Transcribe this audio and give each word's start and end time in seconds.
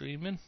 streaming. 0.00 0.38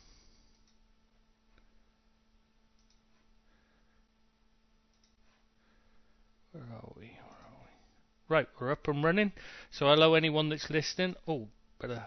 Where 6.52 6.62
are 6.62 6.92
we? 6.96 7.02
Where 7.02 7.10
are 7.10 7.58
we? 7.60 8.34
Right, 8.34 8.46
we're 8.58 8.72
up 8.72 8.88
and 8.88 9.04
running. 9.04 9.32
So 9.70 9.88
hello 9.88 10.14
anyone 10.14 10.48
that's 10.48 10.70
listening. 10.70 11.16
Oh, 11.28 11.48
better. 11.78 12.02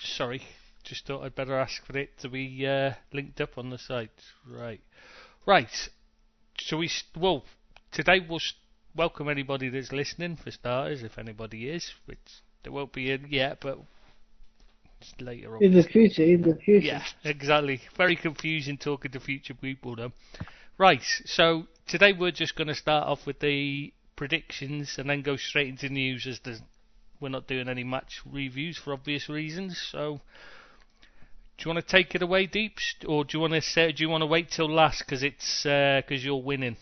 Sorry, 0.00 0.40
just 0.82 1.06
thought 1.06 1.24
I'd 1.24 1.34
better 1.34 1.58
ask 1.58 1.84
for 1.84 1.98
it 1.98 2.18
to 2.20 2.30
be 2.30 2.66
uh, 2.66 2.92
linked 3.12 3.42
up 3.42 3.58
on 3.58 3.68
the 3.68 3.76
site. 3.76 4.08
Right, 4.50 4.80
right. 5.44 5.90
So 6.58 6.78
we 6.78 6.90
well 7.14 7.44
today 7.92 8.20
we'll 8.26 8.40
welcome 8.94 9.28
anybody 9.28 9.68
that's 9.68 9.92
listening 9.92 10.36
for 10.36 10.50
starters, 10.50 11.02
if 11.02 11.18
anybody 11.18 11.68
is, 11.68 11.92
which 12.06 12.18
there 12.62 12.72
won't 12.72 12.92
be 12.92 13.10
in 13.10 13.26
yet, 13.28 13.58
but 13.60 13.78
it's 15.00 15.14
later 15.20 15.56
on. 15.56 15.62
In 15.62 15.74
the 15.74 15.82
future, 15.82 16.22
in 16.22 16.42
the 16.42 16.54
future. 16.56 16.86
Yeah, 16.86 17.04
exactly. 17.24 17.80
Very 17.96 18.16
confusing 18.16 18.78
talking 18.78 19.10
to 19.12 19.20
future 19.20 19.54
people 19.54 19.96
though. 19.96 20.12
Right, 20.78 21.02
so 21.24 21.64
today 21.86 22.12
we're 22.12 22.32
just 22.32 22.56
going 22.56 22.68
to 22.68 22.74
start 22.74 23.06
off 23.06 23.26
with 23.26 23.40
the 23.40 23.92
predictions 24.16 24.96
and 24.98 25.08
then 25.08 25.22
go 25.22 25.36
straight 25.36 25.68
into 25.68 25.88
news 25.88 26.26
as 26.26 26.40
the, 26.40 26.58
we're 27.20 27.28
not 27.28 27.46
doing 27.46 27.68
any 27.68 27.84
match 27.84 28.20
reviews 28.24 28.76
for 28.76 28.92
obvious 28.92 29.28
reasons. 29.28 29.80
So, 29.92 30.20
do 31.56 31.68
you 31.68 31.72
want 31.72 31.86
to 31.86 31.90
take 31.90 32.16
it 32.16 32.22
away, 32.22 32.46
Deeps, 32.46 32.96
or 33.06 33.24
do 33.24 33.36
you 33.36 33.40
want 33.40 33.52
to 33.52 33.62
say, 33.62 33.92
do 33.92 34.02
you 34.02 34.08
want 34.08 34.22
to 34.22 34.26
wait 34.26 34.50
till 34.50 34.68
last 34.68 35.00
because 35.00 35.22
it's 35.22 35.64
uh, 35.64 36.02
because 36.04 36.24
you're 36.24 36.42
winning? 36.42 36.76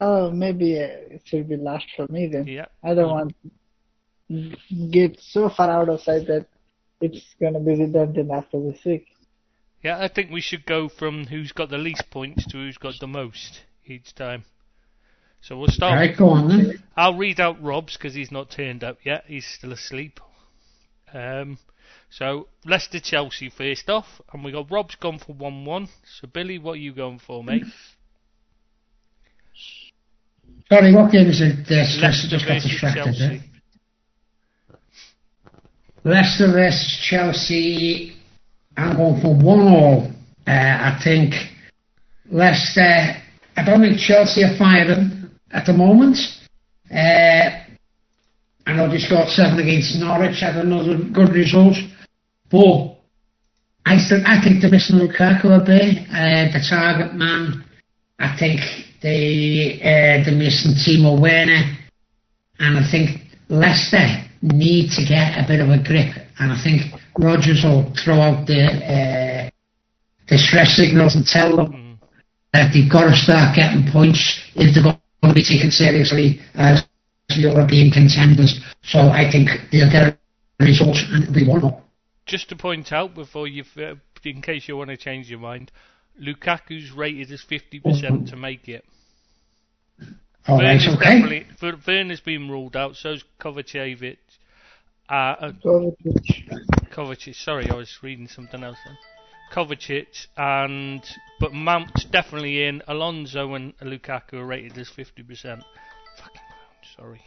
Oh, 0.00 0.30
maybe 0.30 0.78
uh, 0.78 1.14
it 1.14 1.22
should 1.24 1.48
be 1.48 1.56
last 1.56 1.86
for 1.96 2.06
me 2.08 2.28
then. 2.28 2.46
Yeah. 2.46 2.66
I 2.82 2.94
don't 2.94 3.10
want 3.10 3.34
to 4.30 4.56
get 4.90 5.18
so 5.20 5.48
far 5.48 5.70
out 5.70 5.88
of 5.88 6.00
sight 6.00 6.26
that 6.26 6.46
it's 7.00 7.24
gonna 7.40 7.60
be 7.60 7.74
redundant 7.74 8.30
after 8.30 8.60
this 8.60 8.84
week. 8.84 9.06
Yeah, 9.82 9.98
I 10.00 10.08
think 10.08 10.30
we 10.30 10.40
should 10.40 10.66
go 10.66 10.88
from 10.88 11.26
who's 11.26 11.52
got 11.52 11.70
the 11.70 11.78
least 11.78 12.10
points 12.10 12.46
to 12.46 12.58
who's 12.58 12.78
got 12.78 12.94
the 13.00 13.06
most 13.06 13.62
each 13.86 14.14
time. 14.14 14.44
So 15.40 15.56
we'll 15.56 15.68
start. 15.68 15.92
All 15.92 15.98
right, 15.98 16.16
go 16.16 16.30
on 16.30 16.48
then. 16.48 16.82
I'll 16.96 17.16
read 17.16 17.38
out 17.38 17.62
Rob's 17.62 17.96
because 17.96 18.14
he's 18.14 18.32
not 18.32 18.50
turned 18.50 18.82
up 18.82 18.98
yet. 19.04 19.24
He's 19.26 19.46
still 19.46 19.72
asleep. 19.72 20.20
Um, 21.12 21.58
so 22.10 22.48
Leicester 22.64 23.00
Chelsea 23.00 23.48
first 23.48 23.88
off, 23.88 24.20
and 24.32 24.44
we 24.44 24.52
got 24.52 24.70
Rob's 24.70 24.96
gone 24.96 25.18
for 25.18 25.32
one 25.32 25.64
one. 25.64 25.88
So 26.20 26.26
Billy, 26.26 26.58
what 26.58 26.72
are 26.72 26.76
you 26.76 26.92
going 26.92 27.20
for, 27.20 27.44
mate? 27.44 27.64
Sorry, 30.70 30.94
what 30.94 31.10
game 31.10 31.28
is 31.28 31.40
it? 31.40 31.66
This 31.66 31.98
Leicester 32.00 32.28
just 32.28 32.46
got 32.46 32.60
distracted. 32.60 33.04
Chelsea. 33.04 33.18
there. 33.18 33.40
Leicester 36.04 36.52
versus 36.52 36.98
Chelsea. 37.02 38.16
I'm 38.76 38.96
going 38.96 39.20
for 39.22 39.34
one 39.34 39.60
all. 39.60 40.12
Uh, 40.46 40.50
I 40.50 41.00
think 41.02 41.34
Leicester. 42.30 43.16
I 43.56 43.64
don't 43.64 43.80
think 43.80 43.98
Chelsea 43.98 44.44
are 44.44 44.56
firing 44.58 45.30
at 45.50 45.64
the 45.64 45.72
moment. 45.72 46.18
Uh, 46.90 47.50
I 48.66 48.76
know 48.76 48.90
they 48.90 48.98
scored 48.98 49.28
seven 49.28 49.58
against 49.58 49.98
Norwich, 49.98 50.40
had 50.40 50.56
another 50.56 50.98
good 50.98 51.30
result, 51.30 51.76
but 52.50 52.96
I 53.86 53.96
still 53.96 54.20
I 54.26 54.42
think 54.44 54.60
they're 54.60 54.70
missing 54.70 54.96
Lukaku 54.96 55.56
a 55.56 55.64
bit, 55.64 56.06
uh, 56.10 56.52
the 56.52 56.62
target 56.68 57.14
man. 57.14 57.64
I 58.18 58.36
think 58.38 58.60
they 59.02 59.78
uh, 59.80 60.24
they're 60.24 60.34
missing 60.34 60.72
Timo 60.74 61.20
Werner, 61.20 61.76
and 62.58 62.78
I 62.78 62.90
think 62.90 63.20
Leicester 63.48 64.06
need 64.42 64.90
to 64.92 65.04
get 65.04 65.38
a 65.38 65.44
bit 65.46 65.60
of 65.60 65.68
a 65.68 65.82
grip, 65.82 66.14
and 66.38 66.52
I 66.52 66.62
think 66.62 66.82
Rodgers 67.18 67.62
will 67.64 67.92
throw 68.04 68.20
out 68.20 68.46
the 68.46 68.64
uh, 68.64 69.50
the 70.28 70.38
stress 70.38 70.76
signals 70.76 71.16
and 71.16 71.26
tell 71.26 71.56
them 71.56 71.98
that 72.52 72.72
they've 72.72 72.90
got 72.90 73.10
to 73.10 73.16
start 73.16 73.56
getting 73.56 73.90
points 73.92 74.40
if 74.54 74.74
they're 74.74 74.82
going 74.82 74.98
to 75.22 75.34
be 75.34 75.44
taken 75.44 75.70
seriously 75.70 76.40
as 76.54 76.84
European 77.30 77.90
contenders. 77.90 78.60
So 78.82 78.98
I 78.98 79.30
think 79.30 79.48
they'll 79.70 79.90
get 79.90 80.18
a 80.60 80.64
result 80.64 80.96
and 81.10 81.24
it'll 81.24 81.34
be 81.34 81.46
one 81.46 81.64
up. 81.64 81.84
Just 82.26 82.48
to 82.50 82.56
point 82.56 82.92
out 82.92 83.14
before 83.14 83.48
you, 83.48 83.64
uh, 83.76 83.94
in 84.24 84.42
case 84.42 84.68
you 84.68 84.76
want 84.76 84.90
to 84.90 84.96
change 84.96 85.30
your 85.30 85.38
mind, 85.38 85.72
Lukaku's 86.20 86.90
rated 86.92 87.30
as 87.32 87.42
fifty 87.42 87.80
percent 87.80 88.28
to 88.28 88.36
make 88.36 88.68
it. 88.68 88.84
All 90.46 90.56
right, 90.58 90.64
Werner's 90.64 90.88
okay. 90.88 91.04
definitely 91.04 91.46
Ver- 91.60 91.78
Werner's 91.86 92.20
been 92.20 92.48
ruled 92.50 92.76
out. 92.76 92.96
So's 92.96 93.24
Kovacevic. 93.40 94.16
Uh, 95.08 95.12
uh, 95.12 95.52
Kovacic. 95.64 96.48
Kovacic. 96.90 97.34
Sorry, 97.34 97.70
I 97.70 97.74
was 97.74 97.98
reading 98.02 98.28
something 98.28 98.62
else. 98.62 98.78
Then. 98.84 98.96
Kovacic 99.52 100.26
and 100.36 101.02
but 101.40 101.52
Mount's 101.52 102.04
definitely 102.04 102.64
in. 102.64 102.82
Alonso 102.88 103.54
and 103.54 103.76
Lukaku 103.78 104.34
are 104.34 104.46
rated 104.46 104.76
as 104.78 104.88
fifty 104.88 105.22
percent. 105.22 105.62
Fucking 106.18 106.42
Mount, 106.50 106.86
sorry. 106.96 107.22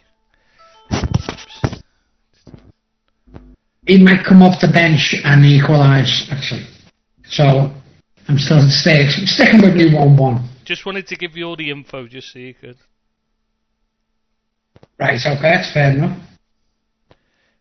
He 3.88 4.02
might 4.02 4.24
come 4.24 4.44
off 4.44 4.62
the 4.62 4.68
bench 4.72 5.16
and 5.24 5.44
equalise, 5.44 6.28
actually. 6.32 6.68
So 7.26 7.74
I'm 8.28 8.38
still 8.38 8.62
stay, 8.70 9.08
sticking 9.26 9.62
with 9.62 9.76
me 9.76 9.94
1 9.94 10.18
1. 10.18 10.50
Just 10.64 10.86
wanted 10.86 11.08
to 11.08 11.16
give 11.16 11.36
you 11.36 11.46
all 11.46 11.56
the 11.56 11.70
info 11.70 12.08
just 12.08 12.32
so 12.32 12.40
you 12.40 12.54
could. 12.54 12.78
Right, 15.00 15.20
okay, 15.26 15.42
that's 15.42 15.74
fair 15.74 15.92
enough. 15.92 16.18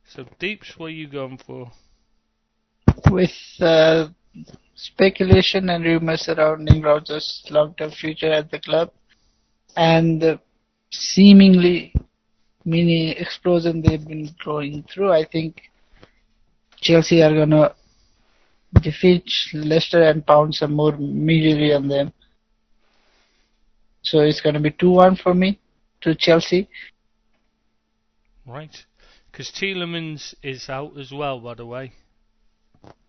So 0.06 0.26
Deeps, 0.38 0.74
what 0.76 0.86
are 0.86 0.90
you 0.90 1.08
going 1.08 1.38
for? 1.38 1.70
With 3.10 3.30
uh, 3.60 4.08
speculation 4.74 5.70
and 5.70 5.84
rumors 5.84 6.22
surrounding 6.22 6.82
Rodgers' 6.82 7.44
long-term 7.50 7.92
future 7.92 8.32
at 8.32 8.50
the 8.50 8.58
club, 8.58 8.90
and 9.76 10.20
the 10.20 10.40
seemingly 10.90 11.94
mini 12.64 13.12
explosion 13.12 13.80
they've 13.80 14.06
been 14.06 14.28
going 14.44 14.84
through, 14.92 15.12
I 15.12 15.24
think 15.24 15.62
Chelsea 16.80 17.22
are 17.22 17.34
gonna 17.34 17.74
defeat 18.82 19.30
Leicester 19.52 20.02
and 20.02 20.26
pound 20.26 20.54
some 20.54 20.74
more 20.74 20.94
immediately 20.94 21.72
on 21.72 21.88
them. 21.88 22.12
So 24.02 24.20
it's 24.20 24.40
gonna 24.40 24.60
be 24.60 24.70
two-one 24.70 25.16
for 25.16 25.34
me 25.34 25.58
to 26.02 26.14
Chelsea. 26.14 26.68
Right. 28.46 28.84
Because 29.30 29.50
Tielemans 29.50 30.34
is 30.42 30.68
out 30.68 30.96
as 30.98 31.12
well, 31.12 31.40
by 31.40 31.54
the 31.54 31.66
way. 31.66 31.92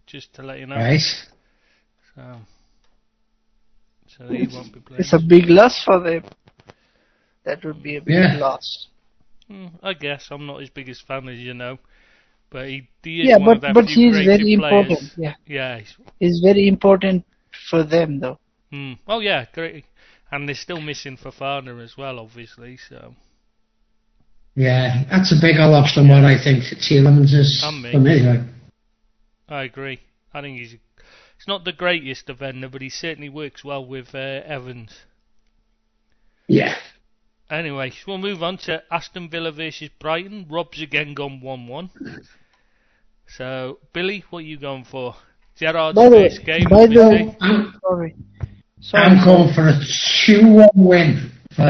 Just 0.06 0.34
to 0.36 0.44
let 0.44 0.60
you 0.60 0.68
know. 0.68 0.76
Nice. 0.76 1.28
So, 2.16 2.36
so 4.08 4.30
he 4.30 4.48
won't 4.48 4.74
be 4.74 4.80
playing. 4.82 5.00
It's 5.00 5.14
a 5.14 5.20
big 5.20 5.50
loss 5.50 5.84
for 5.84 6.00
them. 6.00 6.24
That 7.46 7.64
would 7.64 7.82
be 7.82 7.96
a 7.96 8.02
big 8.02 8.14
Yeah. 8.14 8.38
loss. 8.38 8.88
Hmm, 9.48 9.68
I 9.82 9.94
guess 9.94 10.28
I'm 10.32 10.46
not 10.46 10.60
his 10.60 10.70
biggest 10.70 11.06
fan, 11.08 11.28
as 11.28 11.40
you 11.40 11.54
know, 11.54 11.80
but 12.52 12.68
he, 12.68 12.88
he 13.04 13.22
is 13.22 13.28
Yeah, 13.30 13.38
one 13.38 13.60
but 13.60 13.70
of 13.70 13.74
but 13.74 13.86
few 13.86 14.14
he's 14.14 14.26
very 14.26 14.58
players. 14.58 14.90
important. 14.90 15.12
Yeah, 15.18 15.36
Yeah. 15.48 15.80
He's, 15.80 15.96
he's 16.20 16.40
very 16.44 16.68
important 16.68 17.26
for 17.70 17.84
them 17.84 18.20
though. 18.20 18.40
hmm. 18.72 18.94
Oh 19.08 19.20
yeah, 19.20 19.46
great. 19.54 19.86
And 20.32 20.48
they're 20.48 20.56
still 20.56 20.80
missing 20.82 21.18
Fofana 21.18 21.84
as 21.84 21.98
well, 21.98 22.20
obviously. 22.20 22.78
So 22.78 23.16
Yeah, 24.56 25.04
that's 25.10 25.32
a 25.32 25.42
bigger 25.42 25.68
loss 25.68 25.96
than 25.96 26.08
what 26.08 26.24
I 26.26 26.42
think 26.42 26.64
Tielemans 26.64 27.34
is 27.34 27.62
for 27.92 28.00
me. 28.00 28.20
Like. 28.20 28.40
I 29.50 29.64
agree. 29.64 30.00
I 30.34 30.42
think 30.42 30.58
he's 30.60 30.72
he's 30.72 31.48
not 31.48 31.64
the 31.66 31.74
greatest 31.74 32.28
defender, 32.28 32.70
but 32.70 32.82
he 32.82 32.90
certainly 32.90 33.30
works 33.30 33.64
well 33.64 33.86
with 33.86 34.14
uh, 34.16 34.42
Evans. 34.46 34.92
Yeah. 36.48 36.76
Anyway, 37.50 37.90
so 37.90 37.98
we'll 38.08 38.18
move 38.18 38.42
on 38.42 38.58
to 38.58 38.82
Aston 38.90 39.30
Villa 39.30 39.52
versus 39.52 39.90
Brighton. 40.00 40.46
Rob's 40.50 40.82
again 40.82 41.14
gone 41.14 41.42
1 41.42 41.68
1. 41.68 41.90
So, 43.38 43.80
Billy, 43.94 44.24
what 44.30 44.40
are 44.40 44.42
you 44.48 44.58
going 44.60 44.84
for? 44.84 45.16
Gerrard's 45.58 45.96
By 45.96 46.10
the 46.10 46.16
way, 46.16 46.30
game. 46.44 46.68
by 46.70 46.86
the 46.88 46.94
the 46.94 47.10
way. 47.10 47.38
I'm, 47.42 47.80
sorry. 47.82 48.16
Sorry. 48.80 49.04
I'm 49.04 49.26
going 49.26 49.54
for 49.54 49.68
a 49.70 49.74
2 50.26 50.48
1 50.54 50.70
win 50.76 51.32
for 51.56 51.64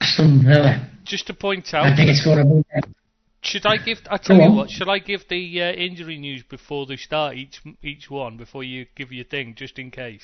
Aston 0.00 0.44
Villa. 0.44 0.88
Just 1.04 1.26
to 1.28 1.34
point 1.34 1.72
out... 1.74 1.84
I 1.86 1.90
out, 1.90 1.96
think 1.96 2.10
it's 2.10 2.24
going 2.24 2.38
to 2.38 2.44
be. 2.84 2.94
should 3.42 3.66
I 3.66 3.78
give? 3.78 3.98
I 4.10 4.18
tell 4.18 4.36
Go 4.36 4.42
you 4.44 4.50
on. 4.50 4.56
what, 4.56 4.70
should 4.70 4.88
I 4.88 4.98
give 4.98 5.22
the 5.28 5.62
uh, 5.62 5.72
injury 5.72 6.18
news 6.18 6.42
before 6.48 6.86
they 6.86 6.96
start 6.96 7.36
each 7.36 7.60
each 7.82 8.10
one 8.10 8.36
before 8.36 8.62
you 8.62 8.86
give 8.94 9.10
your 9.12 9.24
thing, 9.24 9.54
just 9.56 9.78
in 9.78 9.90
case, 9.90 10.22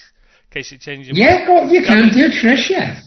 in 0.51 0.55
case 0.55 0.71
it 0.73 0.81
changes. 0.81 1.17
Yeah, 1.17 1.47
go, 1.47 1.65
you 1.65 1.83
can 1.85 2.11
do 2.13 2.27
it, 2.27 2.33
Trish, 2.33 2.71
yeah. 2.71 3.01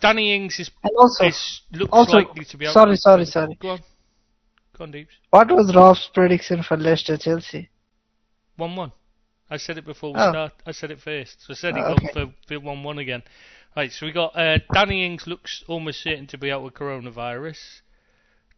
Danny 0.00 0.34
Ings 0.34 0.60
is, 0.60 0.70
And 0.84 0.92
also, 0.98 1.24
is 1.26 1.62
looks 1.72 1.90
also, 1.92 2.18
likely 2.18 2.44
to 2.44 2.56
be 2.56 2.66
out. 2.66 2.74
sorry, 2.74 2.96
sorry, 2.96 3.24
sorry. 3.24 3.58
Go 4.76 4.84
on, 4.84 4.90
Deeps. 4.90 5.14
What 5.30 5.50
was 5.50 5.74
Rob's 5.74 6.08
prediction 6.12 6.62
for 6.62 6.76
Leicester 6.76 7.16
Chelsea? 7.16 7.70
One 8.56 8.76
one. 8.76 8.92
I 9.48 9.56
said 9.58 9.78
it 9.78 9.84
before 9.84 10.12
we 10.12 10.20
Oh. 10.20 10.30
start. 10.32 10.52
I 10.66 10.72
said 10.72 10.90
it 10.90 11.00
first. 11.00 11.42
So 11.42 11.52
I 11.52 11.56
said 11.56 11.76
it 11.76 11.80
Oh, 11.84 11.94
got 11.94 12.04
okay. 12.04 12.12
for, 12.12 12.34
for 12.46 12.60
one 12.60 12.82
one 12.82 12.98
again. 12.98 13.22
Right. 13.76 13.92
So 13.92 14.06
we 14.06 14.12
got 14.12 14.36
uh, 14.36 14.58
Danny 14.72 15.04
Ings 15.06 15.26
looks 15.26 15.62
almost 15.68 16.00
certain 16.02 16.26
to 16.28 16.38
be 16.38 16.50
out 16.50 16.62
with 16.62 16.74
coronavirus. 16.74 17.58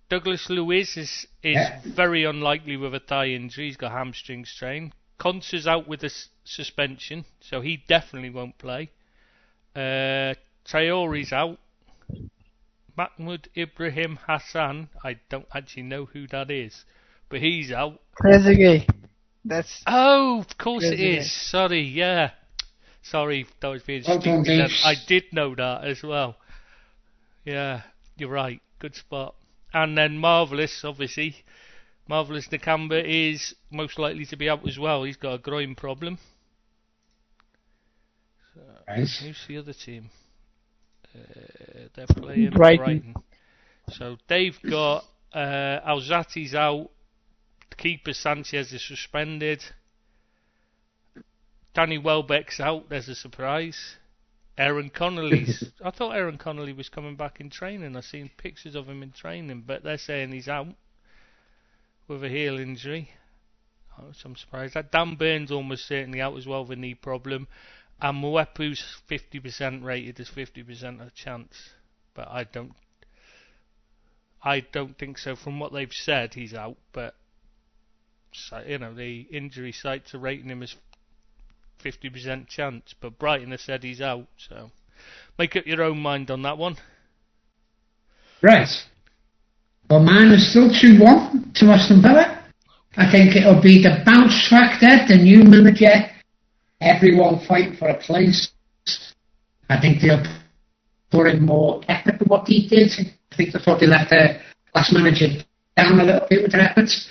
Douglas 0.08 0.48
Luiz 0.48 0.96
is 0.96 1.26
is 1.42 1.54
Yeah. 1.56 1.80
very 1.84 2.24
unlikely 2.24 2.76
with 2.76 2.94
a 2.94 3.00
thigh 3.00 3.26
injury. 3.28 3.66
He's 3.66 3.76
got 3.76 3.92
hamstring 3.92 4.44
strain. 4.44 4.92
Konsa's 5.18 5.66
out 5.66 5.86
with 5.88 6.02
a 6.04 6.06
s- 6.06 6.28
suspension, 6.44 7.24
so 7.40 7.60
he 7.60 7.84
definitely 7.88 8.30
won't 8.30 8.56
play. 8.58 8.90
Uh, 9.76 10.34
Traore's 10.64 11.32
out. 11.32 11.58
Mahmoud 12.98 13.48
Ibrahim 13.56 14.18
Hassan, 14.26 14.88
I 15.04 15.20
don't 15.30 15.46
actually 15.54 15.84
know 15.84 16.06
who 16.06 16.26
that 16.26 16.50
is, 16.50 16.84
but 17.28 17.40
he's 17.40 17.70
out. 17.70 18.00
Trezeguet. 18.20 18.88
That's 19.44 19.82
Oh, 19.86 20.40
of 20.40 20.58
course 20.58 20.82
it 20.84 20.98
Trezeguet. 20.98 21.18
is. 21.20 21.32
Sorry, 21.32 21.80
yeah. 21.82 22.32
Sorry, 23.02 23.46
that 23.60 23.68
was 23.68 23.82
being 23.84 24.02
Well 24.06 24.20
stupid. 24.20 24.46
then. 24.46 24.68
I 24.84 24.94
did 25.06 25.24
know 25.32 25.54
that 25.54 25.84
as 25.84 26.02
well. 26.02 26.36
Yeah, 27.44 27.82
you're 28.16 28.30
right. 28.30 28.60
Good 28.80 28.96
spot. 28.96 29.36
And 29.72 29.96
then 29.96 30.18
Marvelous, 30.18 30.84
obviously. 30.84 31.36
Marvelous 32.08 32.48
Nakamba 32.48 33.02
is 33.06 33.54
most 33.70 33.98
likely 33.98 34.24
to 34.26 34.36
be 34.36 34.48
out 34.50 34.66
as 34.66 34.76
well. 34.78 35.04
He's 35.04 35.16
got 35.16 35.34
a 35.34 35.38
groin 35.38 35.76
problem. 35.76 36.18
Right. 38.88 38.98
Who's 39.06 39.44
the 39.46 39.58
other 39.58 39.72
team? 39.74 40.10
Uh, 41.14 41.88
they're 41.94 42.06
playing 42.06 42.50
Brighton. 42.50 42.84
Brighton. 42.84 43.14
So 43.90 44.16
they've 44.28 44.58
got 44.68 45.04
uh, 45.32 45.80
Alzate's 45.86 46.54
out. 46.54 46.90
Keeper 47.76 48.12
Sanchez 48.12 48.72
is 48.72 48.86
suspended. 48.86 49.62
Danny 51.74 51.98
Welbeck's 51.98 52.60
out. 52.60 52.88
There's 52.88 53.08
a 53.08 53.14
surprise. 53.14 53.96
Aaron 54.58 54.90
Connolly's. 54.90 55.64
I 55.84 55.90
thought 55.90 56.16
Aaron 56.16 56.36
Connolly 56.38 56.72
was 56.72 56.88
coming 56.88 57.14
back 57.14 57.40
in 57.40 57.50
training. 57.50 57.96
I've 57.96 58.04
seen 58.04 58.30
pictures 58.36 58.74
of 58.74 58.88
him 58.88 59.02
in 59.02 59.12
training, 59.12 59.64
but 59.66 59.84
they're 59.84 59.98
saying 59.98 60.32
he's 60.32 60.48
out 60.48 60.66
with 62.08 62.24
a 62.24 62.28
heel 62.28 62.58
injury. 62.58 63.10
Oh, 63.96 64.06
so 64.12 64.30
I'm 64.30 64.36
surprised. 64.36 64.74
That 64.74 64.90
Dan 64.90 65.14
Burns 65.14 65.52
almost 65.52 65.86
certainly 65.86 66.20
out 66.20 66.36
as 66.36 66.46
well 66.46 66.62
with 66.62 66.78
a 66.78 66.80
knee 66.80 66.94
problem. 66.94 67.46
And 68.00 68.22
Mwepu's 68.22 68.84
50% 69.10 69.82
rated 69.82 70.20
as 70.20 70.28
50% 70.28 71.00
of 71.00 71.08
a 71.08 71.10
chance, 71.10 71.70
but 72.14 72.28
I 72.28 72.44
don't. 72.44 72.72
I 74.42 74.60
don't 74.60 74.96
think 74.96 75.18
so. 75.18 75.34
From 75.34 75.58
what 75.58 75.72
they've 75.72 75.92
said, 75.92 76.34
he's 76.34 76.54
out, 76.54 76.76
but 76.92 77.14
you 78.68 78.78
know 78.78 78.94
the 78.94 79.22
injury 79.32 79.72
sites 79.72 80.14
are 80.14 80.18
rating 80.18 80.48
him 80.48 80.62
as 80.62 80.76
50% 81.82 82.46
chance. 82.46 82.94
But 83.00 83.18
Brighton 83.18 83.50
has 83.50 83.62
said 83.62 83.82
he's 83.82 84.00
out, 84.00 84.28
so 84.36 84.70
make 85.36 85.56
up 85.56 85.66
your 85.66 85.82
own 85.82 85.98
mind 85.98 86.30
on 86.30 86.42
that 86.42 86.56
one. 86.56 86.76
Right. 88.40 88.68
Well, 89.90 90.00
mine 90.00 90.28
is 90.28 90.50
still 90.50 90.70
2 90.70 91.00
1 91.00 91.52
to 91.56 91.66
Aston 91.66 92.02
Villa. 92.02 92.44
I 92.96 93.10
think 93.10 93.34
it'll 93.34 93.60
be 93.60 93.82
the 93.82 94.02
bounce 94.04 94.48
factor, 94.48 95.06
the 95.08 95.20
new 95.20 95.42
manager, 95.44 96.10
everyone 96.80 97.44
fighting 97.46 97.76
for 97.76 97.88
a 97.88 97.98
place. 97.98 98.50
I 99.68 99.80
think 99.80 100.00
they'll 100.00 100.24
put 101.10 101.26
in 101.26 101.44
more 101.44 101.82
effort 101.88 102.18
than 102.18 102.28
what 102.28 102.46
he 102.46 102.68
did. 102.68 102.90
I 103.32 103.36
think 103.36 103.52
they 103.52 103.58
thought 103.58 103.80
they 103.80 103.86
let 103.86 104.08
the 104.08 104.40
last 104.74 104.92
manager 104.92 105.28
down 105.76 106.00
a 106.00 106.04
little 106.04 106.26
bit 106.28 106.42
with 106.42 106.52
their 106.52 106.62
efforts. 106.62 107.08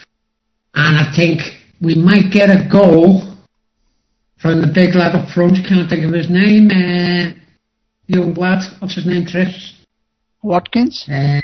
And 0.74 0.98
I 0.98 1.14
think 1.16 1.42
we 1.82 1.96
might 1.96 2.32
get 2.32 2.50
a 2.50 2.68
goal 2.72 3.36
from 4.42 4.62
the 4.62 4.72
big 4.74 4.96
lad 4.96 5.16
up 5.16 5.30
front. 5.30 5.58
Can't 5.68 5.90
think 5.90 6.06
of 6.06 6.14
his 6.14 6.30
name. 6.30 6.70
Uh, 6.70 7.34
young 8.08 8.34
lad. 8.34 8.64
What's 8.80 8.96
his 8.96 9.06
name, 9.06 9.26
Trish? 9.26 9.74
Watkins. 10.44 11.06
Uh, 11.10 11.42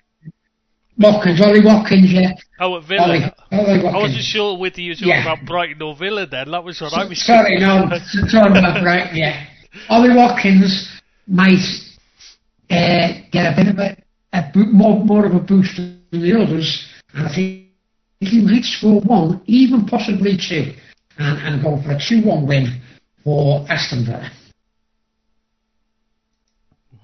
Watkins, 0.98 1.42
Ollie 1.42 1.64
Watkins, 1.64 2.12
yeah. 2.14 2.34
Oh, 2.60 2.78
at 2.78 2.84
Ollie, 3.00 3.20
Villa. 3.20 3.36
Ollie 3.52 3.88
I 3.88 3.98
wasn't 3.98 4.24
sure 4.24 4.58
whether 4.58 4.80
you 4.80 4.92
were 4.92 4.96
talking 4.96 5.10
Yeah. 5.10 5.34
about 5.34 5.46
Brighton 5.46 5.82
or 5.82 5.96
Villa 5.96 6.28
then. 6.28 6.52
That 6.52 6.64
was 6.64 6.80
what 6.82 6.94
I 6.94 7.06
was 7.06 7.26
Sorry, 7.26 7.60
no, 7.60 7.90
talking 8.32 8.58
about 8.58 8.84
right, 8.86 9.14
yeah. 9.14 9.46
Ollie 9.90 10.16
Watkins 10.16 10.90
might 11.28 11.58
uh, 12.70 13.08
get 13.32 13.52
a 13.52 13.56
bit 13.56 13.68
of 13.70 13.80
a, 13.80 13.98
a 14.34 14.52
bo- 14.54 14.72
more, 14.72 15.04
more 15.04 15.26
of 15.26 15.34
a 15.34 15.40
boost 15.40 15.78
than 15.78 16.00
the 16.12 16.40
others, 16.40 16.88
and 17.16 17.28
I 17.28 17.34
think 17.36 17.64
he 18.20 18.42
might 18.42 18.64
score 18.64 19.02
one, 19.02 19.42
even 19.46 19.86
possibly 19.86 20.38
two, 20.38 20.74
and, 21.18 21.40
and 21.56 21.64
go 21.64 21.82
for 21.84 21.92
a 21.94 22.00
2 22.00 22.22
1 22.28 22.48
win 22.48 22.82
for 23.24 23.66
Aston 23.70 24.06
Villa. 24.06 24.30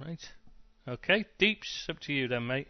Right. 0.05 0.21
Okay, 0.87 1.25
Deeps, 1.39 1.87
up 1.89 1.99
to 2.01 2.13
you 2.13 2.27
then, 2.27 2.47
mate. 2.47 2.67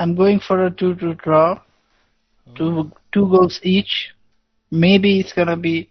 I'm 0.00 0.14
going 0.14 0.40
for 0.40 0.64
a 0.64 0.70
two-two 0.70 1.14
draw. 1.16 1.60
Two 2.56 2.90
two 3.12 3.28
goals 3.28 3.60
each. 3.62 4.14
Maybe 4.70 5.20
it's 5.20 5.34
gonna 5.34 5.58
be 5.58 5.90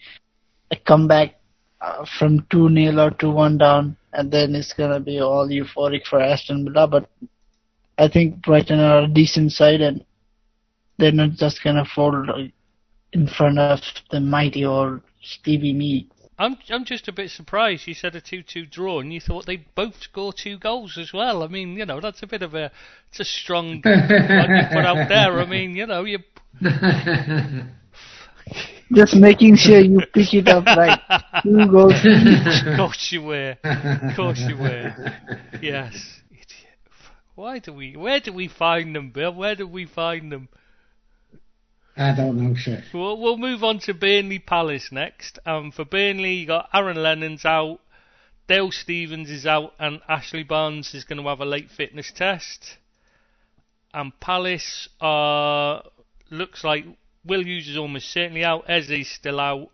a 0.71 0.77
comeback 0.77 1.35
uh, 1.79 2.05
from 2.17 2.43
two 2.49 2.73
0 2.73 3.05
or 3.05 3.11
two 3.11 3.29
one 3.29 3.59
down, 3.59 3.97
and 4.11 4.31
then 4.31 4.55
it's 4.55 4.73
gonna 4.73 4.99
be 4.99 5.19
all 5.19 5.47
euphoric 5.47 6.07
for 6.07 6.19
Aston 6.19 6.65
Villa. 6.65 6.87
But 6.87 7.07
I 7.99 8.07
think 8.07 8.41
Brighton 8.41 8.79
are 8.79 9.03
a 9.03 9.07
decent 9.07 9.51
side, 9.51 9.81
and 9.81 10.03
they're 10.97 11.11
not 11.11 11.33
just 11.33 11.63
gonna 11.63 11.85
fold 11.85 12.27
in 13.13 13.27
front 13.27 13.59
of 13.59 13.79
the 14.09 14.19
mighty 14.19 14.65
old 14.65 15.01
Stevie 15.21 15.73
Me. 15.73 16.09
I'm 16.39 16.57
I'm 16.69 16.85
just 16.85 17.09
a 17.09 17.11
bit 17.11 17.29
surprised 17.31 17.85
you 17.85 17.93
said 17.93 18.15
a 18.15 18.21
2-2 18.21 18.71
draw 18.71 19.01
and 19.01 19.13
you 19.13 19.19
thought 19.19 19.45
they'd 19.45 19.65
both 19.75 20.01
score 20.01 20.31
two 20.31 20.57
goals 20.57 20.97
as 20.97 21.11
well. 21.11 21.43
I 21.43 21.47
mean, 21.47 21.75
you 21.75 21.85
know, 21.85 21.99
that's 21.99 22.23
a 22.23 22.27
bit 22.27 22.41
of 22.41 22.55
a 22.55 22.71
it's 23.09 23.19
a 23.19 23.25
strong 23.25 23.81
one 23.83 24.49
you 24.49 24.63
put 24.71 24.85
out 24.85 25.09
there. 25.09 25.39
I 25.39 25.45
mean, 25.45 25.75
you 25.75 25.85
know, 25.85 26.05
you 26.05 26.19
Just 28.91 29.15
making 29.15 29.57
sure 29.57 29.79
you 29.81 29.99
pick 30.13 30.33
it 30.33 30.47
up 30.47 30.65
right. 30.65 30.99
Two 31.43 31.67
goals 31.69 31.93
each. 32.05 32.65
of 32.65 32.77
course 32.77 33.11
you 33.11 33.21
were. 33.21 33.57
Of 33.63 34.15
course 34.15 34.39
you 34.39 34.57
were. 34.57 34.95
Yes. 35.61 36.21
Why 37.35 37.59
do 37.59 37.73
we 37.73 37.95
where 37.95 38.19
do 38.19 38.33
we 38.33 38.47
find 38.47 38.95
them, 38.95 39.11
Bill? 39.11 39.33
Where 39.33 39.55
do 39.55 39.67
we 39.67 39.85
find 39.85 40.31
them? 40.31 40.49
I 41.99 42.15
don't 42.15 42.37
know, 42.37 42.55
sir. 42.55 42.81
We'll, 42.93 43.19
we'll 43.19 43.37
move 43.37 43.61
on 43.61 43.79
to 43.79 43.93
Burnley 43.93 44.39
Palace 44.39 44.89
next. 44.89 45.37
Um, 45.45 45.71
for 45.73 45.83
Burnley, 45.83 46.35
you 46.35 46.47
got 46.47 46.69
Aaron 46.73 46.95
Lennon's 46.95 47.43
out, 47.43 47.81
Dale 48.47 48.71
Stephens 48.71 49.29
is 49.29 49.45
out, 49.45 49.73
and 49.77 49.99
Ashley 50.07 50.43
Barnes 50.43 50.93
is 50.93 51.03
going 51.03 51.21
to 51.21 51.27
have 51.27 51.41
a 51.41 51.45
late 51.45 51.69
fitness 51.69 52.09
test. 52.15 52.77
And 53.93 54.17
Palace 54.21 54.87
uh, 55.01 55.81
looks 56.31 56.63
like 56.63 56.85
Will 57.25 57.43
Hughes 57.43 57.67
is 57.67 57.77
almost 57.77 58.09
certainly 58.09 58.45
out. 58.45 58.69
Eze's 58.69 59.09
still 59.09 59.41
out. 59.41 59.69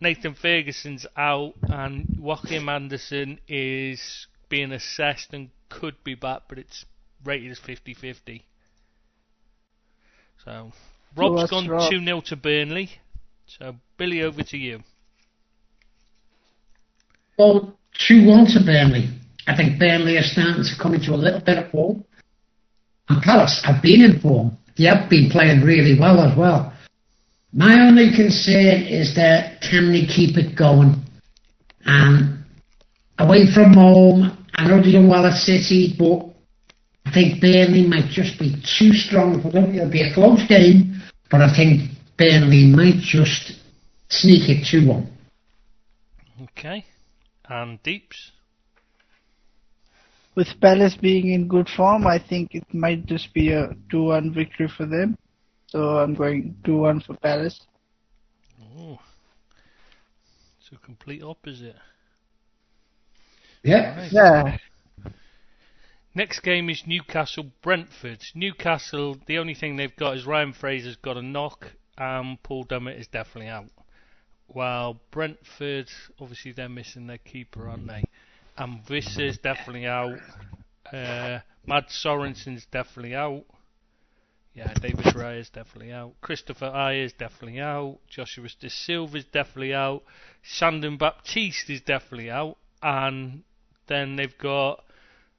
Nathan 0.00 0.34
Ferguson's 0.34 1.06
out, 1.16 1.54
and 1.62 2.18
Joachim 2.20 2.68
Andersen 2.68 3.40
is 3.48 4.28
being 4.48 4.70
assessed 4.70 5.32
and 5.32 5.50
could 5.68 6.04
be 6.04 6.14
back, 6.14 6.42
but 6.48 6.58
it's 6.58 6.84
rated 7.24 7.50
as 7.50 7.58
50-50. 7.58 8.42
So 10.44 10.72
Rob's 11.16 11.42
that's 11.42 11.50
gone 11.50 11.68
Rob. 11.68 11.90
2 11.90 12.04
0 12.04 12.22
to 12.26 12.36
Burnley. 12.36 12.90
So, 13.46 13.74
Billy, 13.98 14.22
over 14.22 14.42
to 14.42 14.56
you. 14.56 14.80
Well, 17.38 17.76
2 18.08 18.26
1 18.26 18.46
to 18.46 18.64
Burnley. 18.64 19.08
I 19.46 19.56
think 19.56 19.78
Burnley 19.78 20.16
are 20.16 20.22
starting 20.22 20.62
to 20.62 20.70
come 20.80 20.94
into 20.94 21.12
a 21.12 21.16
little 21.16 21.40
bit 21.40 21.58
of 21.58 21.70
form. 21.70 22.04
And 23.08 23.20
Palace 23.22 23.60
have 23.64 23.82
been 23.82 24.02
in 24.02 24.20
form. 24.20 24.56
They 24.78 24.84
have 24.84 25.10
been 25.10 25.28
playing 25.30 25.62
really 25.62 25.98
well 25.98 26.20
as 26.20 26.36
well. 26.36 26.72
My 27.52 27.86
only 27.86 28.14
concern 28.16 28.82
is 28.88 29.14
that 29.16 29.60
can 29.60 29.92
they 29.92 30.06
keep 30.06 30.38
it 30.38 30.56
going? 30.56 31.04
And 31.84 32.44
away 33.18 33.52
from 33.52 33.74
home, 33.74 34.46
I 34.54 34.68
know 34.68 34.82
they 34.82 34.92
done 34.92 35.08
well 35.08 35.26
at 35.26 35.34
City, 35.34 35.94
but 35.98 36.32
I 37.04 37.12
think 37.12 37.40
Burnley 37.40 37.86
might 37.86 38.08
just 38.08 38.38
be 38.38 38.54
too 38.78 38.92
strong 38.92 39.42
for 39.42 39.50
them. 39.50 39.74
It'll 39.74 39.90
be 39.90 40.02
a 40.02 40.14
close 40.14 40.46
game, 40.46 40.91
but 41.32 41.40
I 41.40 41.52
think 41.56 41.90
Burnley 42.18 42.66
might 42.66 43.00
just 43.00 43.58
sneak 44.10 44.50
it 44.50 44.66
2 44.70 44.86
1. 44.86 45.18
Okay. 46.42 46.84
And 47.48 47.82
Deeps. 47.82 48.30
With 50.34 50.48
Palace 50.60 50.96
being 51.00 51.32
in 51.32 51.48
good 51.48 51.68
form, 51.68 52.06
I 52.06 52.18
think 52.18 52.54
it 52.54 52.64
might 52.72 53.06
just 53.06 53.32
be 53.34 53.52
a 53.52 53.74
2-1 53.92 54.34
victory 54.34 54.68
for 54.76 54.86
them. 54.86 55.16
So 55.66 55.98
I'm 55.98 56.14
going 56.14 56.54
2-1 56.64 57.04
for 57.06 57.16
Palace. 57.16 57.60
Oh. 58.76 58.98
It's 60.60 60.70
a 60.72 60.76
complete 60.84 61.22
opposite. 61.22 61.76
Yeah. 63.62 63.96
Right. 63.96 64.12
Yeah, 64.12 64.58
Next 66.14 66.40
game 66.40 66.68
is 66.68 66.86
Newcastle 66.86 67.46
Brentford. 67.62 68.22
Newcastle, 68.34 69.16
the 69.26 69.38
only 69.38 69.54
thing 69.54 69.76
they've 69.76 69.96
got 69.96 70.14
is 70.16 70.26
Ryan 70.26 70.52
Fraser's 70.52 70.96
got 70.96 71.16
a 71.16 71.22
knock, 71.22 71.72
and 71.96 72.42
Paul 72.42 72.64
Dummett 72.64 73.00
is 73.00 73.06
definitely 73.06 73.48
out. 73.48 73.70
While 74.46 75.00
Brentford, 75.10 75.88
obviously 76.20 76.52
they're 76.52 76.68
missing 76.68 77.06
their 77.06 77.16
keeper, 77.16 77.66
aren't 77.66 77.86
they? 77.86 78.04
And 78.58 78.80
Wissa's 78.90 79.38
definitely 79.38 79.86
out. 79.86 80.18
Uh, 80.92 81.38
Mads 81.66 81.94
Sorensen's 81.94 82.66
definitely 82.66 83.14
out. 83.14 83.46
Yeah, 84.54 84.74
David 84.74 85.14
Raya's 85.14 85.48
definitely 85.48 85.92
out. 85.92 86.12
Kristoffer 86.22 86.70
Ajer's 86.74 87.14
definitely 87.14 87.58
out. 87.58 88.00
Joshua 88.06 88.48
Dasilva's 88.60 89.24
definitely 89.24 89.72
out. 89.72 90.02
Shandon 90.42 90.98
Baptiste 90.98 91.70
is 91.70 91.80
definitely 91.80 92.30
out. 92.30 92.58
And 92.82 93.44
then 93.86 94.16
they've 94.16 94.36
got 94.36 94.84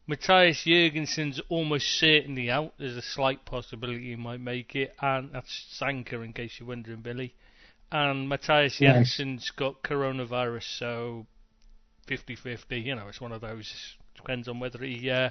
Mathias 0.05 0.63
Jorgensen's 0.65 1.39
almost 1.49 1.87
certainly 1.87 2.51
out. 2.51 2.73
There's 2.77 2.97
a 2.97 3.01
slight 3.01 3.45
possibility 3.45 4.09
he 4.09 4.15
might 4.15 4.41
make 4.41 4.75
it. 4.75 4.93
And 5.01 5.31
that's 5.31 5.79
Zanka, 5.79 6.23
in 6.23 6.33
case 6.33 6.57
you're 6.59 6.67
wondering, 6.67 7.01
Billy. 7.01 7.33
And 7.91 8.27
Mathias 8.27 8.81
Yes. 8.81 8.95
Jensen's 8.95 9.51
got 9.51 9.81
coronavirus, 9.81 10.77
so 10.77 11.25
50-50. 12.07 12.85
You 12.85 12.95
know, 12.95 13.07
it's 13.07 13.21
one 13.21 13.31
of 13.31 13.41
those. 13.41 13.71
Depends 14.15 14.47
on 14.47 14.59
whether 14.59 14.83
he 14.83 15.09
uh, 15.09 15.29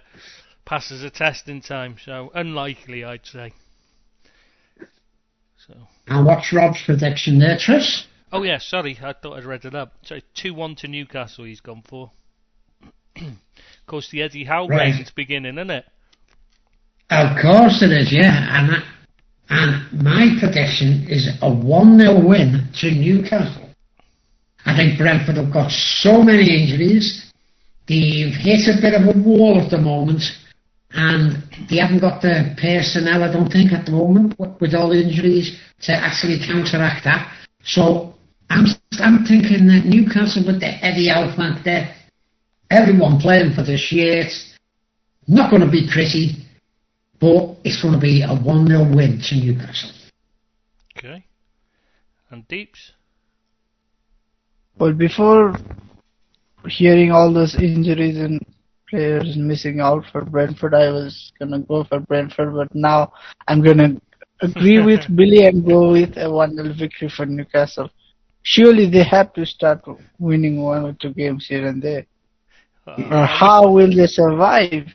passes 0.65 1.03
a 1.03 1.11
test 1.11 1.49
in 1.49 1.61
time. 1.61 1.97
So 2.03 2.31
unlikely, 2.35 3.05
I'd 3.05 3.27
say. 3.27 3.53
So. 5.67 5.75
And 6.07 6.27
what's 6.27 6.53
Rob's 6.53 6.83
prediction 6.85 7.39
there, 7.39 7.59
Tris? 7.59 8.07
Oh 8.33 8.43
yeah, 8.43 8.59
sorry, 8.59 8.99
I 9.03 9.13
thought 9.13 9.37
I'd 9.37 9.45
read 9.45 9.65
it 9.65 9.75
up. 9.75 9.93
So 10.05 10.21
two 10.35 10.55
one 10.55 10.75
to 10.77 10.89
Newcastle. 10.89 11.45
He's 11.45 11.61
gone 11.61 11.83
for. 11.87 12.11
of 13.83 13.87
course, 13.87 14.09
the 14.11 14.23
Eddie 14.23 14.45
Howe 14.45 14.69
Right. 14.69 14.95
reign's 14.95 15.11
beginning, 15.11 15.59
isn't 15.59 15.71
it? 15.71 15.85
Of 17.11 17.37
course 17.43 17.83
it 17.83 17.91
is, 17.91 18.13
yeah. 18.13 18.59
And 18.59 18.77
I- 18.77 18.83
and 19.51 20.03
my 20.03 20.35
prediction 20.39 21.07
is 21.09 21.29
a 21.43 21.51
1 21.51 21.99
0 21.99 22.21
win 22.21 22.69
to 22.81 22.91
Newcastle. 22.91 23.69
I 24.65 24.75
think 24.77 24.97
Brentford 24.97 25.37
have 25.37 25.53
got 25.53 25.71
so 25.71 26.23
many 26.23 26.49
injuries. 26.63 27.33
They've 27.87 28.33
hit 28.35 28.69
a 28.69 28.81
bit 28.81 28.95
of 28.95 29.15
a 29.15 29.19
wall 29.19 29.61
at 29.61 29.71
the 29.71 29.79
moment. 29.79 30.23
And 30.95 31.43
they 31.69 31.79
haven't 31.79 31.99
got 32.01 32.23
the 32.23 32.55
personnel, 32.61 33.25
I 33.25 33.33
don't 33.33 33.51
think, 33.51 33.73
at 33.73 33.87
the 33.87 33.93
moment, 33.93 34.39
with, 34.39 34.61
with 34.61 34.75
all 34.75 34.91
the 34.91 35.03
injuries, 35.03 35.59
to 35.83 35.93
actually 35.93 36.39
counteract 36.39 37.05
that. 37.05 37.31
So 37.65 38.15
I'm, 38.51 38.67
I'm 39.01 39.25
thinking 39.25 39.67
that 39.69 39.85
Newcastle 39.85 40.45
with 40.47 40.61
the 40.61 40.69
Eddie 40.85 41.09
Howe 41.09 41.35
there, 41.65 41.95
everyone 42.73 43.19
playing 43.19 43.55
for 43.55 43.63
this 43.63 43.93
year, 43.93 44.23
it's 44.23 44.57
not 45.29 45.51
going 45.51 45.63
to 45.63 45.71
be 45.71 45.89
pretty 45.93 46.43
but 47.23 47.57
it's 47.63 47.81
going 47.81 47.95
to 47.95 48.01
be 48.01 48.23
a 48.23 48.35
1 48.35 48.67
0 48.67 48.97
win 48.97 49.21
to 49.29 49.37
Newcastle. 49.37 49.91
Okay. 50.99 51.25
And 52.31 52.47
Deeps. 52.49 52.93
Well, 54.77 54.93
before 54.93 55.55
hearing 56.67 57.13
all 57.13 57.33
those 57.33 57.55
injuries 57.55 58.17
and 58.19 58.45
players 58.91 59.37
missing 59.37 59.79
out 59.79 60.05
for 60.11 60.25
Brentford, 60.25 60.75
I 60.75 60.91
was 60.91 61.33
gonna 61.39 61.61
go 61.61 61.85
for 61.85 62.01
Brentford, 62.01 62.55
but 62.55 62.75
now 62.75 63.13
I'm 63.47 63.63
gonna 63.63 64.01
agree 64.41 64.83
with 64.85 65.03
Billy 65.15 65.47
and 65.47 65.65
go 65.65 65.93
with 65.93 66.17
a 66.17 66.27
1-0 66.27 66.77
victory 66.77 67.09
for 67.09 67.27
Newcastle. 67.27 67.89
Surely 68.43 68.91
they 68.91 69.05
have 69.05 69.33
to 69.35 69.47
start 69.47 69.85
winning 70.19 70.61
one 70.61 70.85
or 70.85 70.93
two 70.95 71.15
games 71.15 71.47
here 71.47 71.67
and 71.69 71.81
there. 71.81 72.05
Uh, 72.87 73.27
how 73.27 73.71
will 73.71 73.95
they 73.95 74.07
survive? 74.07 74.87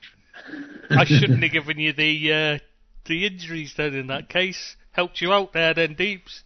I 0.90 1.06
shouldn't 1.06 1.42
have 1.44 1.52
given 1.52 1.80
you 1.80 1.94
the 1.94 2.34
uh, 2.34 2.60
the 3.06 3.26
injuries 3.26 3.74
then. 3.78 3.94
In 3.94 4.08
that 4.08 4.30
case, 4.30 4.76
helped 4.92 5.22
you 5.22 5.32
out 5.34 5.54
there, 5.54 5.74
then 5.74 5.94
Deeps. 5.94 6.44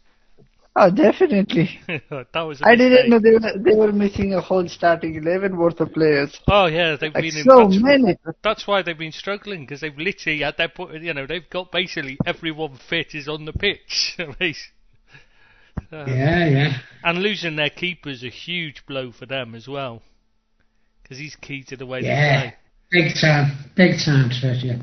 Oh, 0.75 0.89
definitely. 0.89 1.79
that 1.87 2.41
was. 2.41 2.61
A 2.61 2.67
I 2.67 2.75
didn't 2.75 3.09
know 3.09 3.19
they 3.19 3.31
were, 3.31 3.57
they 3.57 3.75
were 3.75 3.91
missing 3.91 4.33
a 4.33 4.39
whole 4.41 4.67
starting 4.69 5.15
11 5.15 5.57
worth 5.57 5.81
of 5.81 5.91
players. 5.91 6.39
Oh 6.47 6.67
yeah, 6.67 6.95
they've 6.95 7.13
Like 7.13 7.23
been 7.23 7.37
in. 7.37 7.43
so 7.43 7.67
that's, 7.67 7.83
many. 7.83 8.17
that's 8.41 8.65
why 8.67 8.81
they've 8.81 8.97
been 8.97 9.11
struggling 9.11 9.61
because 9.65 9.81
they've 9.81 9.97
literally 9.97 10.39
had 10.39 10.55
their 10.57 10.69
put. 10.69 10.93
You 11.01 11.13
know, 11.13 11.27
they've 11.27 11.49
got 11.49 11.71
basically 11.71 12.17
everyone 12.25 12.77
fit 12.89 13.13
is 13.15 13.27
on 13.27 13.45
the 13.45 13.53
pitch. 13.53 14.17
Uh, 15.91 16.05
Yeah, 16.07 16.47
yeah. 16.47 16.77
And 17.03 17.19
losing 17.19 17.55
their 17.55 17.69
keeper's 17.69 18.23
a 18.23 18.29
huge 18.29 18.85
blow 18.85 19.11
for 19.11 19.25
them 19.25 19.55
as 19.55 19.67
well. 19.67 20.01
Because 21.11 21.19
he's 21.19 21.35
key 21.35 21.61
to 21.63 21.75
the 21.75 21.85
way 21.85 22.01
they 22.01 22.07
Yeah. 22.07 22.39
play. 22.39 22.55
Big 22.89 23.15
time. 23.19 23.51
Big 23.75 23.99
time, 23.99 24.29
Trish, 24.29 24.63
yeah. 24.63 24.77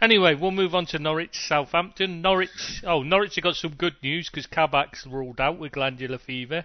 Anyway, 0.00 0.34
we'll 0.34 0.50
move 0.50 0.74
on 0.74 0.86
to 0.86 0.98
Norwich, 0.98 1.36
Southampton. 1.46 2.22
Norwich, 2.22 2.80
oh, 2.84 3.02
Norwich 3.02 3.34
have 3.34 3.44
got 3.44 3.56
some 3.56 3.74
good 3.74 3.94
news 4.02 4.30
because 4.30 4.46
Kabak's 4.46 5.06
ruled 5.06 5.42
out 5.42 5.58
with 5.58 5.72
glandular 5.72 6.16
fever. 6.16 6.64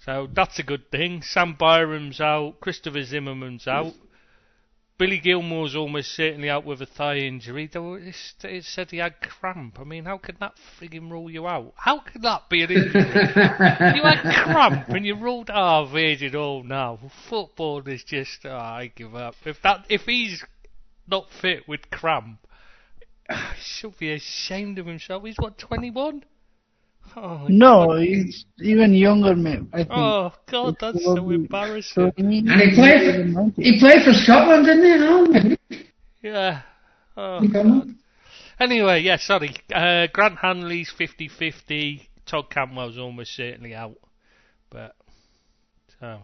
So 0.00 0.26
that's 0.32 0.58
a 0.58 0.64
good 0.64 0.90
thing. 0.90 1.22
Sam 1.22 1.54
Byram's 1.54 2.20
out, 2.20 2.58
Christopher 2.58 3.04
Zimmermann's 3.04 3.68
out. 3.68 3.94
Billy 5.02 5.18
Gilmour's 5.18 5.74
almost 5.74 6.14
certainly 6.14 6.48
out 6.48 6.64
with 6.64 6.80
a 6.80 6.86
thigh 6.86 7.16
injury. 7.16 7.66
Though 7.66 7.94
it 7.94 8.14
said 8.64 8.92
he 8.92 8.98
had 8.98 9.20
cramp. 9.20 9.80
I 9.80 9.82
mean, 9.82 10.04
how 10.04 10.16
could 10.16 10.38
that 10.38 10.54
frigging 10.78 11.10
rule 11.10 11.28
you 11.28 11.44
out? 11.44 11.72
How 11.74 11.98
could 11.98 12.22
that 12.22 12.48
be 12.48 12.62
an 12.62 12.70
injury? 12.70 12.92
you 12.94 14.02
had 14.04 14.44
cramp 14.44 14.88
and 14.90 15.04
you 15.04 15.16
ruled. 15.16 15.50
Oh, 15.52 15.90
it 15.92 16.36
all 16.36 16.62
now. 16.62 17.00
Football 17.28 17.82
is 17.88 18.04
just. 18.04 18.46
Oh, 18.46 18.54
I 18.54 18.92
give 18.94 19.16
up. 19.16 19.34
If 19.44 19.60
that, 19.62 19.86
if 19.88 20.02
he's 20.02 20.44
not 21.08 21.26
fit 21.32 21.66
with 21.66 21.90
cramp, 21.90 22.38
he 23.28 23.36
should 23.60 23.98
be 23.98 24.12
ashamed 24.12 24.78
of 24.78 24.86
himself. 24.86 25.24
He's 25.24 25.36
what, 25.36 25.58
21? 25.58 26.22
Oh, 27.14 27.46
No, 27.48 27.86
God. 27.88 28.02
he's 28.02 28.46
even 28.60 28.94
younger, 28.94 29.34
man. 29.36 29.68
I 29.72 29.78
think. 29.78 29.90
Oh 29.92 30.32
God, 30.50 30.76
that's 30.80 31.04
so 31.04 31.30
embarrassing. 31.30 32.12
And 32.16 32.32
he 32.32 32.42
played 32.74 33.34
for, 33.34 33.60
he 33.60 33.78
played 33.78 34.02
for 34.02 34.12
Scotland, 34.12 34.64
didn't 34.66 35.58
he? 35.70 35.78
No? 35.78 35.80
Yeah. 36.22 36.62
Oh, 37.16 37.40
He 37.40 37.48
got 37.48 37.66
on. 37.66 37.98
Anyway, 38.58 39.00
yeah, 39.00 39.16
sorry. 39.18 39.54
Uh, 39.74 40.06
Grant 40.12 40.38
Hanley's 40.38 40.92
50-50. 40.98 42.06
Todd 42.26 42.48
Cantwell's 42.50 42.96
almost 42.96 43.34
certainly 43.34 43.74
out. 43.74 43.96
But 44.70 44.94
so, 46.00 46.20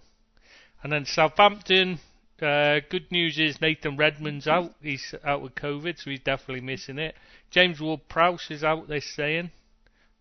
and 0.82 0.92
then 0.92 1.04
Southampton. 1.04 1.98
Uh, 2.40 2.78
good 2.88 3.10
news 3.10 3.36
is 3.38 3.60
Nathan 3.60 3.96
Redmond's 3.96 4.46
out. 4.46 4.72
He's 4.80 5.12
out 5.24 5.42
with 5.42 5.56
COVID, 5.56 5.98
so 5.98 6.08
he's 6.10 6.20
definitely 6.20 6.60
missing 6.60 6.98
it. 6.98 7.16
James 7.50 7.80
Ward-Prowse 7.80 8.46
is 8.50 8.62
out. 8.62 8.86
They're 8.86 9.00
saying, 9.00 9.50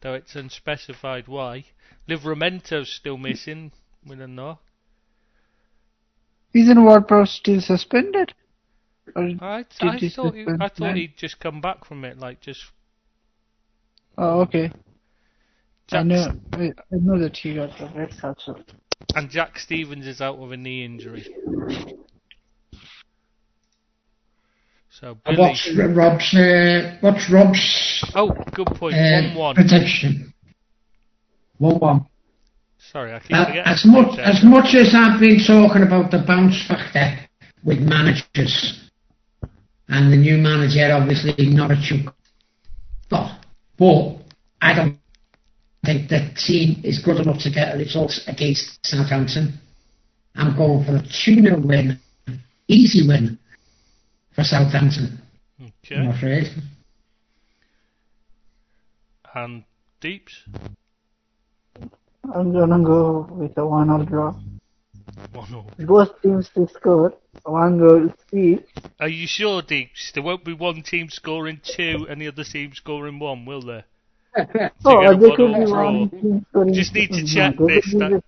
though 0.07 0.13
it's 0.13 0.35
unspecified 0.37 1.27
why. 1.27 1.65
Livramento's 2.07 2.89
still 2.89 3.17
missing. 3.17 3.73
We 4.05 4.15
don't 4.15 4.35
know. 4.35 4.59
Isn't 6.53 6.81
Ward-Prowse 6.81 7.31
still 7.31 7.59
suspended? 7.59 8.33
Or, 9.17 9.23
I, 9.41 9.59
I 9.59 9.63
thought 9.63 9.99
he, 9.99 10.07
I 10.07 10.69
thought 10.69 10.95
he'd 10.95 11.17
just 11.17 11.41
come 11.41 11.59
back 11.59 11.83
from 11.83 12.05
it, 12.05 12.17
like 12.17 12.39
just. 12.39 12.63
oh, 14.17 14.41
okay. 14.41 14.71
I 15.91 16.03
know. 16.03 16.39
I 16.53 16.71
know 16.91 17.19
that 17.19 17.35
he 17.35 17.55
got 17.55 17.77
the 17.77 17.91
red 17.93 18.17
card. 18.17 18.37
So. 18.39 18.57
And 19.13 19.29
Jack 19.29 19.59
Stephens 19.59 20.07
is 20.07 20.21
out 20.21 20.39
with 20.39 20.53
a 20.53 20.57
knee 20.57 20.85
injury. 20.85 21.27
So 24.99 25.15
Billy. 25.25 25.37
What's 25.37 25.69
Rob's, 25.95 26.33
uh, 26.33 26.97
what's 27.01 27.29
Rob's 27.31 28.03
Oh, 28.15 28.31
good 28.55 28.65
point. 28.65 28.95
uh, 28.95 29.21
One 29.29 29.35
one. 29.35 29.55
prediction? 29.55 30.33
1 31.59 31.77
1. 31.79 32.05
Sorry, 32.79 33.13
I 33.13 33.19
keep 33.19 33.35
Uh, 33.37 33.45
forgetting. 33.45 33.71
as 33.73 33.85
much 33.85 34.17
as 34.17 34.43
much 34.43 34.73
as 34.73 34.95
I've 34.95 35.19
been 35.19 35.39
talking 35.45 35.83
about 35.83 36.09
the 36.09 36.19
bounce 36.19 36.59
factor 36.65 37.19
with 37.63 37.79
managers, 37.79 38.89
and 39.87 40.11
the 40.11 40.17
new 40.17 40.37
manager 40.37 40.91
obviously 40.91 41.45
Norwich, 41.45 41.89
have 41.89 42.13
got, 43.11 43.45
but 43.77 44.17
I 44.63 44.73
don't 44.73 44.97
think 45.85 46.09
the 46.09 46.27
team 46.35 46.81
is 46.83 46.97
good 47.05 47.17
enough 47.19 47.39
to 47.43 47.51
get 47.51 47.75
a 47.75 47.77
result 47.77 48.13
against 48.25 48.83
Southampton. 48.83 49.59
I'm 50.35 50.55
going 50.57 50.83
for 50.85 50.95
a 50.95 51.03
2 51.03 51.41
0 51.41 51.59
win, 51.59 51.99
easy 52.67 53.07
win 53.07 53.37
for 54.37 54.43
Southampton. 54.43 55.19
I'm 55.59 55.73
Okay. 55.83 56.07
afraid. 56.07 56.47
And 59.33 59.63
Deeps. 59.99 60.43
I'm 62.33 62.53
gonna 62.53 62.83
go 62.83 63.27
with 63.31 63.57
a 63.57 63.65
one-all 63.65 64.03
draw. 64.05 64.35
One 65.33 65.53
all. 65.55 65.71
Both 65.79 66.21
teams 66.21 66.49
to 66.53 66.67
score 66.67 67.13
one 67.43 67.79
goal 67.79 68.13
each. 68.31 68.61
Are 68.99 69.07
you 69.07 69.25
sure, 69.25 69.63
Deeps? 69.63 70.11
There 70.13 70.21
won't 70.21 70.43
be 70.45 70.53
one 70.53 70.83
team 70.83 71.09
scoring 71.09 71.59
two 71.63 72.05
and 72.07 72.21
the 72.21 72.27
other 72.27 72.43
team 72.43 72.73
scoring 72.75 73.17
one, 73.17 73.45
will 73.45 73.61
there? 73.61 73.85
Oh, 74.85 75.01
get 75.01 75.19
there 75.19 75.35
could 75.35 75.51
one-all 75.51 75.65
be 75.65 75.65
draw. 75.65 75.91
one 75.91 76.09
team 76.09 76.45
scoring. 76.49 76.73
Just 76.75 76.93
need 76.93 77.11
to 77.13 77.25
check 77.25 77.55
this, 77.57 77.91
that- 77.97 78.09
just- 78.11 78.25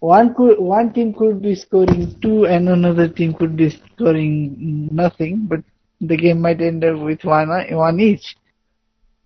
One 0.00 0.34
could 0.34 0.58
one 0.58 0.92
team 0.92 1.12
could 1.14 1.42
be 1.42 1.54
scoring 1.54 2.18
two, 2.20 2.46
and 2.46 2.68
another 2.68 3.08
team 3.08 3.34
could 3.34 3.56
be 3.56 3.70
scoring 3.70 4.88
nothing. 4.90 5.46
But 5.46 5.60
the 6.00 6.16
game 6.16 6.40
might 6.40 6.60
end 6.60 6.84
up 6.84 6.98
with 7.00 7.22
one 7.24 7.48
one 7.48 8.00
each. 8.00 8.34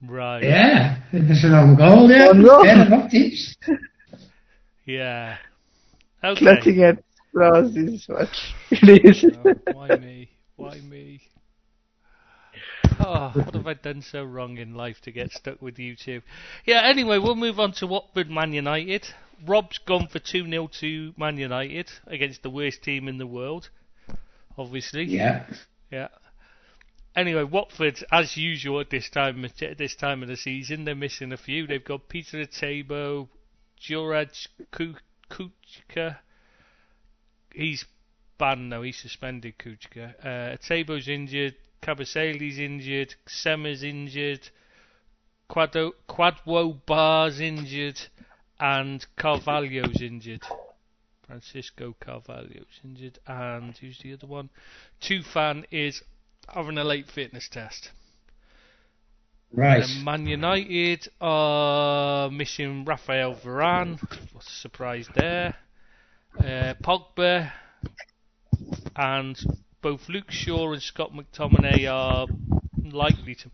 Right. 0.03 0.43
Yeah, 0.43 0.97
it's 1.13 1.45
an 1.45 1.55
own 1.55 1.77
goal, 1.77 2.11
yeah. 2.11 2.27
Oh, 2.29 2.33
no. 2.33 2.63
Fair 2.63 2.87
enough, 2.87 3.11
Deeps. 3.11 3.57
Yeah. 4.85 5.37
Okay. 6.23 6.41
Clutching 6.41 6.83
at 6.83 7.03
straws 7.29 7.77
is 7.77 8.05
what 8.09 8.29
it 8.71 9.05
is. 9.05 9.25
Oh, 9.45 9.61
why 9.71 9.97
me? 9.97 10.29
Why 10.57 10.81
me? 10.81 11.21
Oh, 13.01 13.33
what 13.35 13.55
have 13.55 13.67
I 13.67 13.75
done 13.75 14.03
so 14.03 14.25
wrong 14.25 14.59
in 14.59 14.75
life 14.75 15.01
to 15.03 15.11
get 15.11 15.33
stuck 15.33 15.61
with 15.61 15.77
YouTube? 15.77 16.23
Yeah, 16.65 16.83
anyway, 16.83 17.19
we'll 17.19 17.35
move 17.35 17.59
on 17.59 17.73
to 17.73 17.87
Watford 17.87 18.31
Man 18.31 18.53
United. 18.53 19.07
Rob's 19.45 19.79
gone 19.79 20.07
for 20.09 20.19
2 20.19 20.49
0 20.49 20.69
to 20.81 21.15
Man 21.17 21.37
United 21.37 21.91
against 22.07 22.43
the 22.43 22.51
worst 22.51 22.83
team 22.83 23.09
in 23.09 23.19
the 23.19 23.27
world, 23.27 23.71
obviously. 24.57 25.05
Yeah. 25.05 25.47
Yeah. 25.91 26.09
Anyway, 27.17 27.45
Watford, 27.45 28.05
as 28.11 28.37
usual 28.37 28.81
at 28.81 28.91
this 28.91 29.09
time 29.09 29.47
this 29.79 29.95
time 29.95 30.23
of 30.23 30.29
the 30.29 30.37
season, 30.37 30.85
they're 30.85 30.95
missing 30.95 31.33
a 31.33 31.37
few. 31.37 31.67
They've 31.67 31.85
got 31.85 32.09
Peter 32.09 32.39
Etebo, 32.39 33.29
Juraj 33.81 34.49
Kucka. 34.73 36.19
He's 37.53 37.85
banned 38.37 38.71
now. 38.71 38.83
He's 38.83 38.99
suspended. 38.99 39.59
Kucka. 39.59 40.15
Uh, 40.21 40.57
Etebo's 40.57 41.09
injured. 41.09 41.55
Kabasele's 41.85 42.59
injured. 42.59 43.15
Sema's 43.27 43.83
injured. 43.83 44.49
Quadwo, 45.51 45.93
Kwadwo 46.09 46.81
Baah's 46.87 47.41
injured. 47.41 48.01
And 48.59 49.05
Carvalho's 49.19 50.01
injured. 50.01 50.43
Francisco 51.27 51.95
Carvalho's 52.01 52.81
injured. 52.83 53.19
And 53.27 53.77
who's 53.77 53.99
the 53.99 54.15
other 54.15 54.27
one? 54.27 54.49
Tufan 55.03 55.65
is 55.71 56.03
having 56.49 56.79
a 56.79 56.85
late 56.85 57.11
fitness 57.11 57.49
test. 57.49 57.91
Right. 59.53 59.83
And 59.85 60.05
Man 60.05 60.27
United 60.27 61.09
are 61.21 62.31
missing 62.31 62.85
Rafael 62.85 63.35
Varane. 63.35 64.01
What's 64.33 64.47
the 64.47 64.61
surprise 64.61 65.09
there? 65.15 65.55
Uh, 66.39 66.75
Pogba 66.83 67.53
and 68.97 69.64
both 69.85 70.09
Luke 70.09 70.31
Shaw 70.31 70.73
and 70.73 70.83
Scott 70.83 71.13
McTominay 71.13 71.87
are 71.93 72.27
likely 72.83 73.35
to. 73.35 73.51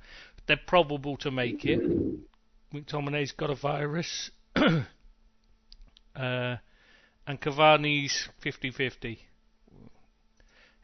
They're 0.46 0.60
probable 0.64 1.16
to 1.18 1.30
make 1.32 1.64
it. 1.64 1.80
McTominay's 2.72 3.32
got 3.32 3.50
a 3.50 3.56
virus. 3.56 4.30
uh, 4.56 4.84
and 6.14 7.40
Cavani's 7.40 8.28
50-50. 8.44 9.18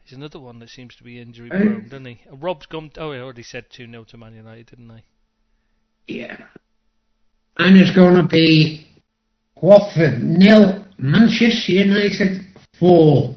He's 0.03 0.17
another 0.17 0.39
one 0.39 0.59
that 0.59 0.69
seems 0.69 0.97
to 0.97 1.03
be 1.05 1.21
injury 1.21 1.49
prone, 1.49 1.83
doesn't 1.83 2.05
he? 2.05 2.21
And 2.29 2.43
Rob's 2.43 2.65
gone. 2.65 2.91
Oh, 2.97 3.11
I 3.13 3.19
already 3.19 3.43
said 3.43 3.67
2 3.69 3.89
0 3.89 4.03
to 4.03 4.17
Man 4.17 4.35
United, 4.35 4.65
didn't 4.65 4.91
I? 4.91 5.03
Yeah. 6.07 6.37
And 7.57 7.77
it's 7.77 7.95
going 7.95 8.15
to 8.15 8.27
be 8.27 8.85
Watford 9.55 10.21
nil, 10.21 10.85
Manchester 10.97 11.71
United 11.71 12.41
four. 12.77 13.36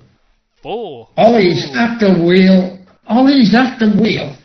Four. 0.63 1.09
Ole's 1.17 1.67
Ooh. 1.71 1.79
at 1.79 1.99
the 2.01 2.13
wheel. 2.25 2.79
Ole's 3.09 3.55
at 3.55 3.79
the 3.79 3.91
wheel. 4.01 4.37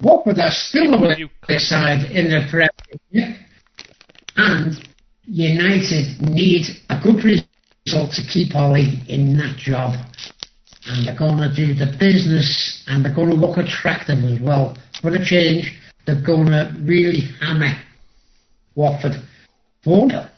Watford 0.00 0.38
are 0.38 0.50
still 0.50 0.94
a 0.94 1.16
You- 1.18 1.30
away 1.48 1.58
side 1.58 2.10
in 2.10 2.30
the 2.30 2.46
Premier. 2.50 3.38
And 4.36 4.88
United 5.26 6.20
need 6.22 6.66
a 6.90 6.98
good 7.00 7.22
result 7.24 8.12
to 8.12 8.22
keep 8.26 8.54
Ole 8.54 8.76
in 9.08 9.36
that 9.38 9.56
job. 9.56 9.94
And 10.86 11.06
they're 11.06 11.16
going 11.16 11.38
to 11.38 11.54
do 11.54 11.72
the 11.72 11.96
business 11.98 12.82
and 12.88 13.04
they're 13.04 13.14
going 13.14 13.30
to 13.30 13.36
look 13.36 13.56
attractive 13.56 14.22
as 14.24 14.40
well. 14.40 14.76
For 15.00 15.14
a 15.14 15.24
change, 15.24 15.72
they're 16.06 16.20
going 16.20 16.46
to 16.46 16.74
really 16.80 17.20
hammer 17.40 17.72
Watford 18.74 19.14
4 19.82 20.10
0. 20.10 20.28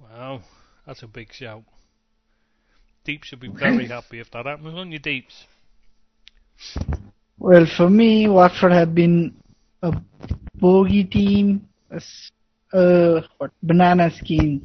Wow, 0.00 0.42
that's 0.86 1.02
a 1.02 1.08
big 1.08 1.32
shout. 1.32 1.62
Deep 3.04 3.24
should 3.24 3.40
be 3.40 3.48
very 3.48 3.86
happy 3.86 4.20
if 4.20 4.30
that 4.30 4.46
happens, 4.46 4.74
won't 4.74 4.92
you, 4.92 4.98
Deeps? 4.98 5.46
Well, 7.38 7.66
for 7.66 7.88
me, 7.90 8.28
Watford 8.28 8.72
have 8.72 8.94
been 8.94 9.34
a 9.82 9.92
bogey 10.58 11.04
team, 11.04 11.66
a 11.90 12.00
uh, 12.76 13.22
what 13.38 13.50
banana 13.62 14.10
skin 14.10 14.62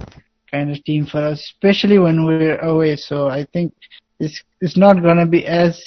kind 0.52 0.72
of 0.72 0.84
team 0.84 1.06
for 1.06 1.20
us, 1.20 1.40
especially 1.42 2.00
when 2.00 2.26
we're 2.26 2.52
away. 2.52 2.96
So 2.96 3.28
I 3.28 3.36
think 3.46 3.74
it's 4.20 4.42
it's 4.62 4.78
not 4.78 5.02
gonna 5.02 5.26
be 5.26 5.46
as 5.46 5.82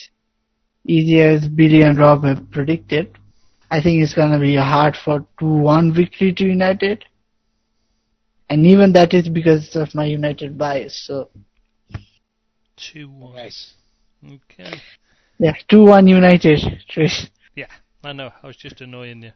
easy 0.87 1.21
as 1.21 1.49
Billy 1.49 1.83
and 1.83 1.99
Rob 1.99 2.25
have 2.25 2.51
predicted. 2.51 3.17
I 3.71 3.81
think 3.81 4.03
it's 4.03 4.15
gonna 4.15 4.39
be 4.39 4.57
a 4.57 4.63
hard 4.63 4.97
for 4.97 5.25
two-one 5.39 5.93
victory 5.93 6.33
to 6.35 6.45
United, 6.45 7.05
and 8.49 8.67
even 8.67 8.93
that 8.93 9.15
is 9.15 9.29
because 9.29 9.77
of 9.77 9.95
my 9.95 10.05
United 10.05 10.59
bias. 10.59 10.95
So 11.07 11.29
2 12.81 13.09
1. 13.09 13.51
Okay. 14.27 14.81
yeah, 15.39 15.53
two-one 15.69 16.07
United. 16.07 16.61
Trish. 16.91 17.29
Yeah, 17.55 17.67
I 18.05 18.13
know, 18.13 18.31
I 18.43 18.47
was 18.47 18.57
just 18.57 18.81
annoying 18.81 19.23
you. 19.23 19.33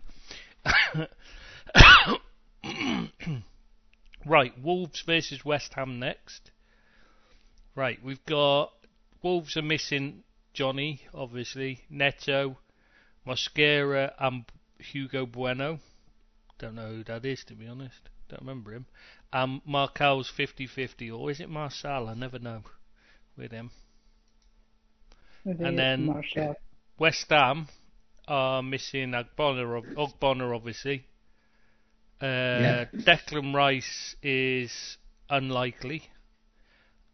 right, 4.27 4.53
Wolves 4.63 5.03
versus 5.07 5.45
West 5.45 5.75
Ham 5.75 5.99
next. 5.99 6.51
Right, 7.75 7.99
we've 8.03 8.25
got 8.25 8.73
Wolves 9.23 9.57
are 9.57 9.63
missing 9.63 10.23
Jonny, 10.53 11.03
obviously, 11.13 11.81
Neto, 11.91 12.59
Mosquera, 13.27 14.13
and 14.19 14.45
Hugo 14.79 15.27
Bueno. 15.27 15.81
Don't 16.59 16.77
know 16.77 16.89
who 16.89 17.05
that 17.05 17.25
is, 17.25 17.43
to 17.45 17.55
be 17.55 17.67
honest. 17.67 18.09
Don't 18.29 18.43
remember 18.43 18.73
him. 18.73 18.87
Um, 19.33 19.61
Marcal's 19.67 20.31
50-50, 20.31 21.13
or 21.13 21.31
is 21.31 21.41
it 21.41 21.49
Marcel? 21.49 22.09
I 22.09 22.15
never 22.15 22.39
know 22.39 22.63
with 23.37 23.51
him. 23.53 23.71
And 25.45 25.79
then- 25.79 26.07
Martial. 26.07 26.57
West 26.99 27.27
Ham 27.31 27.67
are 28.29 28.63
missing 28.63 29.13
Ogbonna, 29.13 29.79
ob- 29.79 29.95
Ogbonna 29.97 30.55
obviously. 30.55 31.07
Uh, 32.23 32.27
Yeah. 32.27 32.85
Declan 32.95 33.53
Rice 33.55 34.17
is 34.23 34.97
unlikely, 35.29 36.05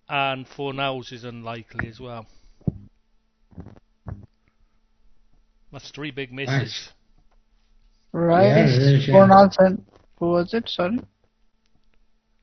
and 0.09 0.47
Fornals 0.47 1.13
is 1.13 1.25
unlikely 1.25 1.89
as 1.89 1.99
well. 1.99 2.27
That's 5.73 5.91
three 5.91 6.11
big 6.11 6.33
misses. 6.33 6.53
Nice. 6.53 6.93
Right. 8.13 8.47
Yeah, 8.47 8.65
it 8.67 8.83
is, 8.83 9.09
yeah. 9.09 9.15
Fornals 9.15 9.57
and 9.59 9.85
who 10.19 10.31
was 10.31 10.53
it? 10.53 10.69
Sorry. 10.69 10.99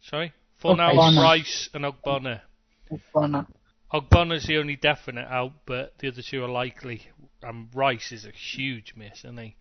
Sorry, 0.02 0.34
Fornals, 0.64 0.94
Ogbonna. 0.96 1.22
Rice, 1.24 1.70
and 1.74 1.86
Ogbonna. 1.86 2.42
Ogbonna. 2.92 3.48
Ogbonna's 3.94 4.46
the 4.46 4.58
only 4.58 4.76
definite 4.76 5.28
out, 5.30 5.54
but 5.66 5.94
the 6.00 6.10
other 6.10 6.22
two 6.22 6.44
are 6.44 6.50
likely. 6.50 7.04
And 7.42 7.68
Rice 7.74 8.12
is 8.12 8.26
a 8.26 8.32
huge 8.32 8.94
miss, 8.98 9.20
isn't 9.20 9.38
he? 9.38 9.56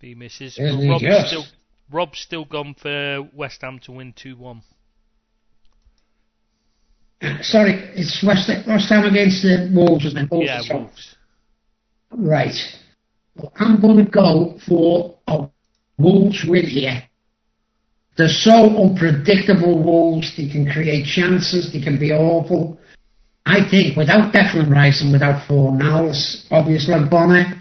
He 0.00 0.14
misses. 0.14 0.58
Isn't 0.58 0.76
But 0.76 0.82
he 0.82 0.88
Rob's 0.88 1.02
just? 1.02 1.26
still 1.28 1.44
Rob's 1.90 2.18
still 2.20 2.44
gone 2.44 2.74
for 2.80 3.28
West 3.34 3.60
Ham 3.62 3.78
to 3.80 3.92
win 3.92 4.14
two 4.16 4.36
one. 4.36 4.62
Sorry, 7.42 7.72
it's 7.94 8.22
West, 8.26 8.48
West 8.66 8.88
Ham 8.88 9.04
against 9.04 9.42
the 9.42 9.70
Wolves, 9.74 10.06
isn't 10.06 10.18
it? 10.24 10.30
Wolves, 10.30 10.46
Yeah. 10.48 10.62
Wolves. 10.74 11.16
Right. 12.12 12.54
Well, 13.36 13.52
I'm 13.56 13.78
going 13.80 14.02
to 14.04 14.10
go 14.10 14.58
for 14.66 15.18
a 15.28 15.48
Wolves 15.98 16.44
win 16.48 16.64
here. 16.66 17.02
They're 18.16 18.28
so 18.28 18.52
unpredictable, 18.84 19.82
Wolves. 19.82 20.34
They 20.36 20.48
can 20.48 20.70
create 20.70 21.04
chances. 21.04 21.72
They 21.72 21.80
can 21.82 21.98
be 21.98 22.10
awful. 22.10 22.79
I 23.46 23.68
think 23.68 23.96
without 23.96 24.32
Declan 24.32 24.70
Rice 24.70 25.02
and 25.02 25.12
without 25.12 25.46
Fornals, 25.48 26.46
obviously 26.50 26.94
Bonner, 27.10 27.60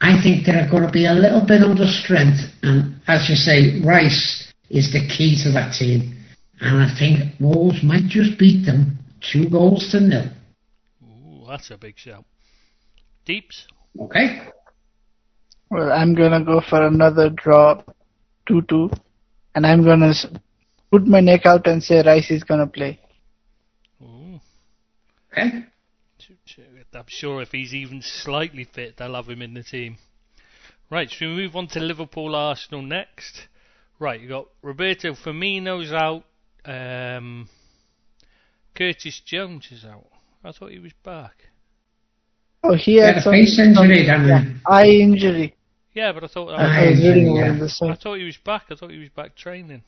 I 0.00 0.20
think 0.20 0.44
they're 0.44 0.68
going 0.68 0.82
to 0.82 0.90
be 0.90 1.06
a 1.06 1.12
little 1.12 1.46
bit 1.46 1.62
under 1.62 1.86
strength. 1.86 2.40
And 2.62 3.00
as 3.06 3.28
you 3.28 3.36
say, 3.36 3.80
Rice 3.84 4.52
is 4.70 4.92
the 4.92 5.06
key 5.06 5.40
to 5.44 5.52
that 5.52 5.74
team. 5.78 6.18
And 6.60 6.82
I 6.82 6.94
think 6.98 7.38
Wolves 7.40 7.82
might 7.82 8.06
just 8.08 8.38
beat 8.38 8.64
them 8.66 8.98
two 9.20 9.48
goals 9.48 9.88
to 9.92 10.00
nil. 10.00 10.26
Ooh, 11.04 11.44
that's 11.48 11.70
a 11.70 11.76
big 11.76 11.98
shout. 11.98 12.24
Deeps. 13.24 13.66
Okay? 14.00 14.40
Well, 15.70 15.92
I'm 15.92 16.14
gonna 16.14 16.44
go 16.44 16.60
for 16.60 16.86
another 16.86 17.30
draw, 17.30 17.82
two-two, 18.46 18.90
and 19.54 19.66
I'm 19.66 19.84
gonna 19.84 20.12
put 20.90 21.06
my 21.06 21.20
neck 21.20 21.46
out 21.46 21.66
and 21.66 21.82
say 21.82 22.02
Rice 22.02 22.30
is 22.30 22.44
gonna 22.44 22.66
play. 22.66 23.00
Ooh. 25.36 25.40
Okay? 25.40 25.64
I'm 26.94 27.04
sure 27.08 27.42
if 27.42 27.50
he's 27.50 27.74
even 27.74 28.00
slightly 28.02 28.64
fit, 28.64 28.96
they'll 28.96 29.14
have 29.14 29.28
him 29.28 29.42
in 29.42 29.54
the 29.54 29.62
team. 29.62 29.98
Right, 30.90 31.10
so 31.10 31.26
we 31.26 31.34
move 31.34 31.56
on 31.56 31.68
to 31.68 31.80
Liverpool 31.80 32.34
Arsenal 32.34 32.82
next? 32.82 33.48
Right, 33.98 34.20
you 34.20 34.28
got 34.28 34.46
Roberto 34.62 35.14
Firmino's 35.14 35.92
out. 35.92 36.24
Um, 36.64 37.48
Curtis 38.74 39.20
Jones 39.24 39.68
is 39.72 39.84
out. 39.84 40.06
I 40.44 40.52
thought 40.52 40.70
he 40.70 40.78
was 40.78 40.92
back. 41.04 41.48
Oh, 42.62 42.74
he 42.74 42.96
Yeah, 42.98 43.06
had 43.06 43.16
the 43.16 43.20
some, 43.22 43.32
face 43.32 43.58
injury, 43.58 44.06
some- 44.06 44.28
yeah, 44.28 44.44
eye 44.66 44.86
injury. 44.86 45.56
Yeah, 45.94 46.12
but 46.12 46.24
I 46.24 46.26
thought 46.28 46.48
I 46.50 46.86
was 46.90 47.00
injury, 47.00 47.32
yeah. 47.34 47.90
I 47.90 47.94
thought 47.96 48.18
he 48.18 48.24
was 48.24 48.36
back. 48.38 48.64
I 48.70 48.74
thought 48.76 48.90
he 48.90 48.98
was 48.98 49.08
back 49.10 49.34
training. 49.34 49.82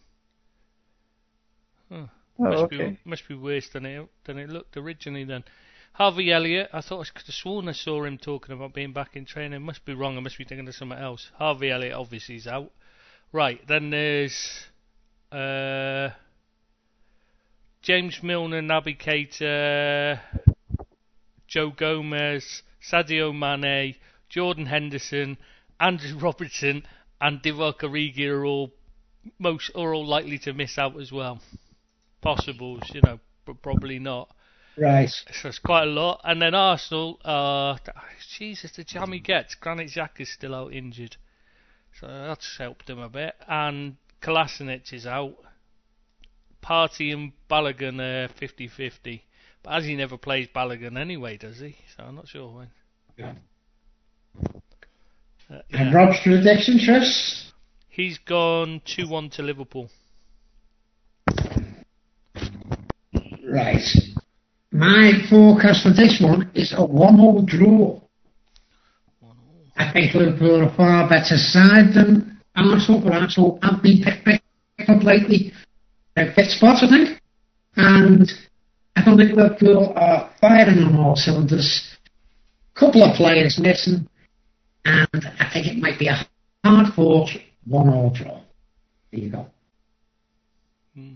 Oh, 2.38 2.44
Must 2.44 2.62
okay. 2.64 2.77
be 2.90 2.99
must 3.05 3.29
be 3.29 3.35
worse 3.35 3.68
than 3.68 3.87
it 3.87 4.09
than 4.25 4.38
it 4.38 4.51
looked 4.51 4.77
originally. 4.77 5.25
Then, 5.25 5.44
Harvey 5.92 6.33
Elliott, 6.33 6.70
I 6.73 6.81
thought 6.81 7.07
I 7.07 7.18
could 7.18 7.27
have 7.27 7.35
sworn 7.35 7.68
I 7.68 7.73
saw 7.73 8.03
him 8.05 8.18
talking 8.18 8.55
about 8.55 8.75
being 8.75 8.92
back 8.92 9.14
in 9.14 9.25
training. 9.25 9.62
Must 9.62 9.85
be 9.85 9.94
wrong. 9.94 10.16
I 10.16 10.20
must 10.20 10.38
be 10.38 10.44
thinking 10.44 10.66
of 10.66 10.75
something 10.75 10.99
else. 10.99 11.31
Harvey 11.38 11.70
Elliott 11.70 11.94
obviously 11.94 12.37
is 12.37 12.49
out. 12.49 12.73
Right, 13.33 13.64
then 13.66 13.90
there's 13.90 14.66
uh, 15.31 16.11
James 17.83 18.23
Milner, 18.23 18.62
Naby 18.62 18.99
Keita, 18.99 20.20
Joe 21.47 21.70
Gomez, 21.70 22.62
Sadio 22.81 23.33
Mane, 23.37 23.97
Jordan 24.29 24.66
Henderson, 24.66 25.37
Andrew 25.79 26.18
Robertson, 26.20 26.85
and 27.20 27.42
Divock 27.42 27.81
Origi 27.81 28.29
are 28.29 28.44
all 28.44 28.73
most 29.38 29.70
are 29.75 29.94
all 29.94 30.07
likely 30.07 30.38
to 30.38 30.53
miss 30.53 30.79
out 30.79 31.01
as 31.01 31.12
well. 31.12 31.40
Possibles, 32.24 32.82
you 32.92 33.02
know, 33.02 33.20
but 33.44 33.62
probably 33.62 33.98
not. 33.98 34.34
Right. 34.76 35.08
So 35.08 35.48
it's 35.48 35.58
quite 35.58 35.84
a 35.84 35.90
lot. 35.90 36.20
And 36.24 36.42
then 36.42 36.54
Arsenal, 36.54 37.20
uh, 37.24 37.76
Jesus, 38.37 38.72
the 38.72 38.82
jam 38.82 39.12
he 39.12 39.20
gets. 39.20 39.54
Granit 39.54 39.90
Xhaka 39.90 40.20
is 40.20 40.32
still 40.32 40.54
out 40.54 40.72
injured. 40.72 41.16
So 42.00 42.06
that's 42.08 42.56
helped 42.58 42.90
him 42.90 42.98
a 42.98 43.08
bit. 43.08 43.34
And 43.46 43.96
Kolasinac 44.20 44.92
is 44.92 45.06
out. 45.06 45.37
Partey 46.64 47.12
and 47.12 47.32
Balogun 47.48 48.00
are 48.00 48.28
50 48.28 48.68
50. 48.68 49.22
But 49.62 49.74
as 49.74 49.84
he 49.84 49.94
never 49.94 50.16
plays 50.16 50.48
Balogun 50.54 50.98
anyway, 50.98 51.37
does 51.37 51.60
he? 51.60 51.76
So 51.96 52.04
I'm 52.04 52.16
not 52.16 52.28
sure 52.28 52.48
when. 52.48 52.68
Yeah. 53.16 53.34
Uh, 55.50 55.60
And 55.72 55.90
yeah. 55.90 55.94
Rob's 55.94 56.18
prediction, 56.22 56.80
Tris? 56.82 57.52
He's 57.88 58.18
gone 58.18 58.80
2 58.87 59.08
1 59.08 59.30
to 59.30 59.42
Liverpool. 59.42 59.90
Right. 63.55 63.87
My 64.73 65.12
forecast 65.31 65.85
for 65.85 65.90
this 65.90 66.21
one 66.21 66.51
is 66.57 66.75
a 66.77 66.85
one-all 66.85 67.43
draw. 67.43 68.01
I 69.77 69.93
think 69.93 70.12
Liverpool 70.12 70.62
are 70.62 70.69
a 70.69 70.77
far 70.77 71.09
better 71.09 71.37
side 71.37 71.95
than 71.95 72.40
Arsenal, 72.57 73.01
but 73.01 73.12
Arsenal 73.12 73.61
have 73.62 73.81
been 73.81 74.03
picked, 74.03 74.25
picked 74.25 74.90
up 74.90 75.05
lately. 75.05 75.53
They're 76.17 76.33
fit 76.35 76.51
spots, 76.51 76.83
I 76.83 76.88
think. 76.88 77.21
And 77.77 78.29
I 78.97 79.05
don't 79.05 79.19
think 79.19 79.37
Liverpool 79.37 79.93
are 79.95 80.31
firing 80.40 80.83
on 80.83 80.97
all 80.97 81.14
cylinders. 81.14 81.97
A 82.75 82.81
couple 82.81 83.05
of 83.05 83.14
players 83.14 83.61
missing, 83.61 84.09
and 84.85 85.27
I 85.38 85.49
think 85.53 85.69
it 85.69 85.79
might 85.79 86.01
be 86.01 86.09
a 86.09 86.27
hard-fought 86.64 87.31
one-all 87.67 88.11
draw. 88.11 88.40
There 89.12 89.21
you 89.21 89.31
go. 89.31 89.47
Hmm. 90.97 91.14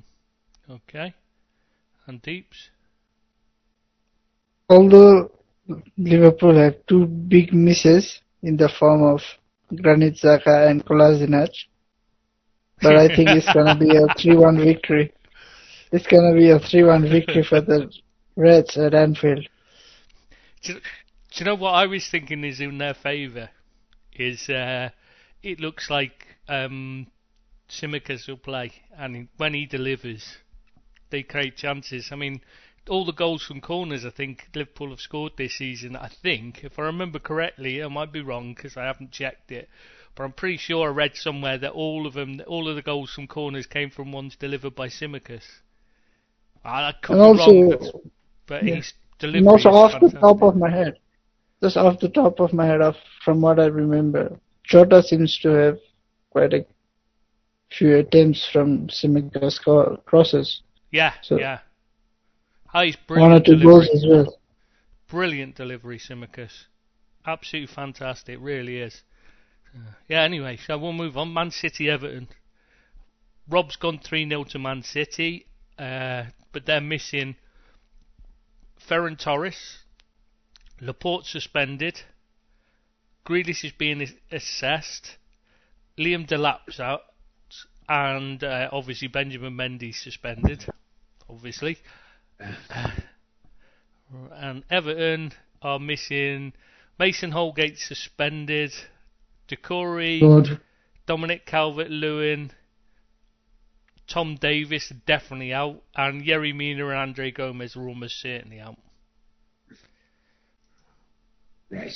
Okay. 0.71 1.13
And 2.09 2.23
Deeps? 2.23 2.71
Although 4.71 5.31
Liverpool 5.99 6.57
had 6.57 6.89
two 6.89 7.05
big 7.07 7.53
misses 7.53 8.21
in 8.43 8.57
the 8.57 8.71
form 8.71 9.03
of 9.03 9.21
Granit 9.77 10.15
Xhaka 10.15 10.71
and 10.71 10.83
Kolasinac, 10.85 11.51
but 12.81 12.97
I 12.97 13.15
think 13.15 13.29
it's 13.29 13.53
gonna 13.53 13.77
be 13.77 13.91
a 13.91 14.07
3-1 14.19 14.65
victory. 14.65 15.13
It's 15.93 16.07
gonna 16.07 16.35
be 16.35 16.49
a 16.49 16.59
3-1 16.59 17.11
victory 17.11 17.43
for 17.43 17.61
the 17.61 17.93
Reds 18.37 18.79
at 18.79 18.95
Anfield. 18.95 19.47
Do, 20.63 20.75
do 20.75 20.81
you 21.35 21.45
know 21.45 21.57
what 21.57 21.75
I 21.75 21.87
was 21.87 22.09
thinking 22.09 22.43
is 22.43 22.61
in 22.61 22.79
their 22.79 22.95
favour? 22.95 23.51
Is 24.15 24.49
uh, 24.49 24.89
it 25.43 25.61
looks 25.61 25.91
like 25.91 26.27
um, 26.49 27.09
Tsimikas 27.69 28.27
will 28.29 28.39
play, 28.39 28.73
and 28.97 29.29
when 29.37 29.53
he 29.53 29.67
delivers, 29.67 30.39
they 31.11 31.23
create 31.23 31.57
chances. 31.57 32.11
I 32.13 32.17
mean, 32.17 32.41
all 32.89 33.05
the 33.05 33.13
goals 33.13 33.43
from 33.43 33.61
corners 33.61 34.05
I 34.05 34.11
think 34.11 34.49
Liverpool 34.55 34.91
have 34.91 35.01
scored 35.01 35.33
this 35.37 35.59
season. 35.59 35.97
I 35.97 36.09
think, 36.09 36.65
if 36.65 36.79
I 36.79 36.83
remember 36.83 37.19
correctly, 37.19 37.83
I 37.83 37.89
might 37.89 38.13
be 38.13 38.21
wrong 38.21 38.55
because 38.55 38.77
I 38.77 38.85
haven't 38.85 39.13
checked 39.13 39.53
it, 39.53 39.69
but 40.15 40.25
I'm 40.25 40.33
pretty 40.33 40.57
sure 40.57 40.89
I 40.89 40.93
read 40.93 41.17
somewhere 41.17 41.59
that 41.59 41.73
all 41.73 42.07
of 42.07 42.15
them, 42.15 42.41
all 42.47 42.69
of 42.69 42.77
the 42.77 42.83
goals 42.83 43.11
from 43.13 43.27
corners 43.27 43.67
came 43.67 43.91
from 43.91 44.13
ones 44.13 44.37
delivered 44.37 44.75
by 44.75 44.89
Tsimikas. 44.89 45.45
I, 46.65 46.93
could 47.03 47.19
And 47.19 47.21
be 47.21 47.33
wrong, 47.33 47.69
but, 47.69 47.81
also, 47.81 48.01
but 48.47 48.65
yeah. 48.65 48.77
his 48.77 48.93
and 49.33 49.33
delivery 49.33 49.49
also 49.49 49.71
off 49.71 50.01
the 50.01 50.11
top 50.11 50.43
of 50.43 50.57
my 50.57 50.71
head, 50.71 50.99
just 51.63 51.77
off 51.77 52.01
the 52.01 52.09
top 52.09 52.41
of 52.41 52.53
my 52.53 52.67
head, 52.67 52.81
from 53.25 53.41
what 53.41 53.59
I 53.61 53.67
remember, 53.67 54.39
Jota 54.65 55.03
seems 55.03 55.39
to 55.41 55.49
have 55.51 55.79
quite 56.31 56.53
a 56.55 56.67
few 57.71 57.97
attempts 57.97 58.49
from 58.51 58.89
Tsimikas 58.89 59.63
co- 59.65 59.97
crosses. 60.07 60.63
Yeah, 60.91 61.15
So- 61.23 61.39
yeah. 61.39 61.61
Oh, 62.75 62.83
he's 62.83 62.97
One 63.07 63.33
or 63.33 63.41
brilliant 63.41 63.47
two 63.47 63.57
delivery. 63.57 63.87
goals 63.87 63.89
as 63.95 64.07
well. 64.07 64.39
Brilliant 65.09 65.55
delivery, 65.57 65.99
Tsimikas. 65.99 66.67
Absolutely 67.27 67.75
fantastic, 67.75 68.39
really 68.41 68.79
is. 68.79 69.03
Uh, 69.75 69.93
yeah, 70.09 70.23
anyway, 70.23 70.57
so 70.57 70.77
we'll 70.79 70.93
move 70.93 71.17
on. 71.17 71.33
Man 71.33 71.51
City 71.51 71.89
Everton. 71.91 72.29
Rob's 73.49 73.77
gone 73.77 73.99
3 73.99 74.29
0 74.29 74.45
to 74.45 74.59
Man 74.59 74.83
City, 74.83 75.47
uh, 75.79 76.25
but 76.53 76.67
they're 76.67 76.81
missing 76.83 77.37
Ferran 78.79 79.19
Torres, 79.19 79.79
Laporte 80.81 81.25
suspended, 81.27 82.03
Grealish 83.27 83.65
is 83.65 83.73
being 83.73 84.07
assessed, 84.31 85.17
Liam 85.99 86.27
Delap's 86.27 86.79
out, 86.81 87.03
and 87.89 88.43
uh, 88.45 88.69
obviously 88.73 89.09
Benjamin 89.09 89.55
Mendy 89.57 89.95
suspended, 89.95 90.67
obviously. 91.29 91.79
Uh, 92.41 92.91
and 94.33 94.65
Everton 94.71 95.33
are 95.63 95.79
missing 95.79 96.53
Mason 96.99 97.31
Holgate 97.31 97.79
suspended, 97.79 98.73
Decory, 99.49 100.21
Good. 100.21 100.61
Dominic 101.07 101.47
Calvert 101.47 101.91
Lewin, 101.91 102.53
Tom 104.09 104.37
Davies 104.41 104.93
definitely 105.07 105.53
out, 105.53 105.83
and 105.95 106.23
Yerry 106.25 106.55
Mina 106.55 106.87
and 106.89 106.99
Andre 106.99 107.31
Gomes 107.31 107.77
are 107.77 107.89
almost 107.89 108.21
certainly 108.21 108.59
out. 108.59 108.77
Right. 111.71 111.93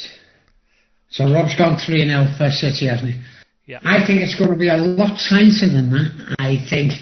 So 1.11 1.33
Rob's 1.33 1.57
gone 1.57 1.79
3 1.79 2.05
0 2.05 2.27
for 2.37 2.51
City, 2.51 2.87
hasn't 2.87 3.15
he? 3.15 3.21
Yeah. 3.67 3.79
I 3.85 4.05
think 4.07 4.21
it's 4.21 4.35
going 4.39 4.51
to 4.51 4.57
be 4.57 4.69
a 4.69 4.77
lot 4.77 5.19
tighter 5.29 5.69
than 5.73 5.91
that. 5.91 6.37
I 6.39 6.57
think 6.69 6.93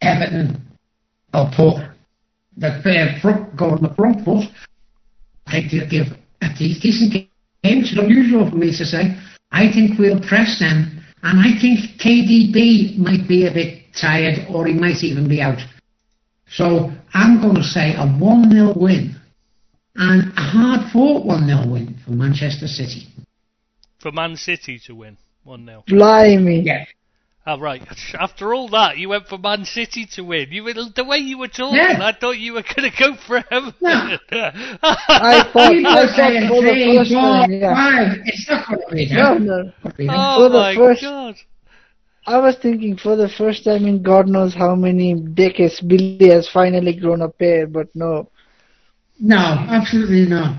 Everton 0.00 0.65
will 1.36 1.52
put 1.54 1.84
the 2.56 2.80
fair 2.82 3.18
front, 3.20 3.56
go 3.56 3.70
on 3.70 3.82
the 3.82 3.94
front 3.94 4.24
foot. 4.24 4.44
I 5.46 5.52
think 5.52 5.70
they'll 5.70 5.88
give 5.88 6.06
a 6.42 6.48
decent 6.58 7.12
game. 7.12 7.28
It's 7.62 7.96
unusual 7.96 8.48
for 8.50 8.56
me 8.56 8.76
to 8.76 8.84
say. 8.84 9.16
I 9.50 9.72
think 9.72 9.98
we'll 9.98 10.20
press 10.20 10.58
them, 10.58 11.04
and 11.22 11.40
I 11.40 11.58
think 11.60 12.00
KDB 12.00 12.98
might 12.98 13.28
be 13.28 13.46
a 13.46 13.52
bit 13.52 13.84
tired, 13.94 14.46
or 14.50 14.66
he 14.66 14.74
might 14.74 15.02
even 15.02 15.28
be 15.28 15.40
out. 15.40 15.58
So 16.48 16.92
I'm 17.14 17.40
going 17.40 17.56
to 17.56 17.64
say 17.64 17.94
a 17.96 18.06
1 18.06 18.50
0 18.50 18.74
win, 18.76 19.16
and 19.94 20.32
a 20.36 20.40
hard 20.40 20.92
fought 20.92 21.24
1 21.24 21.46
0 21.46 21.66
win 21.68 21.96
for 22.04 22.12
Manchester 22.12 22.66
City. 22.66 23.08
For 23.98 24.12
Man 24.12 24.36
City 24.36 24.78
to 24.86 24.94
win 24.94 25.16
1 25.44 25.66
0. 25.66 25.84
Blimey. 25.86 26.62
Yeah. 26.62 26.84
Oh, 27.48 27.60
right. 27.60 27.80
After 28.18 28.52
all 28.52 28.68
that, 28.70 28.98
you 28.98 29.08
went 29.10 29.28
for 29.28 29.38
Man 29.38 29.64
City 29.64 30.04
to 30.14 30.22
win. 30.22 30.48
You 30.50 30.64
were, 30.64 30.74
the 30.74 31.04
way 31.04 31.18
you 31.18 31.38
were 31.38 31.46
talking, 31.48 31.76
Yeah. 31.76 31.98
I 32.02 32.12
thought 32.12 32.38
you 32.38 32.54
were 32.54 32.62
going 32.64 32.90
to 32.90 32.96
go 32.98 33.14
for 33.26 33.36
Everton. 33.50 33.74
No. 33.80 34.18
I 34.82 35.48
thought, 35.52 35.72
People 35.72 35.92
I 35.92 36.02
are 36.02 36.06
thought 36.08 36.16
saying 36.16 36.48
for 36.48 36.62
the 36.62 36.70
three, 36.70 36.96
first 36.98 37.12
time, 37.12 37.52
yeah. 37.52 37.74
five. 37.74 38.18
It's 38.24 38.48
not 38.50 38.66
going 38.68 38.80
to 38.88 38.94
be 38.94 39.08
No, 39.14 39.34
that. 39.34 39.40
no. 39.42 39.72
Not 40.04 40.38
oh 40.38 40.44
For 40.44 40.48
the 40.52 40.58
my 40.58 40.74
first- 40.74 41.02
god. 41.02 41.34
I 42.28 42.38
was 42.38 42.56
thinking 42.60 42.96
for 42.96 43.14
the 43.14 43.28
first 43.28 43.62
time 43.62 43.86
in 43.86 44.02
God 44.02 44.26
knows 44.26 44.52
how 44.52 44.74
many 44.74 45.14
decades, 45.14 45.80
Billy 45.80 46.28
has 46.30 46.48
finally 46.48 46.92
grown 46.98 47.22
a 47.22 47.28
pair, 47.28 47.68
but 47.68 47.86
no. 47.94 48.28
No, 49.20 49.36
absolutely 49.36 50.26
not. 50.26 50.56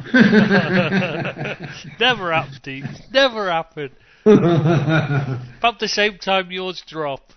Never 1.99 2.31
happened, 2.33 2.55
Steve. 2.55 2.85
Never 3.11 3.51
happened. 3.51 3.91
About 5.59 5.79
the 5.79 5.87
same 5.87 6.17
time 6.17 6.51
yours 6.51 6.83
drop. 6.85 7.31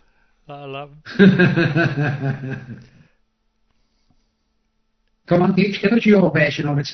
That'll 0.48 0.74
happen. 1.16 2.80
Come 5.26 5.42
on, 5.42 5.54
Deep, 5.54 5.80
give 5.80 5.92
us 5.92 6.04
your 6.04 6.30
version 6.32 6.66
of 6.68 6.78
it. 6.78 6.88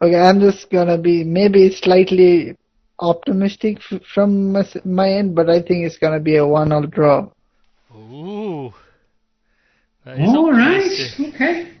Okay, 0.00 0.18
I'm 0.18 0.40
just 0.40 0.70
gonna 0.70 0.96
be 0.96 1.22
maybe 1.22 1.70
slightly 1.70 2.56
optimistic 2.98 3.78
f- 3.90 4.00
from 4.14 4.52
my, 4.52 4.64
my 4.84 5.10
end, 5.10 5.34
but 5.34 5.50
I 5.50 5.60
think 5.60 5.84
it's 5.84 5.98
gonna 5.98 6.20
be 6.20 6.36
a 6.36 6.46
one-all 6.46 6.86
draw. 6.86 7.28
Ooh. 7.94 8.72
That 10.06 10.18
is 10.18 10.28
All 10.30 10.50
right, 10.50 10.80
optimistic. 10.80 11.34
okay. 11.34 11.71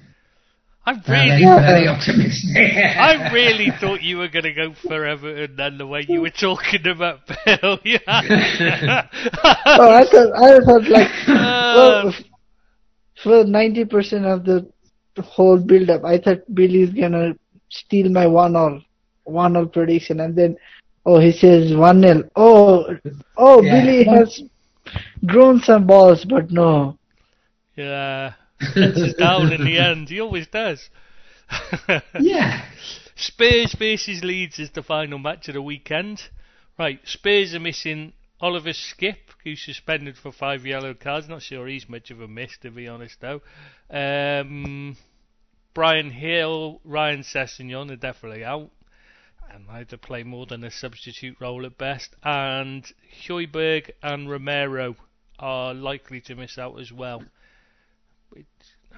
I 0.84 0.92
Well, 0.92 1.02
really, 1.08 1.42
you're 1.42 1.60
very 1.60 1.86
optimistic. 1.88 2.56
I 2.56 3.30
really 3.32 3.70
thought 3.70 4.02
you 4.02 4.18
were 4.18 4.28
going 4.28 4.44
to 4.44 4.52
go 4.52 4.74
for 4.74 5.04
Everton 5.06 5.56
then 5.56 5.78
the 5.78 5.86
way 5.86 6.04
you 6.08 6.20
were 6.20 6.30
talking 6.30 6.86
about 6.86 7.20
Bill. 7.44 7.78
Yeah. 7.84 9.06
Oh, 9.64 9.90
I 9.94 10.04
thought 10.04 10.32
I 10.36 10.60
thought 10.60 10.88
like 10.88 11.10
Uh, 11.28 11.74
well, 11.76 12.14
for 13.22 13.44
ninety 13.44 13.84
percent 13.84 14.24
of 14.26 14.44
the 14.44 14.66
whole 15.22 15.58
build 15.58 15.90
up. 15.90 16.04
I 16.04 16.18
thought 16.18 16.42
Billy's 16.52 16.90
gonna 16.90 17.34
steal 17.68 18.10
my 18.10 18.26
one 18.26 18.56
all, 18.56 18.80
one 19.24 19.56
all 19.56 19.66
prediction, 19.66 20.20
and 20.20 20.34
then 20.36 20.56
oh 21.06 21.20
he 21.20 21.32
says 21.32 21.74
one 21.74 22.00
nil. 22.00 22.24
Oh, 22.36 22.86
oh 23.36 23.62
Yeah. 23.62 23.84
Billy 23.84 24.04
has 24.04 24.42
grown 25.26 25.60
some 25.60 25.86
balls, 25.86 26.24
but 26.24 26.50
no. 26.50 26.98
Yeah, 27.76 28.32
us 28.76 29.14
down 29.14 29.52
in 29.52 29.64
the 29.64 29.78
end. 29.78 30.08
He 30.08 30.20
always 30.20 30.46
does. 30.46 30.88
Yeah. 32.18 32.64
Spurs 33.16 33.74
versus 33.74 34.24
Leeds 34.24 34.58
is 34.58 34.70
the 34.70 34.82
final 34.82 35.18
match 35.18 35.48
of 35.48 35.54
the 35.54 35.62
weekend. 35.62 36.22
Right, 36.78 37.00
Spurs 37.04 37.54
are 37.54 37.60
missing 37.60 38.14
Oliver 38.40 38.72
Skipp, 38.72 39.18
who's 39.44 39.62
suspended 39.62 40.16
for 40.16 40.32
five 40.32 40.64
yellow 40.66 40.94
cards. 40.94 41.28
Not 41.28 41.42
sure 41.42 41.66
he's 41.66 41.88
much 41.88 42.10
of 42.10 42.20
a 42.20 42.26
miss, 42.26 42.56
to 42.62 42.70
be 42.70 42.88
honest, 42.88 43.20
though. 43.20 43.42
Um, 43.90 44.96
Bryan 45.74 46.10
Gil, 46.18 46.80
Ryan 46.84 47.22
Sessegnon 47.22 47.90
are 47.90 47.96
definitely 47.96 48.44
out. 48.44 48.70
And 49.50 49.68
had 49.68 49.90
to 49.90 49.98
play 49.98 50.22
more 50.22 50.46
than 50.46 50.64
a 50.64 50.70
substitute 50.70 51.36
role 51.38 51.66
at 51.66 51.76
best. 51.76 52.16
And 52.22 52.90
Hojbjerg 53.26 53.90
and 54.02 54.30
Romero 54.30 54.96
are 55.38 55.74
likely 55.74 56.22
to 56.22 56.34
miss 56.34 56.56
out 56.56 56.80
as 56.80 56.90
well. 56.90 57.22
Which 58.32 58.46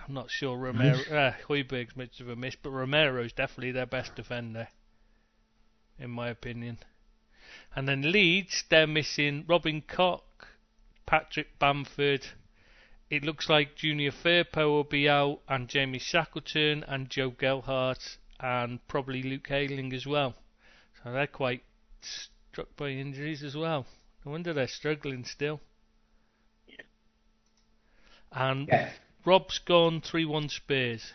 I'm 0.06 0.14
not 0.14 0.30
sure 0.30 0.56
Romero, 0.56 1.00
uh, 1.10 1.32
Hojbjerg's 1.48 1.96
much 1.96 2.20
of 2.20 2.28
a 2.28 2.36
miss, 2.36 2.54
but 2.54 2.70
Romero's 2.70 3.32
definitely 3.32 3.72
their 3.72 3.84
best 3.84 4.14
defender, 4.14 4.68
in 5.98 6.10
my 6.10 6.28
opinion. 6.28 6.78
And 7.74 7.88
then 7.88 8.12
Leeds, 8.12 8.62
they're 8.68 8.86
missing 8.86 9.44
Robin 9.48 9.82
Koch, 9.82 10.46
Patrick 11.04 11.58
Bamford. 11.58 12.24
It 13.10 13.24
looks 13.24 13.48
like 13.48 13.74
Junior 13.74 14.12
Firpo 14.12 14.68
will 14.68 14.84
be 14.84 15.08
out, 15.08 15.40
and 15.48 15.68
Jamie 15.68 15.98
Shackleton, 15.98 16.84
and 16.84 17.10
Joe 17.10 17.30
Gelhardt, 17.30 18.18
and 18.38 18.86
probably 18.86 19.20
Luke 19.24 19.50
Ayling 19.50 19.92
as 19.92 20.06
well. 20.06 20.36
So 21.02 21.10
they're 21.10 21.26
quite 21.26 21.64
struck 22.02 22.76
by 22.76 22.90
injuries 22.90 23.42
as 23.42 23.56
well. 23.56 23.84
No 24.24 24.30
wonder 24.30 24.52
they're 24.52 24.68
struggling 24.68 25.24
still. 25.24 25.60
And 28.30 28.68
Yeah. 28.68 28.90
Rob's 29.24 29.58
gone 29.58 30.02
3 30.02 30.26
1 30.26 30.48
Spurs. 30.50 31.12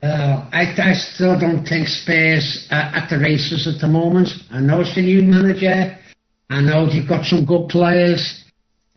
Uh, 0.00 0.48
I, 0.52 0.74
I 0.78 0.94
still 0.94 1.38
don't 1.38 1.66
think 1.66 1.88
Spurs 1.88 2.68
are 2.70 2.94
at 2.94 3.10
the 3.10 3.18
races 3.18 3.66
at 3.66 3.80
the 3.80 3.88
moment. 3.88 4.28
I 4.50 4.60
know 4.60 4.80
it's 4.80 4.94
the 4.94 5.02
new 5.02 5.22
manager. 5.22 5.98
I 6.48 6.60
know 6.60 6.86
they've 6.86 7.08
got 7.08 7.24
some 7.24 7.44
good 7.44 7.68
players. 7.68 8.44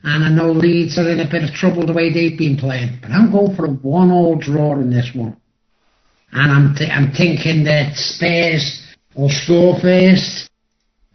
And 0.04 0.24
I 0.24 0.30
know 0.30 0.52
Leeds 0.52 0.98
are 1.00 1.10
in 1.10 1.20
a 1.20 1.30
bit 1.30 1.44
of 1.44 1.52
trouble 1.52 1.86
the 1.86 1.94
way 1.94 2.14
they've 2.14 2.38
been 2.38 2.58
playing. 2.58 3.00
But 3.02 3.12
I'm 3.12 3.32
going 3.32 3.56
for 3.56 3.66
a 3.66 3.70
one-all 3.70 4.36
draw 4.38 4.74
in 4.74 4.92
this 4.92 5.12
one. 5.14 5.38
And 6.32 6.52
I'm, 6.52 6.76
th- 6.76 6.90
I'm 6.90 7.12
thinking 7.12 7.64
that 7.66 7.96
Spurs 7.96 8.82
will 9.16 9.30
score 9.30 9.80
first. 9.80 10.50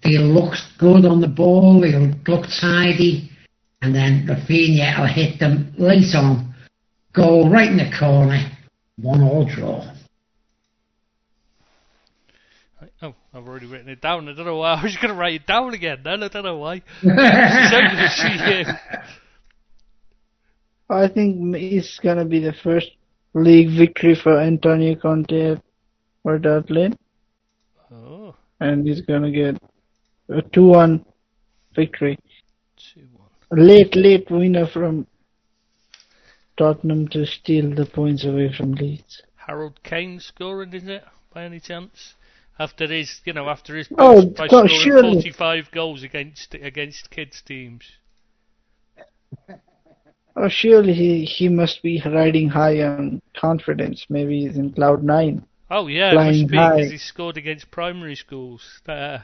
They'll 0.03 0.23
look 0.23 0.55
good 0.79 1.05
on 1.05 1.21
the 1.21 1.29
ball. 1.29 1.81
They'll 1.81 2.13
look 2.27 2.47
tidy. 2.61 3.31
And 3.83 3.95
then 3.95 4.27
Raphinha 4.27 4.99
will 4.99 5.07
hit 5.07 5.39
them 5.39 5.75
late 5.79 6.15
on. 6.15 6.55
Goal 7.13 7.51
right 7.51 7.71
in 7.71 7.77
the 7.77 7.91
corner. 7.99 8.51
One 8.97 9.23
all 9.23 9.45
draw. 9.45 9.93
Oh, 13.03 13.15
I've 13.35 13.47
already 13.47 13.67
written 13.67 13.89
it 13.91 14.01
down. 14.01 14.29
I 14.29 14.35
don't 14.35 14.47
know 14.47 14.57
why. 14.57 14.75
I 14.81 14.83
was 14.83 14.97
going 14.97 15.13
to 15.13 15.21
write 15.21 15.35
it 15.35 15.47
down 15.47 15.75
again 15.75 16.01
then. 16.03 16.23
I 16.23 16.29
don't 16.29 16.45
know 16.45 16.57
why. 16.57 16.83
so 17.03 17.09
good 17.09 17.97
to 17.97 18.09
see 18.09 18.59
you. 18.59 18.75
I 20.89 21.09
think 21.09 21.57
it's 21.57 21.99
gonna 21.99 22.25
be 22.25 22.39
the 22.39 22.53
first 22.63 22.91
league 23.35 23.77
victory 23.77 24.15
for 24.15 24.41
Antonio 24.41 24.95
Conte 24.95 25.57
for 26.23 26.39
Dudley, 26.39 26.93
Oh, 27.93 28.35
and 28.61 28.87
he's 28.87 29.01
gonna 29.01 29.33
get 29.33 29.57
a 30.29 30.43
2-1 30.43 31.05
victory. 31.75 32.17
2 32.17 32.17
1. 32.17 32.25
A 32.25 32.26
late, 33.51 33.95
late 33.97 34.31
winner 34.31 34.67
from 34.67 35.07
Tottenham 36.57 37.09
to 37.09 37.25
steal 37.27 37.75
the 37.75 37.87
points 37.87 38.25
away 38.25 38.53
from 38.53 38.73
Leeds. 38.73 39.23
Harold 39.47 39.83
Kane 39.83 40.19
scoring, 40.21 40.73
is 40.73 40.87
it, 40.89 41.05
by 41.33 41.45
any 41.45 41.61
chance? 41.61 42.15
After 42.59 42.87
his, 42.87 43.21
you 43.25 43.33
know, 43.35 43.49
after 43.49 43.77
his 43.77 43.89
Oh, 43.99 44.27
by 44.27 44.49
God, 44.49 44.69
scoring 44.71 44.71
surely. 44.71 45.13
45 45.15 45.71
goals 45.71 46.03
against 46.03 46.55
against 46.55 47.11
kids 47.11 47.43
teams. 47.43 47.85
Oh, 50.37 50.49
surely 50.49 50.93
he, 50.93 51.25
he 51.25 51.49
must 51.49 51.83
be 51.83 52.01
riding 52.05 52.49
high 52.51 52.83
on 52.83 53.23
confidence. 53.37 54.07
Maybe 54.09 54.43
he's 54.43 54.57
in 54.57 54.73
cloud 54.73 55.03
nine. 55.03 55.47
Oh 55.71 55.87
yeah, 55.87 56.13
Flying 56.13 56.43
must 56.43 56.49
be 56.51 56.57
high. 56.57 56.77
because 56.77 56.91
he 56.91 56.99
scored 56.99 57.37
against 57.37 57.71
primary 57.71 58.15
schools. 58.15 58.81
Uh, 58.87 59.19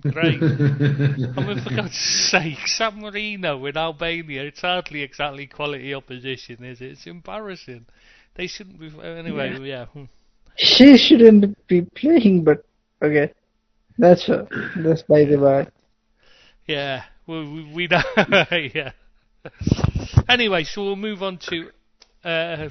great. 0.00 0.42
I 0.42 0.46
mean, 0.46 1.60
for 1.62 1.74
God's 1.74 1.96
sake, 1.96 2.66
San 2.66 3.00
Marino 3.00 3.64
in 3.66 3.76
Albania, 3.76 4.44
it's 4.44 4.60
hardly 4.60 5.02
exactly 5.02 5.46
quality 5.46 5.94
opposition, 5.94 6.64
is 6.64 6.80
it? 6.80 6.92
It's 6.92 7.06
embarrassing. 7.06 7.86
They 8.34 8.46
shouldn't 8.46 8.78
be. 8.78 8.92
Anyway, 9.02 9.58
yeah. 9.60 9.86
hmm. 9.86 10.04
She 10.56 10.96
shouldn't 10.96 11.66
be 11.66 11.82
playing, 11.82 12.44
but 12.44 12.64
okay. 13.02 13.32
That's 13.96 14.28
uh, 14.28 14.46
that's 14.76 15.02
by 15.02 15.24
the 15.24 15.38
by. 15.38 15.68
Yeah, 16.66 17.04
we, 17.26 17.50
we, 17.50 17.72
we 17.74 17.86
know. 17.88 18.02
yeah. 18.74 18.92
Anyway, 20.28 20.64
so 20.64 20.84
we'll 20.84 20.96
move 20.96 21.22
on 21.22 21.38
to. 21.48 21.70
Uh, 22.22 22.68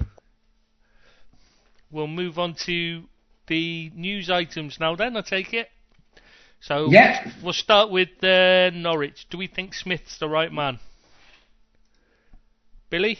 we'll 1.91 2.07
move 2.07 2.37
on 2.37 2.55
to 2.65 3.03
the 3.47 3.91
news 3.95 4.29
items 4.29 4.77
now. 4.79 4.95
Then 4.95 5.17
I 5.17 5.21
take 5.21 5.53
it. 5.53 5.69
So 6.61 6.87
Yeah. 6.91 7.31
we'll 7.43 7.53
start 7.53 7.89
with 7.91 8.23
uh, 8.23 8.71
Norwich. 8.71 9.25
Do 9.29 9.37
we 9.37 9.47
think 9.47 9.73
Smith's 9.73 10.17
the 10.17 10.27
right 10.27 10.51
man? 10.51 10.79
Billy? 12.89 13.19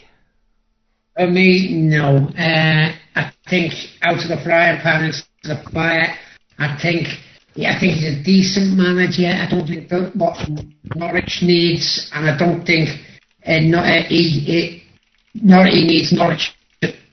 For 1.16 1.26
me, 1.26 1.72
no. 1.74 2.28
Uh, 2.38 2.92
I 3.16 3.32
think 3.48 3.72
out 4.02 4.22
of 4.22 4.28
the 4.28 4.40
frying 4.44 4.80
pan 4.80 5.04
into 5.04 5.22
the 5.42 5.56
fire. 5.72 6.14
I 6.58 6.78
think, 6.80 7.08
yeah, 7.54 7.76
I 7.76 7.80
think 7.80 7.94
he's 7.94 8.18
a 8.18 8.22
decent 8.22 8.76
manager. 8.76 9.26
I 9.26 9.48
don't 9.48 9.66
think 9.66 9.88
that 9.88 10.14
what 10.16 10.36
Norwich 10.96 11.40
needs, 11.42 12.10
and 12.14 12.28
I 12.30 12.36
don't 12.36 12.64
think 12.64 12.88
uh, 13.46 13.60
no, 13.60 13.78
uh, 13.78 14.02
he, 14.08 14.28
he, 14.28 14.82
Norwich 15.34 15.74
needs 15.74 16.12
Norwich 16.12 16.54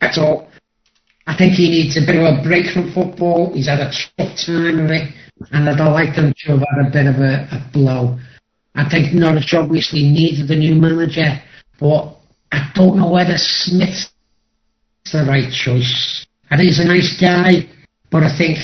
at 0.01 0.17
all. 0.17 0.49
I 1.27 1.35
think 1.35 1.53
he 1.53 1.69
needs 1.69 1.97
a 1.97 2.01
bit 2.05 2.15
of 2.15 2.39
a 2.39 2.43
break 2.43 2.67
from 2.71 2.91
football. 2.93 3.53
He's 3.53 3.67
had 3.67 3.79
a 3.79 3.91
tough 3.91 4.37
time 4.45 4.79
of 4.79 4.91
it, 4.91 5.13
and 5.51 5.69
I 5.69 5.75
don't 5.75 5.93
like 5.93 6.15
them 6.15 6.33
to 6.33 6.51
have 6.51 6.59
had 6.59 6.87
a 6.87 6.91
bit 6.91 7.07
of 7.07 7.15
a, 7.15 7.47
a 7.51 7.69
blow. 7.73 8.17
I 8.75 8.89
think 8.89 9.13
Norwich 9.13 9.53
obviously 9.53 10.03
needed 10.03 10.49
a 10.51 10.55
new 10.55 10.75
manager, 10.75 11.41
but 11.79 12.15
I 12.51 12.71
don't 12.75 12.97
know 12.97 13.11
whether 13.11 13.37
Smith's 13.37 14.11
the 15.11 15.25
right 15.27 15.51
choice. 15.51 16.25
I 16.49 16.57
think 16.57 16.67
he's 16.69 16.79
a 16.79 16.85
nice 16.85 17.19
guy, 17.19 17.69
but 18.11 18.23
I 18.23 18.37
think 18.37 18.57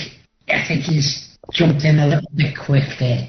I 0.48 0.66
think 0.66 0.82
he's 0.82 1.36
jumped 1.52 1.84
in 1.84 1.98
a 1.98 2.06
little 2.06 2.30
bit 2.34 2.54
quick 2.56 2.84
there. 2.98 3.28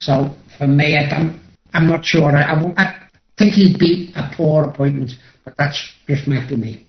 So 0.00 0.34
for 0.58 0.66
me, 0.66 0.96
I, 0.96 1.08
I'm 1.14 1.40
I'm 1.74 1.86
not 1.86 2.04
sure. 2.04 2.34
I, 2.34 2.42
I, 2.42 2.74
I 2.76 2.94
think 3.38 3.54
he'd 3.54 3.78
be 3.78 4.12
a 4.16 4.30
poor 4.34 4.64
appointment, 4.64 5.12
but 5.44 5.54
that's 5.58 5.92
just 6.08 6.26
might 6.26 6.48
be 6.48 6.56
me. 6.56 6.86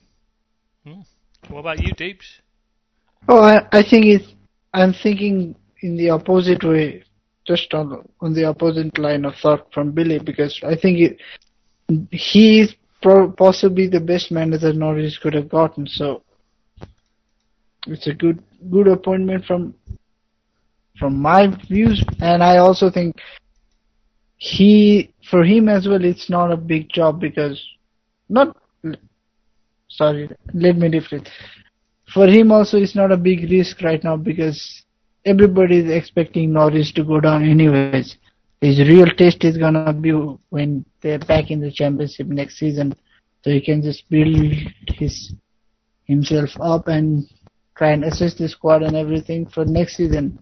What 1.49 1.59
about 1.59 1.79
you, 1.79 1.91
Deeps? 1.93 2.25
Oh, 3.29 3.41
I, 3.41 3.65
I 3.71 3.81
think 3.81 4.05
it's. 4.05 4.33
I'm 4.73 4.93
thinking 4.93 5.55
in 5.81 5.95
the 5.97 6.09
opposite 6.09 6.63
way, 6.63 7.03
just 7.45 7.73
on 7.73 8.07
on 8.21 8.33
the 8.33 8.45
opposite 8.45 8.97
line 8.97 9.25
of 9.25 9.35
thought 9.35 9.71
from 9.73 9.91
Billy, 9.91 10.19
because 10.19 10.59
I 10.63 10.75
think 10.75 10.99
it, 10.99 11.17
he 12.11 12.61
is 12.61 12.75
pro- 13.01 13.31
possibly 13.31 13.87
the 13.87 13.99
best 13.99 14.31
manager 14.31 14.73
Norwich 14.73 15.19
could 15.21 15.33
have 15.33 15.49
gotten. 15.49 15.87
So 15.87 16.23
it's 17.87 18.07
a 18.07 18.13
good 18.13 18.43
good 18.71 18.87
appointment 18.87 19.45
from 19.45 19.75
from 20.99 21.21
my 21.21 21.47
views, 21.67 22.03
and 22.21 22.43
I 22.43 22.57
also 22.57 22.89
think 22.89 23.15
he 24.37 25.13
for 25.29 25.43
him 25.43 25.69
as 25.69 25.87
well. 25.87 26.03
It's 26.03 26.29
not 26.29 26.51
a 26.51 26.57
big 26.57 26.89
job 26.91 27.19
because 27.19 27.61
not. 28.29 28.57
Sorry, 29.89 30.29
let 30.53 30.77
me 30.77 30.89
rephrase 30.89 31.27
for 32.13 32.27
him 32.27 32.51
also 32.51 32.77
it's 32.77 32.95
not 32.95 33.11
a 33.11 33.17
big 33.17 33.49
risk 33.49 33.81
right 33.81 34.03
now 34.03 34.15
because 34.15 34.83
everybody 35.27 35.79
is 35.79 35.91
expecting 35.91 36.53
Norris 36.53 36.91
to 36.93 37.03
go 37.03 37.19
down 37.19 37.43
anyways. 37.43 38.17
His 38.61 38.79
real 38.79 39.05
test 39.05 39.43
is 39.43 39.57
gonna 39.57 39.93
be 39.93 40.11
when 40.49 40.85
they're 41.01 41.19
back 41.19 41.51
in 41.51 41.59
the 41.59 41.71
championship 41.71 42.27
next 42.27 42.57
season, 42.57 42.95
so 43.43 43.51
he 43.51 43.61
can 43.61 43.81
just 43.81 44.09
build 44.09 44.53
his 44.87 45.33
himself 46.05 46.49
up 46.61 46.87
and 46.87 47.27
try 47.75 47.91
and 47.91 48.05
assess 48.05 48.33
the 48.35 48.47
squad 48.47 48.81
and 48.81 48.95
everything 48.95 49.45
for 49.45 49.65
next 49.65 49.97
season. 49.97 50.39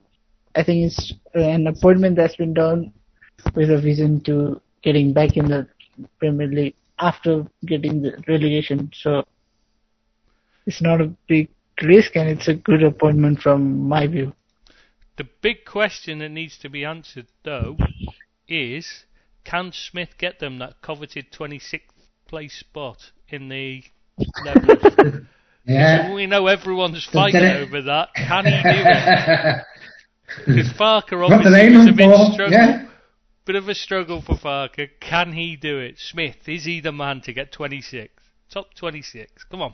I 0.55 0.63
think 0.63 0.85
it's 0.85 1.13
an 1.33 1.67
appointment 1.67 2.15
that's 2.15 2.35
been 2.35 2.53
done 2.53 2.93
with 3.55 3.71
a 3.71 3.81
vision 3.81 4.21
to 4.21 4.61
getting 4.83 5.11
back 5.11 5.35
in 5.35 5.47
the 5.47 5.67
Premier 6.19 6.47
League 6.47 6.75
after 6.99 7.45
getting 7.65 8.01
the 8.01 8.23
relegation. 8.27 8.91
So 8.93 9.25
it's 10.65 10.81
not 10.81 11.01
a 11.01 11.11
big 11.27 11.49
risk 11.81 12.15
and 12.15 12.29
it's 12.29 12.47
a 12.47 12.53
good 12.53 12.83
appointment 12.83 13.41
from 13.41 13.89
my 13.89 14.07
view. 14.07 14.33
The 15.17 15.27
big 15.41 15.65
question 15.65 16.19
that 16.19 16.29
needs 16.29 16.57
to 16.59 16.69
be 16.69 16.83
answered, 16.83 17.27
though, 17.43 17.77
is 18.47 19.05
can 19.43 19.71
Smith 19.71 20.17
get 20.17 20.39
them 20.39 20.57
that 20.59 20.81
coveted 20.81 21.31
26th 21.31 21.81
place 22.27 22.57
spot 22.59 23.11
in 23.29 23.49
the 23.49 23.83
level? 24.43 25.21
Yeah. 25.67 26.13
we 26.13 26.27
know 26.27 26.45
everyone's 26.45 27.05
fighting 27.05 27.41
over 27.43 27.81
that. 27.81 28.09
Can 28.15 28.45
he 28.45 28.51
do 28.51 28.59
it? 28.63 29.63
Because 30.45 30.73
Farke 30.73 31.13
obviously 31.13 31.75
was 31.77 31.87
a 31.87 31.91
bit 31.91 32.33
struggle. 32.33 32.51
yeah. 32.51 32.85
Bit 33.45 33.55
of 33.55 33.67
a 33.69 33.73
struggle 33.75 34.21
for 34.21 34.35
Farke. 34.35 34.89
Can 34.99 35.33
he 35.33 35.55
do 35.55 35.79
it? 35.79 35.97
Smith, 35.97 36.47
is 36.47 36.65
he 36.65 36.81
the 36.81 36.91
man 36.91 37.21
to 37.21 37.33
get 37.33 37.51
26? 37.51 38.11
Top 38.51 38.73
26. 38.75 39.43
Come 39.45 39.61
on. 39.61 39.73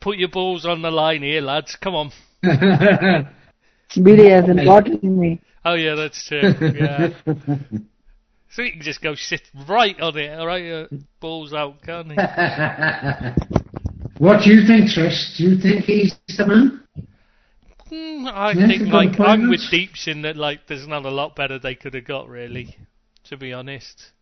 Put 0.00 0.16
your 0.18 0.28
balls 0.28 0.64
on 0.64 0.80
the 0.82 0.90
line 0.90 1.22
here, 1.22 1.40
lads. 1.42 1.76
Come 1.76 1.94
on. 1.94 2.12
Billy 3.96 4.30
hasn't 4.30 4.64
gotten 4.64 5.18
me. 5.20 5.40
Oh 5.64 5.74
yeah, 5.74 5.94
that's 5.94 6.26
true. 6.26 6.54
Yeah. 6.70 7.10
so 8.50 8.62
he 8.62 8.70
can 8.72 8.82
just 8.82 9.00
go 9.02 9.14
sit 9.14 9.50
right 9.66 9.98
on 10.00 10.16
it, 10.16 10.30
alright? 10.30 10.70
Uh, 10.70 10.86
balls 11.20 11.52
out, 11.52 11.82
can't 11.82 12.12
he? 12.12 12.28
what 14.18 14.42
do 14.42 14.50
you 14.52 14.66
think, 14.66 14.90
Tris? 14.90 15.34
Do 15.36 15.44
you 15.44 15.58
think 15.60 15.84
he's 15.84 16.16
the 16.16 16.28
man? 16.46 16.66
Hmm, 17.88 18.26
I 18.26 18.54
Yeah, 18.54 18.66
think 18.66 18.78
you've 18.78 18.90
got 18.90 19.04
like 19.04 19.20
I'm 19.20 19.46
with 19.46 19.68
appointments. 19.68 19.68
Deeps 19.68 20.06
in 20.08 20.22
that 20.22 20.36
like 20.36 20.66
there's 20.66 20.86
not 20.86 21.04
a 21.04 21.10
lot 21.10 21.36
better 21.36 21.58
they 21.58 21.74
could 21.74 21.94
have 21.94 22.04
got 22.04 22.28
really, 22.28 22.76
to 23.24 23.36
be 23.36 23.52
honest. 23.52 24.12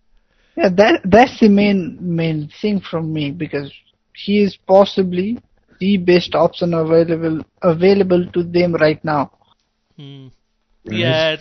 Yeah, 0.56 0.68
that 0.70 1.00
that's 1.04 1.40
the 1.40 1.48
main 1.48 1.98
main 2.00 2.48
thing 2.60 2.80
from 2.80 3.12
me 3.12 3.30
because 3.30 3.72
he 4.14 4.40
is 4.42 4.56
possibly 4.56 5.38
the 5.80 5.96
best 5.98 6.34
option 6.34 6.74
available 6.74 7.42
available 7.62 8.26
to 8.32 8.42
them 8.44 8.74
right 8.74 9.02
now. 9.04 9.30
Right. 10.84 10.96
Yeah, 10.96 11.36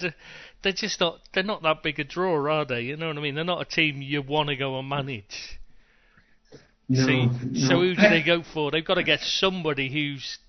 they're 0.61 0.73
just 0.73 0.99
not. 0.99 1.19
They're 1.33 1.43
not 1.43 1.63
that 1.63 1.83
big 1.83 1.99
a 1.99 2.03
draw, 2.03 2.35
are 2.51 2.65
they? 2.65 2.81
You 2.81 2.97
know 2.97 3.07
what 3.07 3.17
I 3.17 3.21
mean? 3.21 3.35
They're 3.35 3.43
not 3.43 3.61
a 3.61 3.65
team 3.65 4.01
you 4.01 4.21
want 4.21 4.49
to 4.49 4.55
go 4.55 4.77
and 4.77 4.89
manage. 4.89 5.59
No, 6.89 7.05
See, 7.05 7.25
no. 7.25 7.67
so 7.67 7.75
who 7.79 7.95
do 7.95 8.01
they 8.01 8.23
go 8.23 8.43
for? 8.53 8.71
They've 8.71 8.85
got 8.85 8.95
to 8.95 9.03
get 9.03 9.21
somebody 9.21 9.91
who's. 9.91 10.39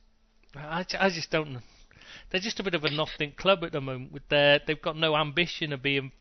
I, 0.55 0.85
I 0.99 1.11
just 1.11 1.31
don't 1.31 1.53
know. 1.53 1.61
They're 2.31 2.41
just 2.41 2.61
a 2.61 2.63
bit 2.63 2.75
of 2.75 2.85
a 2.85 2.91
nothing 2.91 3.33
club 3.37 3.63
at 3.65 3.73
the 3.73 3.81
moment. 3.81 4.13
With 4.13 4.29
their, 4.29 4.61
they've 4.67 4.81
got 4.81 4.97
no 4.97 5.17
ambition 5.17 5.73
of 5.73 5.83
being 5.83 6.13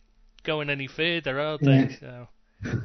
going 0.43 0.69
any 0.69 0.87
further, 0.87 1.39
are 1.39 1.57
they? 1.59 1.97
So 1.99 2.27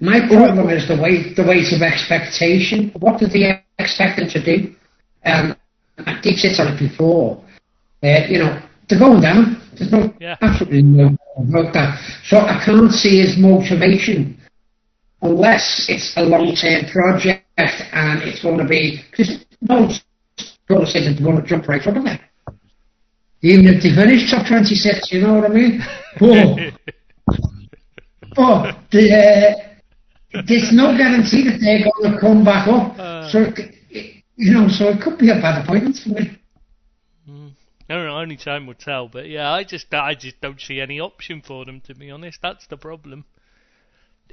My 0.00 0.26
problem 0.28 0.70
is 0.70 0.88
the 0.88 0.96
weight, 0.96 1.36
the 1.36 1.44
weight 1.44 1.72
of 1.72 1.82
expectation. 1.82 2.90
What 2.98 3.20
did 3.20 3.32
they 3.32 3.62
expect 3.78 4.18
them 4.18 4.28
to 4.30 4.42
do? 4.42 4.74
Um, 5.24 5.56
I 5.98 6.18
did 6.22 6.38
sit 6.38 6.58
on 6.58 6.74
it 6.74 6.78
before. 6.78 7.44
Uh, 8.02 8.26
you 8.28 8.38
know, 8.38 8.60
they're 8.88 8.98
going 8.98 9.20
down. 9.20 9.60
There's 9.76 9.92
no 9.92 10.12
Yeah. 10.20 10.36
absolutely 10.40 10.82
no 10.82 11.16
about 11.36 11.72
that. 11.74 11.98
So 12.24 12.38
I 12.38 12.62
can't 12.64 12.90
see 12.92 13.20
his 13.20 13.36
motivation 13.36 14.38
unless 15.22 15.86
it's 15.88 16.16
a 16.16 16.22
long-term 16.22 16.86
project 16.90 17.44
and 17.92 18.22
it's 18.22 18.42
going 18.42 18.58
to 18.58 18.64
be 18.64 19.02
because 19.10 19.44
no 19.60 19.82
one's 19.82 20.02
going 20.68 20.80
to 20.84 20.86
say 20.90 21.04
that 21.04 21.14
they're 21.14 21.24
going 21.24 21.40
to 21.40 21.46
jump 21.46 21.68
right 21.68 21.86
up 21.86 21.94
there. 22.02 22.20
Even 23.42 23.66
if 23.68 23.82
they 23.82 23.94
finish 23.94 24.30
top 24.30 24.46
26, 24.46 25.12
you 25.12 25.20
know 25.22 25.34
what 25.34 25.50
I 25.50 25.54
mean? 25.54 25.80
Whoa. 26.18 26.70
But 28.34 28.76
the, 28.90 29.04
uh, 29.12 30.42
there's 30.46 30.72
no 30.72 30.96
guarantee 30.96 31.44
that 31.44 31.58
they're 31.60 31.84
going 31.90 32.12
to 32.14 32.20
come 32.20 32.44
back 32.44 32.68
up. 32.68 32.98
Uh. 32.98 33.30
so, 33.30 33.40
it, 33.42 33.58
it- 33.90 34.16
you 34.36 34.52
know, 34.54 34.68
so 34.68 34.88
it 34.88 35.02
could 35.02 35.18
be 35.18 35.28
a 35.28 35.34
bad 35.34 35.62
appointment 35.62 35.96
for 35.98 36.10
me. 36.10 36.30
I 37.90 37.94
don't 37.94 38.06
know. 38.06 38.18
Only 38.18 38.36
time 38.38 38.66
will 38.66 38.74
tell. 38.74 39.08
But 39.08 39.28
yeah, 39.28 39.52
I 39.52 39.64
just 39.64 39.94
I 39.94 40.14
just 40.14 40.40
don't 40.40 40.60
see 40.60 40.80
any 40.80 41.00
option 41.00 41.42
for 41.42 41.66
them 41.66 41.82
to 41.82 41.94
be 41.94 42.10
honest. 42.10 42.40
That's 42.42 42.66
the 42.68 42.78
problem. 42.78 43.26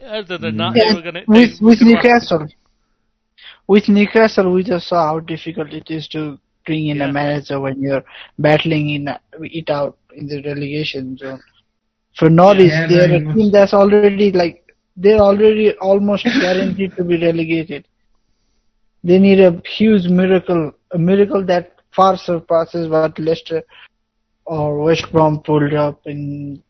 Other 0.04 0.38
than 0.38 0.58
that, 0.58 0.76
Yeah, 0.76 0.84
they 0.86 0.93
were 0.93 1.02
gonna 1.02 1.26
with 1.28 1.62
with 1.62 1.82
Newcastle, 1.82 2.48
with 3.67 3.89
Newcastle, 3.89 4.52
we 4.54 4.63
just 4.63 4.88
saw 4.88 5.08
how 5.08 5.20
difficult 5.20 5.74
it 5.74 5.89
is 5.91 6.08
to 6.10 6.39
bring 6.65 6.88
in 6.88 7.02
Yeah. 7.02 7.06
a 7.10 7.12
manager 7.13 7.60
when 7.60 7.82
you're 7.82 8.04
battling 8.38 8.89
in 8.89 9.10
it 9.41 9.70
out 9.70 9.98
in 10.15 10.28
the 10.28 10.41
relegation 10.43 11.17
zone. 11.17 11.41
For 12.15 12.30
Norwich, 12.30 12.72
Yeah, 12.72 12.88
they're 12.88 13.15
a 13.15 13.22
team 13.34 13.52
that's 13.52 13.74
already 13.74 14.26
like 14.32 14.63
they're 14.89 15.20
already 15.20 15.74
almost 15.74 16.26
guaranteed 16.41 16.96
to 16.96 17.04
be 17.04 17.17
relegated. 17.17 17.88
They 19.04 19.20
need 19.20 19.39
a 19.39 19.62
huge 19.78 20.08
miracle, 20.08 20.74
a 20.91 20.98
miracle 21.00 21.46
that 21.46 21.77
far 21.97 22.17
surpasses 22.19 22.89
what 22.89 23.19
Leicester 23.19 23.63
or 24.45 24.83
West 24.83 25.12
Brom 25.12 25.41
pulled 25.43 25.73
up 25.73 26.01
in 26.07 26.62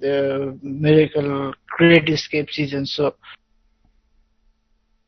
the 0.00 0.58
miracle 0.62 1.52
great 1.78 2.08
escape 2.08 2.50
season. 2.50 2.86
So 2.86 3.14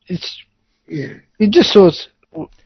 it's 0.09 0.43
Yeah. 0.89 1.21
it 1.39 1.51
just 1.51 1.73
shows 1.73 2.09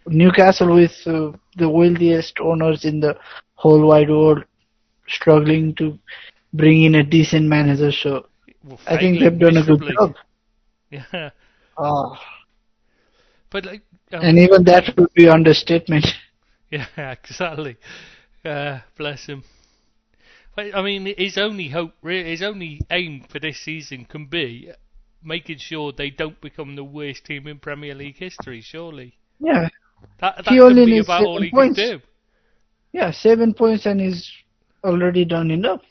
Newcastle 0.08 0.74
with 0.74 0.94
uh, 1.06 1.32
the 1.56 1.68
wealthiest 1.68 2.40
owners 2.40 2.84
in 2.84 3.00
the 3.00 3.16
whole 3.54 3.86
wide 3.86 4.10
world 4.10 4.44
struggling 5.08 5.74
to 5.76 5.98
bring 6.52 6.84
in 6.84 6.96
a 6.96 7.02
decent 7.04 7.46
manager. 7.46 7.92
So 7.92 8.26
were 8.64 8.76
I 8.86 8.98
think 8.98 9.20
they've 9.20 9.38
done 9.38 9.56
a 9.58 9.64
good 9.64 9.82
job. 9.98 10.14
Yeah, 10.90 11.30
Ah, 11.78 12.18
but 13.50 13.64
like, 13.66 13.82
um, 14.12 14.30
and 14.30 14.38
even 14.38 14.64
that 14.64 14.96
would 14.96 15.12
be 15.14 15.28
understatement. 15.28 16.06
Yeah, 16.70 16.86
exactly. 17.12 17.76
Uh, 18.44 18.80
bless 18.96 19.26
him. 19.26 19.44
But, 20.54 20.74
I 20.74 20.82
mean, 20.82 21.06
his 21.16 21.38
only 21.38 21.68
hope, 21.68 21.94
his 22.02 22.42
only 22.42 22.80
aim 22.90 23.24
for 23.28 23.38
this 23.38 23.58
season 23.60 24.04
can 24.04 24.26
be 24.26 24.70
making 25.22 25.58
sure 25.58 25.92
they 25.92 26.10
don't 26.10 26.40
become 26.40 26.76
the 26.76 26.84
worst 26.84 27.24
team 27.24 27.46
in 27.46 27.58
Premier 27.58 27.94
League 27.94 28.16
history. 28.18 28.60
Surely 28.60 29.18
Yeah, 29.40 29.68
that 30.20 30.44
that 30.44 30.46
He 30.52 30.60
only 30.60 30.84
be 30.86 30.92
needs 30.92 31.06
about 31.06 31.24
all 31.24 31.36
seven 31.36 31.44
he 31.44 31.50
points. 31.50 31.80
yeah, 32.92 33.10
seven 33.10 33.54
points 33.54 33.86
and 33.86 34.00
he's 34.00 34.30
already 34.84 35.24
done 35.24 35.50
enough. 35.50 35.82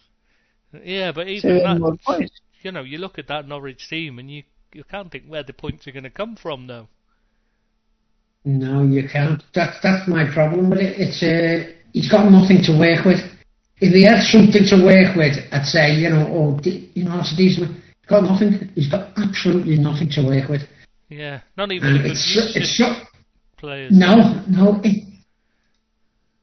Yeah, 0.84 1.12
but 1.12 1.28
even 1.28 1.42
Seven 1.42 1.64
that, 1.64 1.80
more 1.80 1.98
points. 2.06 2.42
you 2.62 2.72
know, 2.72 2.84
you 2.84 2.98
look 2.98 3.18
at 3.20 3.28
that 3.28 3.48
Norwich 3.48 3.88
team 3.90 4.20
and 4.20 4.30
you 4.32 4.44
you 4.74 4.84
can't 4.84 5.12
think 5.12 5.26
where 5.26 5.44
the 5.44 5.54
points 5.54 5.88
are 5.88 5.92
going 5.92 6.04
to 6.04 6.10
come 6.10 6.36
from, 6.36 6.68
though. 6.68 6.88
No, 8.48 8.82
you 8.84 9.04
can't. 9.10 9.44
That's 9.54 9.76
that's 9.84 10.08
my 10.08 10.24
problem 10.34 10.70
with 10.70 10.80
it. 10.80 10.96
It's 10.98 11.20
uh, 11.22 11.68
he's 11.92 12.10
got 12.10 12.32
nothing 12.32 12.64
to 12.64 12.72
work 12.80 13.04
with. 13.04 13.20
If 13.84 13.92
he 13.94 14.04
had 14.08 14.24
something 14.24 14.64
to 14.72 14.78
work 14.86 15.16
with, 15.18 15.36
I'd 15.52 15.66
say, 15.66 15.92
you 15.94 16.10
know, 16.10 16.26
oh, 16.32 16.60
d- 16.62 16.90
you 16.96 17.04
know, 17.04 17.20
it's 17.20 17.34
a 17.34 17.36
decent. 17.36 17.76
He's 17.76 18.10
got 18.10 18.24
nothing. 18.24 18.72
He's 18.74 18.90
got 18.90 19.12
absolutely 19.18 19.78
nothing 19.78 20.10
to 20.12 20.22
work 20.26 20.48
with. 20.50 20.62
Yeah, 21.10 21.42
not 21.58 21.72
even 21.74 21.90
And 21.90 21.98
a 22.00 22.02
good 22.04 22.12
it's 22.12 22.56
it's 22.56 22.78
so, 22.78 22.88
players. 23.58 23.92
no, 23.92 24.42
no, 24.48 24.80
it, 24.82 25.04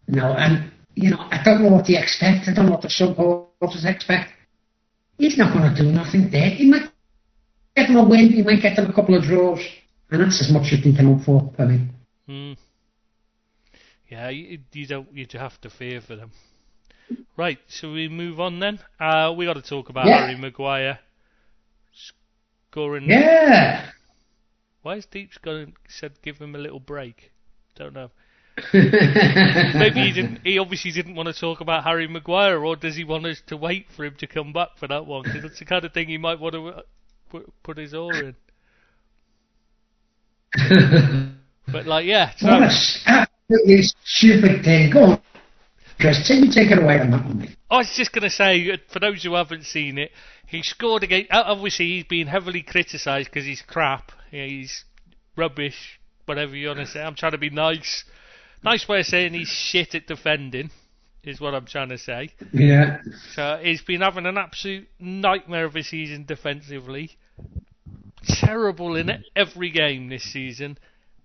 no, 0.08 0.26
and 0.36 0.70
you 0.94 1.10
know, 1.10 1.20
I 1.30 1.42
don't 1.42 1.62
know 1.62 1.70
what 1.70 1.86
they 1.86 1.96
expect. 1.96 2.48
I 2.48 2.54
don't 2.54 2.66
know 2.66 2.72
what 2.72 2.82
the 2.82 2.90
supporters 2.90 3.84
expect. 3.86 4.30
He's 5.16 5.38
not 5.38 5.54
going 5.56 5.74
to 5.74 5.82
do 5.82 5.88
nothing 5.90 6.28
there. 6.30 6.50
He 6.50 6.68
might 6.68 6.90
get 7.76 7.86
them 7.88 7.96
a 7.96 8.04
win. 8.06 8.28
He 8.30 8.42
might 8.42 8.60
get 8.60 8.76
them 8.76 8.90
a 8.90 8.92
couple 8.92 9.16
of 9.16 9.24
draws, 9.24 9.60
and 10.10 10.20
that's 10.20 10.40
as 10.40 10.52
much 10.52 10.72
as 10.72 10.82
they 10.84 10.92
can 10.92 11.14
up 11.14 11.24
for. 11.24 11.52
I 11.58 11.64
mean. 11.64 11.90
Hmm. 12.26 12.52
Yeah, 14.08 14.28
you, 14.28 14.60
you 14.72 14.86
don't 14.86 15.08
you 15.12 15.26
have 15.34 15.60
to 15.62 15.70
fear 15.70 16.00
for 16.00 16.16
them. 16.16 16.30
Right, 17.36 17.58
so 17.68 17.92
we 17.92 18.08
move 18.08 18.40
on 18.40 18.60
then. 18.60 18.78
Uh, 18.98 19.34
we 19.36 19.44
got 19.44 19.54
to 19.54 19.62
talk 19.62 19.88
about 19.88 20.06
Yeah. 20.06 20.26
Harry 20.26 20.38
Maguire 20.38 21.00
scoring. 22.70 23.08
Yeah. 23.08 23.90
Why 24.82 24.96
has 24.96 25.06
Deep's 25.06 25.38
going 25.38 25.74
said 25.88 26.12
give 26.22 26.38
him 26.38 26.54
a 26.54 26.58
little 26.58 26.80
break? 26.80 27.32
Don't 27.76 27.94
know. 27.94 28.10
Maybe 28.72 30.00
he 30.00 30.12
didn't. 30.12 30.40
He 30.44 30.58
obviously 30.58 30.92
didn't 30.92 31.16
want 31.16 31.26
to 31.26 31.38
talk 31.38 31.60
about 31.60 31.84
Harry 31.84 32.06
Maguire, 32.06 32.64
or 32.64 32.76
does 32.76 32.94
he 32.94 33.02
want 33.02 33.26
us 33.26 33.42
to 33.48 33.56
wait 33.56 33.86
for 33.96 34.04
him 34.04 34.14
to 34.18 34.26
come 34.26 34.52
back 34.52 34.76
for 34.76 34.86
that 34.86 35.06
one? 35.06 35.22
Because 35.24 35.44
it's 35.44 35.58
the 35.58 35.64
kind 35.64 35.84
of 35.84 35.92
thing 35.92 36.08
he 36.08 36.18
might 36.18 36.38
want 36.38 36.54
to 36.54 36.68
uh, 36.68 36.82
put, 37.30 37.62
put 37.62 37.78
his 37.78 37.94
oar 37.94 38.14
in. 38.14 38.36
But 41.66 41.86
like, 41.86 42.04
yeah, 42.04 42.30
so, 42.36 42.46
what 42.48 42.62
a 42.62 42.66
s- 42.66 43.02
absolutely 43.06 43.82
stupid 44.04 44.62
thing. 44.64 44.90
Go 44.92 45.02
on, 45.04 45.22
Chris. 45.98 46.28
Take, 46.28 46.52
take 46.52 46.70
it 46.70 46.78
away 46.78 47.00
on 47.00 47.10
that 47.10 47.24
one. 47.24 47.38
mate. 47.38 47.56
I 47.70 47.78
was 47.78 47.92
just 47.96 48.12
going 48.12 48.22
to 48.22 48.30
say, 48.30 48.70
uh, 48.70 48.76
for 48.92 49.00
those 49.00 49.22
who 49.22 49.34
haven't 49.34 49.64
seen 49.64 49.96
it, 49.98 50.10
he 50.46 50.62
scored 50.62 51.02
against. 51.02 51.32
uh, 51.32 51.42
Obviously, 51.46 51.86
he's 51.86 52.04
been 52.04 52.26
heavily 52.26 52.62
criticised 52.62 53.30
because 53.30 53.46
he's 53.46 53.62
crap. 53.62 54.12
Yeah, 54.30 54.44
he's 54.44 54.84
rubbish, 55.36 55.98
whatever 56.26 56.54
you 56.54 56.68
want 56.68 56.80
to 56.80 56.86
say. 56.86 57.00
I'm 57.02 57.14
trying 57.16 57.32
to 57.32 57.38
be 57.38 57.50
nice. 57.50 58.04
Nice 58.62 58.86
way 58.86 59.00
of 59.00 59.06
saying 59.06 59.32
he's 59.32 59.48
shit 59.48 59.94
at 59.94 60.06
defending, 60.06 60.70
is 61.24 61.40
what 61.40 61.54
I'm 61.54 61.66
trying 61.66 61.88
to 61.88 61.98
say. 61.98 62.28
Yeah. 62.52 62.98
So 63.32 63.58
he's 63.62 63.82
been 63.82 64.02
having 64.02 64.26
an 64.26 64.36
absolute 64.38 64.86
nightmare 65.00 65.64
of 65.64 65.74
a 65.76 65.82
season 65.82 66.24
defensively. 66.26 67.12
Terrible 68.26 68.96
in 68.96 69.24
every 69.34 69.70
game 69.70 70.08
this 70.08 70.24
season. 70.24 70.78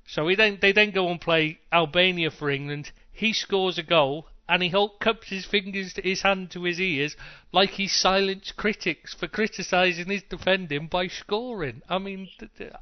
So 0.08 0.28
he 0.28 0.36
then 0.36 0.58
they 0.62 0.72
then 0.72 0.92
go 0.92 1.10
and 1.10 1.22
play 1.22 1.60
Albania 1.72 2.32
for 2.32 2.50
England. 2.50 2.92
He 3.12 3.34
scores 3.34 3.78
a 3.78 3.84
goal 3.84 4.28
and 4.50 4.64
he 4.64 4.74
cups 5.00 5.30
his 5.30 5.46
fingers 5.46 5.94
to 5.94 6.02
his 6.02 6.24
hand 6.24 6.50
to 6.52 6.64
his 6.64 6.80
ears 6.82 7.16
like 7.52 7.70
he 7.72 7.88
silenced 7.88 8.58
critics 8.58 9.14
for 9.14 9.28
criticising 9.28 10.08
his 10.08 10.24
defending 10.24 10.88
by 10.88 11.08
scoring. 11.08 11.84
I 11.88 12.00
mean, 12.00 12.30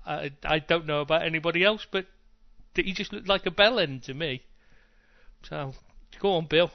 I, 0.06 0.32
I 0.46 0.60
don't 0.60 0.86
know 0.86 1.02
about 1.02 1.24
anybody 1.24 1.66
else, 1.66 1.86
but 1.92 2.06
he 2.74 2.94
just 2.94 3.12
looked 3.12 3.28
like 3.28 3.46
a 3.46 3.52
bellend 3.52 4.04
to 4.04 4.14
me. 4.14 4.44
So, 5.44 5.74
go 6.22 6.34
on, 6.34 6.46
Bill. 6.46 6.72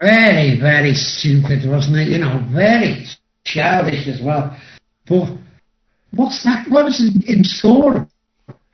Very, 0.00 0.58
very 0.58 0.94
stupid, 0.94 1.68
wasn't 1.68 1.98
it? 1.98 2.08
You 2.08 2.18
know, 2.18 2.42
very 2.52 3.06
childish 3.44 4.06
as 4.08 4.20
well. 4.22 4.56
But 5.06 5.36
what's 6.16 6.42
that? 6.44 6.66
What 6.68 6.86
was 6.86 7.00
in 7.00 7.44
score 7.44 8.08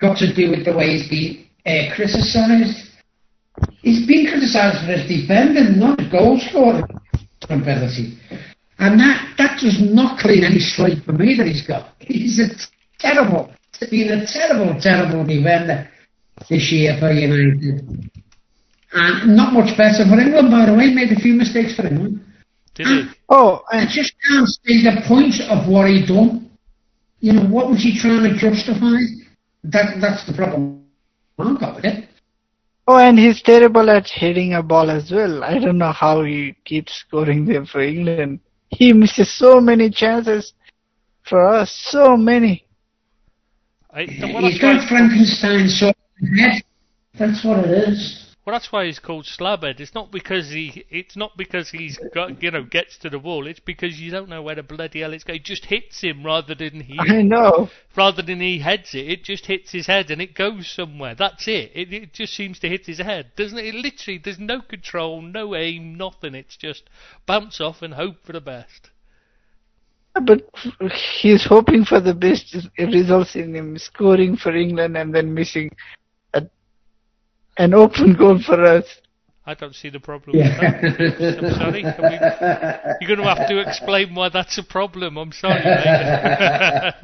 got 0.00 0.18
to 0.18 0.34
do 0.34 0.50
with 0.50 0.64
the 0.64 0.76
way 0.76 0.96
he's 0.96 1.08
been 1.08 1.46
uh, 1.66 1.94
criticised? 1.94 2.88
He's 3.82 4.06
been 4.06 4.26
criticised 4.26 4.86
for 4.86 4.92
his 4.92 5.06
defending, 5.08 5.78
not 5.78 6.00
his 6.00 6.10
goal 6.10 6.38
scoring 6.40 6.84
ability. 7.50 8.18
And 8.78 8.98
that, 8.98 9.34
that 9.38 9.60
does 9.60 9.78
not 9.80 10.18
clean 10.18 10.44
any 10.44 10.58
slate 10.58 11.04
for 11.04 11.12
me 11.12 11.36
that 11.36 11.46
he's 11.46 11.66
got. 11.66 11.94
He's 11.98 12.40
a 12.40 12.48
terrible, 12.98 13.52
been 13.90 14.08
a 14.10 14.26
terrible, 14.26 14.80
terrible 14.80 15.24
defender 15.24 15.88
this 16.48 16.72
year 16.72 16.96
for 16.98 17.12
United. 17.12 18.10
And 18.94 19.36
not 19.36 19.52
much 19.52 19.76
better 19.76 20.04
for 20.04 20.20
England, 20.20 20.50
by 20.50 20.66
the 20.66 20.74
way. 20.74 20.92
Made 20.92 21.12
a 21.12 21.20
few 21.20 21.34
mistakes 21.34 21.74
for 21.76 21.86
England. 21.86 22.20
Did 22.74 22.86
he? 22.86 23.04
Oh, 23.28 23.62
I 23.70 23.86
just 23.86 24.14
can't 24.28 24.48
see 24.48 24.82
the 24.84 25.02
point 25.06 25.40
of 25.48 25.68
what 25.68 25.88
he 25.88 26.04
done. 26.04 26.50
You 27.22 27.34
know, 27.34 27.44
what 27.44 27.70
was 27.70 27.80
he 27.82 27.96
trying 27.96 28.24
to 28.24 28.36
justify? 28.36 28.98
That 29.62 30.00
that's 30.00 30.26
the 30.26 30.34
problem 30.34 30.84
I've 31.38 31.58
got 31.58 31.76
with 31.76 31.84
it. 31.84 32.08
Oh, 32.88 32.98
and 32.98 33.16
he's 33.16 33.40
terrible 33.40 33.88
at 33.90 34.08
hitting 34.08 34.54
a 34.54 34.62
ball 34.62 34.90
as 34.90 35.12
well. 35.12 35.44
I 35.44 35.60
don't 35.60 35.78
know 35.78 35.92
how 35.92 36.24
he 36.24 36.56
keeps 36.64 36.92
scoring 36.94 37.46
them 37.46 37.64
for 37.64 37.80
England. 37.80 38.40
He 38.70 38.92
misses 38.92 39.32
so 39.38 39.60
many 39.60 39.88
chances 39.88 40.52
for 41.22 41.46
us, 41.46 41.70
so 41.90 42.16
many. 42.16 42.66
I, 43.92 44.02
he's 44.02 44.58
got 44.60 44.88
Frankenstein's 44.88 45.78
sort 45.78 45.94
of 45.94 46.28
head. 46.36 46.62
That's 47.16 47.44
what 47.44 47.64
it 47.64 47.88
is. 47.88 48.31
Well, 48.44 48.54
that's 48.54 48.72
why 48.72 48.86
he's 48.86 48.98
called 48.98 49.26
Slabhead. 49.26 49.78
It's 49.78 49.94
not 49.94 50.10
because 50.10 50.50
he. 50.50 50.84
It's 50.90 51.14
not 51.14 51.36
because 51.36 51.70
he's 51.70 51.96
got 52.12 52.42
you 52.42 52.50
know 52.50 52.64
gets 52.64 52.98
to 52.98 53.10
the 53.10 53.20
wall. 53.20 53.46
It's 53.46 53.60
because 53.60 54.00
you 54.00 54.10
don't 54.10 54.28
know 54.28 54.42
where 54.42 54.56
the 54.56 54.64
bloody 54.64 55.00
hell 55.00 55.12
it's 55.12 55.22
going. 55.22 55.38
It 55.38 55.44
just 55.44 55.66
hits 55.66 56.00
him 56.00 56.24
rather 56.24 56.56
than 56.56 56.80
he. 56.80 56.98
I 56.98 57.22
know. 57.22 57.70
Rather 57.96 58.20
than 58.20 58.40
he 58.40 58.58
heads 58.58 58.94
it, 58.94 59.08
it 59.08 59.22
just 59.22 59.46
hits 59.46 59.70
his 59.70 59.86
head 59.86 60.10
and 60.10 60.20
it 60.20 60.34
goes 60.34 60.66
somewhere. 60.66 61.14
That's 61.14 61.46
it. 61.46 61.70
It, 61.72 61.92
it 61.92 62.12
just 62.12 62.34
seems 62.34 62.58
to 62.60 62.68
hit 62.68 62.86
his 62.86 62.98
head, 62.98 63.30
doesn't 63.36 63.58
it? 63.58 63.66
It 63.66 63.74
literally 63.76 64.18
there's 64.18 64.40
no 64.40 64.60
control, 64.60 65.22
no 65.22 65.54
aim, 65.54 65.96
nothing. 65.96 66.34
It's 66.34 66.56
just 66.56 66.90
bounce 67.26 67.60
off 67.60 67.80
and 67.80 67.94
hope 67.94 68.24
for 68.24 68.32
the 68.32 68.40
best. 68.40 68.90
But 70.20 70.42
he's 71.20 71.44
hoping 71.44 71.84
for 71.84 72.00
the 72.00 72.12
best. 72.12 72.56
It 72.76 72.92
results 72.92 73.36
in 73.36 73.54
him 73.54 73.78
scoring 73.78 74.36
for 74.36 74.54
England 74.54 74.96
and 74.96 75.14
then 75.14 75.32
missing 75.32 75.70
an 77.58 77.74
open 77.74 78.14
goal 78.14 78.40
for 78.44 78.64
us. 78.64 78.84
I 79.44 79.54
don't 79.54 79.74
see 79.74 79.90
the 79.90 79.98
problem 79.98 80.36
yeah. 80.36 80.80
with 80.82 80.98
that. 80.98 81.38
I'm 81.42 81.54
sorry. 81.54 81.82
We, 81.82 83.06
you're 83.06 83.16
going 83.16 83.26
to 83.26 83.34
have 83.34 83.48
to 83.48 83.58
explain 83.58 84.14
why 84.14 84.28
that's 84.28 84.56
a 84.58 84.62
problem. 84.62 85.16
I'm 85.18 85.32
sorry, 85.32 85.54
mate. 85.54 86.94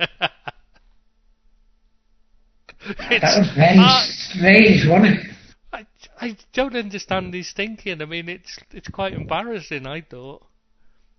that 3.11 3.39
was 3.39 3.51
very 3.57 3.79
uh, 3.79 4.03
strange, 4.07 4.87
wasn't 4.89 5.19
it? 5.19 5.27
I, 5.73 5.87
I 6.21 6.37
don't 6.53 6.77
understand 6.77 7.35
his 7.35 7.53
thinking. 7.53 8.01
I 8.01 8.05
mean, 8.05 8.29
it's 8.29 8.57
it's 8.71 8.89
quite 8.89 9.15
embarrassing. 9.15 9.87
I 9.87 10.03
thought. 10.03 10.48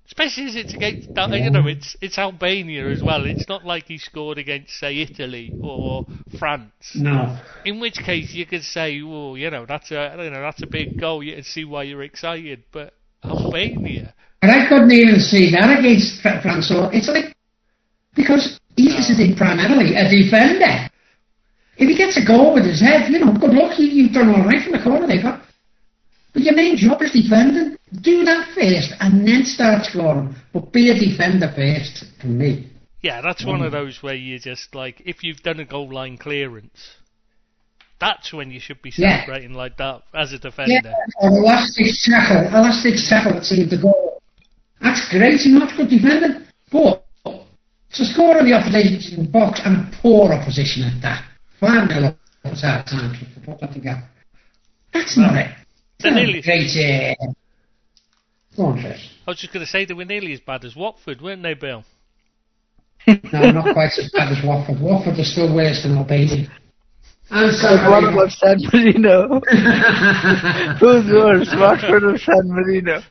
Especially 0.10 0.48
as 0.48 0.56
it's 0.56 0.74
against, 0.74 1.08
uh, 1.16 1.28
you 1.34 1.52
know, 1.52 1.68
it's 1.68 1.96
it's 2.02 2.18
Albania 2.18 2.90
as 2.90 3.04
well. 3.04 3.26
It's 3.26 3.48
not 3.48 3.64
like 3.64 3.86
he 3.86 4.00
scored 4.00 4.40
against, 4.40 4.74
say, 4.80 4.98
Italy 4.98 5.54
or 5.62 6.08
France. 6.40 6.96
No. 6.96 7.38
In 7.64 7.80
which 7.80 8.00
case 8.00 8.34
you 8.34 8.48
could 8.48 8.64
say, 8.64 9.04
well, 9.04 9.38
you 9.38 9.52
know, 9.52 9.68
that's 9.68 9.92
a, 9.92 10.16
you 10.18 10.32
know, 10.32 10.42
that's 10.42 10.64
a 10.64 10.68
big 10.68 10.98
goal. 10.98 11.22
You 11.22 11.36
can 11.36 11.44
see 11.44 11.64
why 11.64 11.84
you're 11.84 12.02
excited. 12.02 12.64
But 12.72 12.96
Albania. 13.24 14.16
And 14.42 14.52
I 14.52 14.68
couldn't 14.68 14.92
even 14.92 15.20
see 15.20 15.52
that 15.52 15.78
against 15.78 16.22
France 16.22 16.72
or 16.72 16.92
Italy 16.92 17.32
because 18.16 18.60
he 18.76 18.88
is 18.88 19.38
primarily 19.38 19.94
a 19.94 20.10
defender. 20.10 20.90
If 21.78 21.88
he 21.88 21.96
gets 21.96 22.18
a 22.18 22.26
goal 22.26 22.56
with 22.56 22.66
his 22.66 22.82
head, 22.82 23.12
you 23.12 23.20
know, 23.20 23.34
good 23.38 23.54
luck. 23.54 23.78
You, 23.78 23.86
you've 23.86 24.14
done 24.14 24.34
all 24.34 24.44
right 24.44 24.64
from 24.64 24.74
the 24.74 24.84
corner 24.84 25.06
there, 25.06 25.22
but 25.22 25.42
but 26.34 26.42
your 26.42 26.56
main 26.56 26.78
job 26.78 27.02
is 27.02 27.12
defending. 27.12 27.78
Do 28.02 28.24
that 28.26 28.54
first 28.54 28.94
and 29.00 29.28
then 29.28 29.44
start 29.46 29.86
scoring. 29.86 30.36
But 30.54 30.72
be 30.72 30.90
a 30.90 30.94
defender 30.94 31.52
first, 31.56 32.06
for 32.22 32.28
me. 32.28 32.70
Yeah, 33.02 33.22
that's 33.22 33.46
one 33.46 33.62
of 33.62 33.72
those 33.72 34.04
where 34.04 34.16
you 34.16 34.40
just 34.40 34.76
like, 34.76 35.02
if 35.06 35.24
you've 35.24 35.42
done 35.42 35.60
a 35.60 35.66
goal 35.66 35.92
line 35.92 36.18
clearance, 36.18 36.96
that's 38.00 38.34
when 38.34 38.52
you 38.52 38.60
should 38.60 38.82
be 38.82 38.92
celebrating 38.92 39.52
yeah. 39.52 39.58
like 39.58 39.78
that 39.78 40.04
as 40.14 40.34
a 40.34 40.40
defender. 40.40 40.82
Yeah, 40.84 40.94
or 41.22 41.30
elastic 41.30 41.88
tackle, 42.04 42.48
elastic 42.48 42.96
tackle 43.08 43.34
that 43.34 43.46
saved 43.46 43.72
the 43.72 43.82
goal. 43.82 44.22
That's 44.82 45.10
great, 45.10 45.46
you're 45.46 45.60
not 45.60 45.76
good 45.78 45.90
defending. 45.90 46.46
But 46.72 47.06
to 47.24 48.06
score 48.06 48.38
on 48.38 48.46
the 48.46 48.54
opposition 48.54 49.30
box 49.32 49.62
and 49.64 49.78
a 49.78 49.98
poor 50.02 50.34
opposition 50.34 50.84
at 50.84 51.02
that, 51.02 51.24
5 51.60 51.90
0 51.90 52.16
was 52.46 52.62
hard 52.62 52.86
time 52.86 53.14
to 53.14 53.42
put 53.42 53.60
that 53.62 53.74
together. 53.74 54.04
That's 54.94 55.18
not 55.18 55.36
it. 55.36 55.52
They're 56.00 56.14
nearly. 56.14 56.42
Great, 56.42 56.70
uh, 56.76 57.16
Go 57.22 57.28
on, 57.28 57.36
Chris. 57.36 57.49
I 59.26 59.32
was 59.32 59.40
just 59.40 59.54
going 59.54 59.66
to 59.66 59.72
say 59.72 59.86
they 59.86 59.94
were 59.94 60.06
nearly 60.06 60.34
as 60.34 60.40
bad 60.40 60.66
as 60.66 60.76
Watford, 60.76 61.22
weren't 61.22 61.44
they, 61.44 61.54
Bill? 61.54 61.84
no, 63.08 63.52
not 63.52 63.74
quite 63.74 63.92
as 63.98 64.12
bad 64.14 64.32
as 64.32 64.44
Watford. 64.44 64.82
Watford 64.82 65.20
are 65.20 65.24
still 65.24 65.54
worse 65.54 65.84
than 65.84 65.98
Albania. 65.98 66.48
I'm 67.32 67.52
sorry. 67.52 67.90
What 67.90 68.12
about 68.12 68.32
San 68.32 68.58
Marino? 68.74 69.40
Who's 70.80 71.12
worse, 71.12 71.50
Watford 71.56 72.04
or 72.04 72.18
San 72.18 72.50
Marino? 72.50 73.02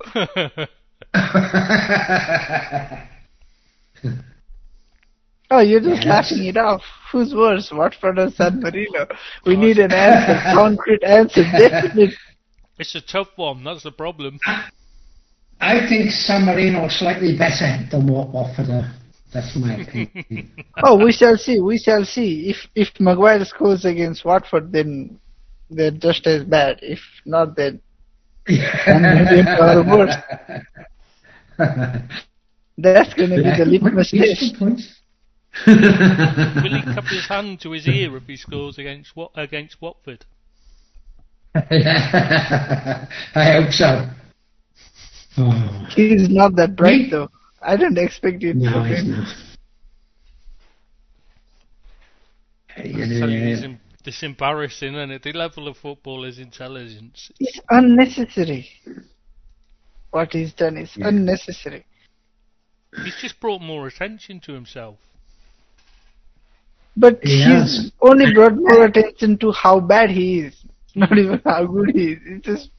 oh, 5.51 5.61
you're 5.61 5.81
just 5.81 6.05
laughing 6.05 6.45
it 6.47 6.57
off. 6.57 6.83
Who's 7.13 7.33
worse, 7.33 7.71
Watford 7.73 8.19
or 8.19 8.31
San 8.31 8.61
Marino? 8.61 9.07
We 9.47 9.57
need 9.57 9.79
an 9.79 9.93
answer, 9.93 10.41
concrete 10.53 11.05
answer, 11.05 11.43
definite. 11.43 12.15
It's 12.79 12.95
a 12.95 13.01
tough 13.01 13.29
one. 13.37 13.65
That's 13.65 13.85
the 13.85 13.93
problem. 13.93 14.39
I 15.61 15.87
think 15.89 16.11
San 16.11 16.45
Marino 16.45 16.87
is 16.87 16.99
slightly 16.99 17.37
better 17.37 17.87
than 17.91 18.07
what 18.07 18.29
Watford 18.29 18.71
are. 18.71 18.93
That's 19.33 19.57
my 19.57 19.75
opinion. 19.75 20.51
oh, 20.83 21.05
we 21.05 21.13
shall 21.13 21.37
see. 21.37 21.61
We 21.61 21.79
shall 21.79 22.05
see. 22.05 22.49
If 22.51 22.69
if 22.75 22.89
Maguire 23.01 23.45
scores 23.45 23.85
against 23.85 24.25
Watford, 24.25 24.73
then 24.73 25.19
they're 25.69 25.91
just 25.91 26.27
as 26.27 26.45
bad. 26.45 26.79
If 26.81 27.01
not, 27.27 27.57
then 27.57 27.81
are 28.49 29.85
worse. 29.85 30.15
That's 32.79 33.13
going 33.15 33.31
to 33.31 33.37
be 33.37 33.43
the 33.43 33.65
litmus 33.67 34.13
test. 34.13 34.61
Will 34.61 34.77
he 36.77 36.83
cup 36.95 37.05
his 37.07 37.27
hand 37.27 37.61
to 37.63 37.73
his 37.73 37.89
ear 37.89 38.17
if 38.17 38.27
he 38.27 38.37
scores 38.37 38.79
against 38.79 39.13
against 39.35 39.83
Watford? 39.83 40.25
I 41.55 43.07
hope 43.35 43.73
so. 43.73 44.09
Oh. 45.39 45.87
He's 45.95 46.29
not 46.29 46.57
that 46.57 46.75
bright 46.75 47.11
though. 47.11 47.31
I 47.63 47.77
didn't 47.77 47.99
expect 47.99 48.43
it. 48.43 48.57
No, 48.57 48.83
he's 48.83 49.05
not. 49.05 49.29
Yeah. 52.77 53.75
It's 54.05 54.23
embarrassing, 54.23 54.95
and 54.95 55.13
at 55.13 55.23
the 55.23 55.33
level 55.33 55.69
of 55.69 55.77
football 55.77 56.25
is 56.25 56.39
intelligence. 56.39 57.31
It's 57.39 57.61
unnecessary. 57.69 58.69
What 60.11 60.33
he's 60.33 60.55
done 60.55 60.79
is 60.79 60.97
yeah. 60.97 61.09
unnecessary. 61.09 61.85
He's 63.05 63.17
just 63.21 63.39
brought 63.39 63.61
more 63.61 63.87
attention 63.87 64.41
to 64.41 64.53
himself. 64.53 64.97
But 66.97 67.21
he's 67.23 67.93
only 68.01 68.33
brought 68.33 68.57
more 68.57 68.87
attention 68.87 69.37
to 69.39 69.53
how 69.53 69.79
bad 69.81 70.11
he 70.11 70.41
is. 70.41 70.65
Not 70.95 71.17
even 71.19 71.43
how 71.45 71.67
good 71.67 71.91
he 71.91 72.13
is. 72.13 72.19
It's 72.25 72.47
just 72.47 72.71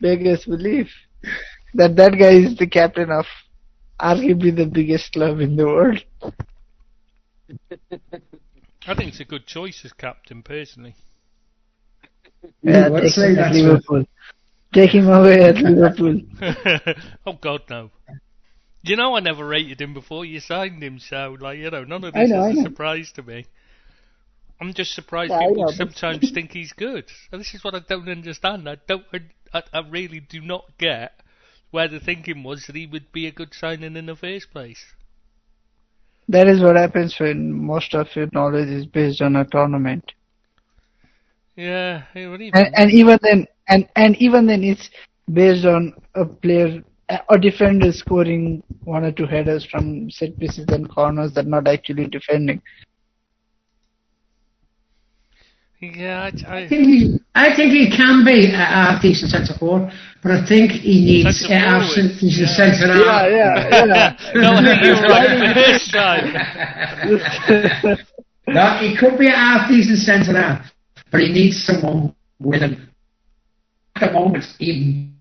beggars 0.00 0.44
belief 0.44 0.90
that 1.74 1.96
that 1.96 2.12
guy 2.18 2.32
is 2.32 2.56
the 2.56 2.66
captain 2.66 3.10
of 3.10 3.26
arguably 4.00 4.54
the 4.54 4.66
biggest 4.66 5.12
club 5.12 5.40
in 5.40 5.56
the 5.56 5.66
world. 5.66 6.02
I 8.86 8.94
think 8.94 9.10
it's 9.10 9.20
a 9.20 9.24
good 9.24 9.46
choice 9.46 9.82
as 9.84 9.92
captain, 9.92 10.42
personally. 10.42 10.94
Yeah, 12.62 12.88
yeah 12.88 13.00
take 13.00 13.16
him 13.16 13.38
at 13.38 13.52
Liverpool. 13.52 14.04
Take 14.72 14.90
him 14.90 15.08
away 15.08 15.42
at 15.42 15.56
Liverpool. 15.56 16.20
oh 17.26 17.38
God, 17.40 17.62
no. 17.70 17.90
You 18.82 18.96
know, 18.96 19.16
I 19.16 19.20
never 19.20 19.46
rated 19.46 19.80
him 19.80 19.94
before 19.94 20.26
you 20.26 20.40
signed 20.40 20.82
him, 20.82 20.98
so 20.98 21.36
like 21.40 21.58
you 21.58 21.70
know, 21.70 21.84
none 21.84 22.04
of 22.04 22.12
this 22.12 22.28
know, 22.28 22.46
is 22.50 22.58
a 22.58 22.62
surprise 22.62 23.12
to 23.12 23.22
me. 23.22 23.46
I'm 24.60 24.74
just 24.74 24.92
surprised 24.92 25.30
Yeah, 25.30 25.48
people 25.48 25.72
sometimes 25.72 26.30
think 26.30 26.52
he's 26.52 26.72
good. 26.72 27.06
And 27.32 27.40
this 27.40 27.54
is 27.54 27.64
what 27.64 27.74
I 27.74 27.80
don't 27.80 28.08
understand. 28.08 28.68
I 28.68 28.76
don't, 28.86 29.04
I, 29.52 29.62
I 29.72 29.80
really 29.88 30.20
do 30.20 30.40
not 30.40 30.64
get 30.78 31.20
where 31.74 31.88
the 31.88 31.98
thinking 31.98 32.44
was 32.44 32.66
that 32.66 32.76
he 32.76 32.86
would 32.86 33.10
be 33.10 33.26
a 33.26 33.32
good 33.32 33.52
signing 33.52 33.96
in 33.96 34.06
the 34.06 34.14
first 34.14 34.52
place. 34.52 34.94
That 36.28 36.46
is 36.46 36.62
what 36.62 36.76
happens 36.76 37.18
when 37.18 37.52
most 37.52 37.94
of 37.94 38.06
your 38.14 38.28
knowledge 38.32 38.68
is 38.68 38.86
based 38.86 39.20
on 39.20 39.34
a 39.34 39.44
tournament. 39.44 40.12
Yeah, 41.56 42.04
yeah, 42.14 42.30
what 42.30 42.38
do 42.38 42.44
you 42.44 42.52
And, 42.54 42.72
and 42.76 42.90
even 42.92 43.18
then, 43.22 43.46
and, 43.68 43.88
and 43.96 44.16
even 44.22 44.46
then 44.46 44.62
it's 44.62 44.88
based 45.32 45.64
on 45.64 45.92
a 46.14 46.24
player, 46.24 46.80
a 47.08 47.38
defender 47.38 47.90
scoring 47.90 48.62
one 48.84 49.04
or 49.04 49.10
two 49.10 49.26
headers 49.26 49.66
from 49.66 50.08
set 50.12 50.38
pieces 50.38 50.66
and 50.68 50.88
corners 50.88 51.34
that 51.34 51.48
not 51.48 51.66
actually 51.66 52.06
defending. 52.06 52.62
Yeah, 55.92 56.30
I, 56.48 56.58
I 56.58 56.68
think 56.68 56.86
he, 56.86 57.18
I 57.34 57.54
think 57.54 57.72
he 57.72 57.90
can 57.90 58.24
be 58.24 58.46
a 58.46 58.56
half 58.56 59.02
decent 59.02 59.30
centre 59.30 59.54
forward, 59.58 59.92
but 60.22 60.32
I 60.32 60.46
think 60.46 60.72
he 60.72 61.22
needs 61.22 61.44
a 61.48 61.54
half 61.54 61.94
forward, 61.94 62.16
decent 62.20 62.48
yeah. 62.48 62.56
centre 62.56 62.92
half. 62.92 63.30
Yeah, 63.30 63.68
yeah, 63.68 63.84
yeah. 63.86 64.16
no, 64.34 64.52
I 64.52 64.62
think 64.64 64.82
you're 64.84 65.02
right 65.02 65.30
the 65.38 65.54
first 65.54 65.92
time. 65.92 66.26
no, 68.48 68.78
he 68.78 68.96
could 68.96 69.18
be 69.18 69.28
a 69.28 69.32
half 69.32 69.68
decent 69.68 69.98
centre 69.98 70.32
half, 70.32 70.72
but 71.10 71.20
he 71.20 71.32
needs 71.32 71.62
someone 71.64 72.14
with 72.40 72.62
him. 72.62 72.90
At 73.96 74.08
the 74.08 74.12
moment, 74.12 74.44
even 74.58 75.14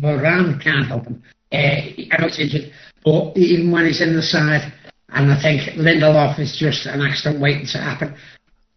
Varane 0.00 0.62
can't 0.62 0.86
help 0.86 1.04
him. 1.06 1.22
Uh, 1.52 1.56
I 1.56 2.16
know 2.18 2.26
it's 2.26 2.38
injured, 2.38 2.72
but 3.04 3.36
even 3.36 3.70
when 3.70 3.86
he's 3.86 4.00
in 4.00 4.14
the 4.14 4.22
side, 4.22 4.72
and 5.08 5.32
I 5.32 5.40
think 5.40 5.62
Lindelof 5.78 6.38
is 6.38 6.56
just 6.58 6.86
an 6.86 7.00
accident 7.00 7.40
waiting 7.40 7.66
to 7.72 7.78
happen. 7.78 8.16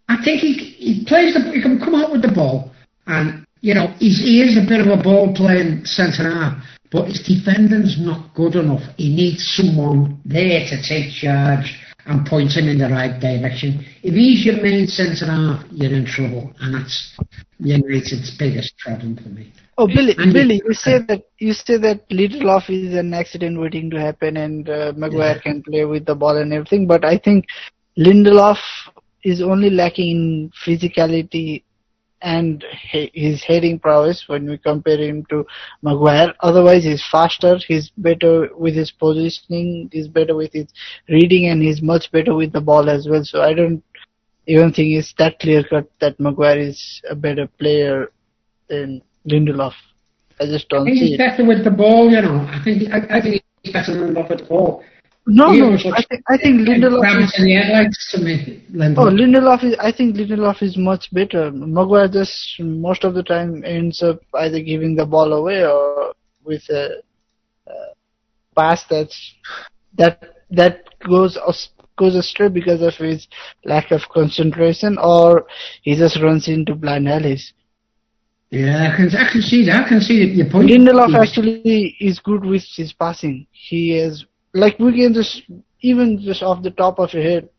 I 0.09 0.17
think 0.23 0.41
he 0.41 0.53
he 0.53 1.05
plays 1.05 1.33
the 1.35 1.41
he 1.53 1.61
can 1.61 1.79
come 1.79 1.95
out 1.95 2.11
with 2.11 2.21
the 2.23 2.31
ball, 2.33 2.71
and 3.07 3.45
you 3.61 3.73
know 3.73 3.87
he's, 3.99 4.17
he 4.19 4.41
is 4.41 4.57
a 4.57 4.67
bit 4.67 4.81
of 4.81 4.87
a 4.87 5.01
ball 5.01 5.33
playing 5.35 5.85
centre 5.85 6.23
half, 6.29 6.61
but 6.91 7.05
his 7.07 7.21
defending's 7.21 7.95
not 7.99 8.33
good 8.33 8.55
enough. 8.55 8.81
He 8.97 9.13
needs 9.15 9.45
someone 9.55 10.19
there 10.25 10.65
to 10.71 10.75
take 10.81 11.13
charge 11.13 11.77
and 12.07 12.25
point 12.25 12.51
him 12.57 12.67
in 12.67 12.79
the 12.79 12.89
right 12.89 13.19
direction. 13.21 13.85
If 14.01 14.15
he's 14.15 14.43
your 14.45 14.59
main 14.63 14.87
centre 14.87 15.27
half, 15.27 15.63
you're 15.71 15.93
in 15.93 16.05
trouble, 16.05 16.51
and 16.59 16.73
that's 16.75 17.15
United's 17.59 18.35
biggest 18.37 18.73
problem 18.79 19.15
for 19.17 19.29
me. 19.29 19.53
Oh, 19.77 19.87
Billy, 19.87 20.15
And- 20.17 20.33
Billy, 20.33 20.61
you 20.65 20.73
say 20.73 20.99
that 21.07 21.21
you 21.37 21.53
say 21.53 21.77
that 21.77 22.09
Lindelof 22.09 22.69
is 22.69 22.95
an 22.95 23.13
accident 23.13 23.59
waiting 23.59 23.89
to 23.91 23.99
happen, 23.99 24.37
and 24.37 24.67
uh, 24.69 24.91
Maguire 24.97 25.35
Yeah. 25.35 25.41
can 25.41 25.61
play 25.63 25.85
with 25.85 26.05
the 26.05 26.15
ball 26.15 26.35
and 26.37 26.51
everything. 26.51 26.87
But 26.87 27.05
I 27.05 27.17
think 27.17 27.45
Lindelof 27.97 28.57
is 29.23 29.41
only 29.41 29.69
lacking 29.69 30.09
in 30.11 30.51
physicality 30.65 31.63
and 32.21 32.65
his 33.13 33.43
heading 33.43 33.79
prowess 33.79 34.25
when 34.27 34.45
we 34.49 34.57
compare 34.57 34.97
him 35.01 35.25
to 35.29 35.45
Maguire. 35.81 36.33
Otherwise, 36.41 36.83
he's 36.83 37.05
faster. 37.09 37.57
He's 37.65 37.91
better 37.97 38.49
with 38.55 38.75
his 38.75 38.91
positioning. 38.91 39.89
He's 39.91 40.07
better 40.07 40.35
with 40.35 40.51
his 40.53 40.67
reading, 41.07 41.47
and 41.47 41.61
he's 41.61 41.81
much 41.81 42.11
better 42.11 42.35
with 42.35 42.51
the 42.51 42.61
ball 42.61 42.89
as 42.89 43.07
well. 43.09 43.23
So 43.23 43.41
I 43.41 43.53
don't 43.53 43.83
even 44.47 44.73
think 44.73 44.89
it's 44.97 45.13
that 45.17 45.39
clear 45.39 45.63
cut 45.63 45.89
that 46.01 46.19
Maguire 46.19 46.59
is 46.59 47.01
a 47.09 47.15
better 47.15 47.47
player 47.47 48.11
than 48.67 49.01
Lindelof. 49.25 49.73
I 50.41 50.45
just 50.45 50.69
don't 50.69 50.85
think 50.85 50.97
see 50.97 51.05
he's 51.11 51.13
it. 51.15 51.17
better 51.19 51.45
with 51.45 51.63
the 51.63 51.71
ball, 51.71 52.09
you 52.09 52.21
know. 52.21 52.47
I 52.51 52.61
think 52.63 52.91
I, 52.91 53.17
I 53.17 53.21
think 53.21 53.43
he's 53.63 53.73
better 53.73 53.93
than 53.93 54.13
Lindelof 54.13 54.37
the 54.37 54.43
ball. 54.43 54.83
No, 55.31 55.51
no, 55.51 55.73
I 55.93 56.03
think 56.09 56.23
I 56.27 56.37
think 56.37 56.67
Lindelof 56.67 57.23
is. 57.23 57.33
in 57.37 57.91
to 58.11 58.25
me. 58.25 58.63
Lindelof. 58.71 58.97
Oh, 58.97 59.11
Lindelof 59.11 59.63
is. 59.63 59.75
I 59.79 59.91
think 59.91 60.15
Lindelof 60.15 60.63
is 60.63 60.75
much 60.75 61.13
better. 61.13 61.51
Maguire 61.51 62.07
just 62.07 62.59
most 62.59 63.03
of 63.03 63.13
the 63.13 63.21
time 63.21 63.63
ends 63.63 64.01
up 64.01 64.19
either 64.39 64.59
giving 64.59 64.95
the 64.95 65.05
ball 65.05 65.33
away 65.33 65.63
or 65.63 66.13
with 66.43 66.63
a, 66.69 67.01
uh 67.67 67.93
pass 68.55 68.83
that's 68.89 69.35
that 69.97 70.23
that 70.49 70.83
goes 71.07 71.37
goes 71.95 72.15
astray 72.15 72.47
because 72.47 72.81
of 72.81 72.95
his 72.95 73.27
lack 73.65 73.91
of 73.91 74.01
concentration, 74.11 74.97
or 74.97 75.45
he 75.83 75.95
just 75.95 76.19
runs 76.21 76.47
into 76.47 76.73
blind 76.73 77.07
alleys. 77.07 77.53
Yeah, 78.49 78.91
I 78.91 78.95
can, 78.97 79.15
I 79.15 79.31
can 79.31 79.41
see 79.43 79.65
that. 79.65 79.85
I 79.85 79.89
can 79.89 80.01
see 80.01 80.23
your 80.23 80.49
point. 80.49 80.69
Lindelof 80.69 81.13
actually 81.13 81.95
is 81.99 82.19
good 82.19 82.43
with 82.43 82.63
his 82.75 82.93
passing. 82.93 83.45
He 83.51 83.95
is 83.95 84.25
like 84.53 84.77
we 84.79 84.91
can 84.97 85.13
just 85.13 85.43
even 85.81 86.19
just 86.21 86.43
off 86.43 86.63
the 86.63 86.71
top 86.71 86.99
of 86.99 87.13
your 87.13 87.23
head. 87.23 87.49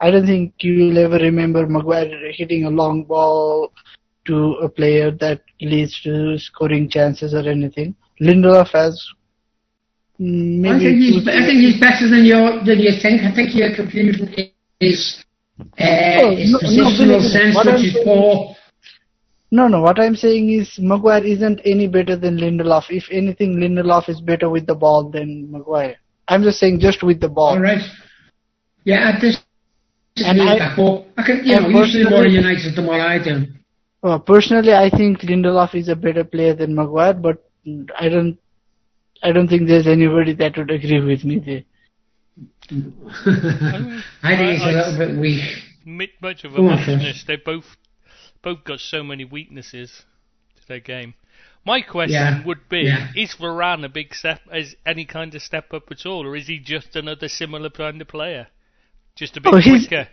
I 0.00 0.10
don't 0.10 0.26
think 0.26 0.54
you'll 0.60 0.96
ever 0.98 1.16
remember 1.18 1.66
Maguire 1.66 2.30
hitting 2.32 2.64
a 2.64 2.70
long 2.70 3.02
ball 3.04 3.72
to 4.26 4.52
a 4.62 4.68
player 4.68 5.10
that 5.10 5.42
leads 5.60 6.00
to 6.02 6.38
scoring 6.38 6.88
chances 6.88 7.34
or 7.34 7.48
anything. 7.48 7.96
Lindelof 8.20 8.68
has 8.72 9.04
maybe 10.18 10.74
I 10.74 10.78
think 10.78 10.98
he's, 10.98 11.28
I 11.28 11.46
think 11.46 11.58
he's 11.60 11.80
better 11.80 12.08
than 12.08 12.24
you 12.24 12.60
than 12.64 12.78
you 12.78 12.92
think. 13.00 13.22
I 13.22 13.34
think 13.34 13.54
your 13.54 13.74
confusion 13.74 14.32
is 14.80 15.24
uh, 15.60 15.64
Oh, 16.22 16.36
his 16.36 16.52
no, 16.52 16.58
no, 16.62 16.68
positional 16.90 17.20
sense, 17.32 17.54
what 17.56 17.66
which 17.66 17.74
I'm 17.74 17.84
is 17.84 17.92
saying- 17.94 18.04
poor. 18.04 18.54
No, 19.50 19.66
no. 19.66 19.80
What 19.80 19.98
I'm 19.98 20.14
saying 20.14 20.50
is 20.50 20.78
Maguire 20.78 21.24
isn't 21.24 21.60
any 21.64 21.88
better 21.88 22.16
than 22.16 22.36
Lindelof. 22.36 22.84
If 22.90 23.04
anything, 23.10 23.56
Lindelof 23.56 24.08
is 24.10 24.20
better 24.20 24.50
with 24.50 24.66
the 24.66 24.74
ball 24.74 25.08
than 25.10 25.50
Maguire. 25.50 25.96
I'm 26.28 26.42
just 26.42 26.58
saying 26.58 26.80
just 26.80 27.02
with 27.02 27.20
the 27.20 27.28
ball. 27.28 27.54
All 27.54 27.60
right. 27.60 27.82
Yeah, 28.84 29.12
I 29.14 29.20
just. 29.20 29.42
And 30.16 30.42
I- 30.42 30.74
I, 31.16 31.22
can, 31.24 31.44
you 31.44 31.54
and 31.54 31.72
know, 31.72 31.80
you 31.80 31.86
see 31.86 32.02
more 32.02 32.10
personally- 32.22 32.34
United 32.34 32.76
than 32.76 32.86
what 32.86 33.00
I 33.00 33.22
do. 33.22 33.46
Uh, 34.02 34.18
personally, 34.18 34.72
I 34.72 34.90
think 34.90 35.20
Lindelof 35.20 35.74
is 35.74 35.88
a 35.88 35.96
better 35.96 36.22
player 36.24 36.54
than 36.54 36.74
Maguire, 36.74 37.14
but 37.14 37.44
I 37.98 38.08
don't, 38.08 38.38
I 39.22 39.32
don't 39.32 39.48
think 39.48 39.66
there's 39.66 39.88
anybody 39.88 40.34
that 40.34 40.56
would 40.56 40.70
agree 40.70 41.00
with 41.00 41.24
me 41.24 41.38
there. 41.40 41.62
I 44.22 44.36
think 44.36 44.52
he's 44.52 44.62
a 44.62 44.70
little 44.70 44.98
bit 44.98 45.18
weak. 45.18 45.42
Mi- 45.84 46.12
much 46.22 46.44
of 46.44 46.52
a 46.52 46.56
Go 46.56 46.68
on, 46.68 46.76
muchness. 46.76 47.24
They 47.26 47.36
both 47.36 47.64
both 48.42 48.62
got 48.62 48.78
so 48.78 49.02
many 49.02 49.24
weaknesses 49.24 50.04
to 50.60 50.68
their 50.68 50.80
game. 50.80 51.14
My 51.68 51.80
question 51.82 52.14
Yeah, 52.14 52.44
would 52.46 52.62
be: 52.70 52.80
yeah. 52.90 53.08
Is 53.14 53.34
Varane 53.40 53.84
a 53.84 53.90
big 53.90 54.14
step? 54.14 54.40
Is 54.60 54.74
any 54.86 55.04
kind 55.04 55.34
of 55.34 55.42
step 55.42 55.66
up 55.74 55.90
at 55.90 56.06
all, 56.06 56.22
or 56.26 56.34
is 56.34 56.46
he 56.46 56.58
just 56.74 56.96
another 56.96 57.28
similar 57.28 57.68
kind 57.68 58.00
of 58.00 58.08
player, 58.08 58.46
just 59.20 59.36
a 59.36 59.40
bit 59.42 59.52
Oh, 59.54 59.60
quicker? 59.60 60.08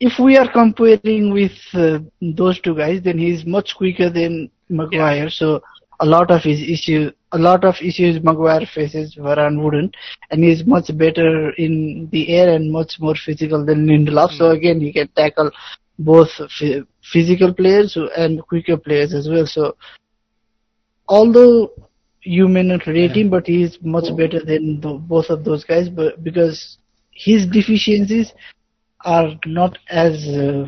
If 0.00 0.18
we 0.18 0.36
are 0.36 0.50
comparing 0.60 1.32
with 1.32 1.58
uh, 1.72 2.00
those 2.20 2.60
two 2.60 2.74
guys, 2.74 3.00
then 3.02 3.16
he's 3.16 3.46
much 3.46 3.76
quicker 3.76 4.10
than 4.10 4.50
Maguire. 4.68 5.30
So 5.30 5.62
a 6.00 6.06
lot 6.14 6.32
of 6.32 6.42
his 6.42 6.60
issue, 6.60 7.12
a 7.30 7.38
lot 7.38 7.64
of 7.64 7.76
issues 7.80 8.22
Maguire 8.22 8.66
faces, 8.74 9.14
Varane 9.14 9.62
wouldn't, 9.62 9.94
and 10.30 10.42
he's 10.42 10.66
much 10.66 10.88
better 10.98 11.50
in 11.50 12.08
the 12.10 12.28
air 12.38 12.48
and 12.56 12.72
much 12.72 12.98
more 12.98 13.14
physical 13.14 13.64
than 13.64 13.86
Lindelof. 13.86 14.32
So 14.32 14.50
again, 14.50 14.80
he 14.80 14.92
can 14.92 15.08
tackle 15.16 15.50
both 15.98 16.32
phy- 16.58 16.82
physical 17.12 17.54
players 17.54 17.96
and 18.16 18.42
quicker 18.48 18.76
players 18.76 19.14
as 19.14 19.28
well. 19.28 19.46
So 19.46 19.76
although 21.08 21.70
you 22.22 22.48
may 22.48 22.62
not 22.62 22.86
rate 22.86 23.16
him, 23.16 23.30
but 23.30 23.46
he 23.46 23.62
is 23.62 23.78
much 23.82 24.14
better 24.16 24.40
than 24.44 24.80
the, 24.80 24.94
both 24.94 25.30
of 25.30 25.44
those 25.44 25.64
guys, 25.64 25.88
but 25.88 26.22
because 26.24 26.78
his 27.12 27.46
deficiencies 27.46 28.32
are 29.04 29.30
not 29.46 29.78
as 29.90 30.26
uh, 30.28 30.66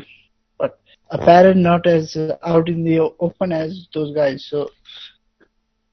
apparent, 1.11 1.57
not 1.59 1.85
as 1.87 2.15
uh, 2.15 2.35
out 2.43 2.67
in 2.69 2.83
the 2.83 2.99
open 3.19 3.51
as 3.51 3.87
those 3.93 4.13
guys. 4.13 4.45
So 4.49 4.69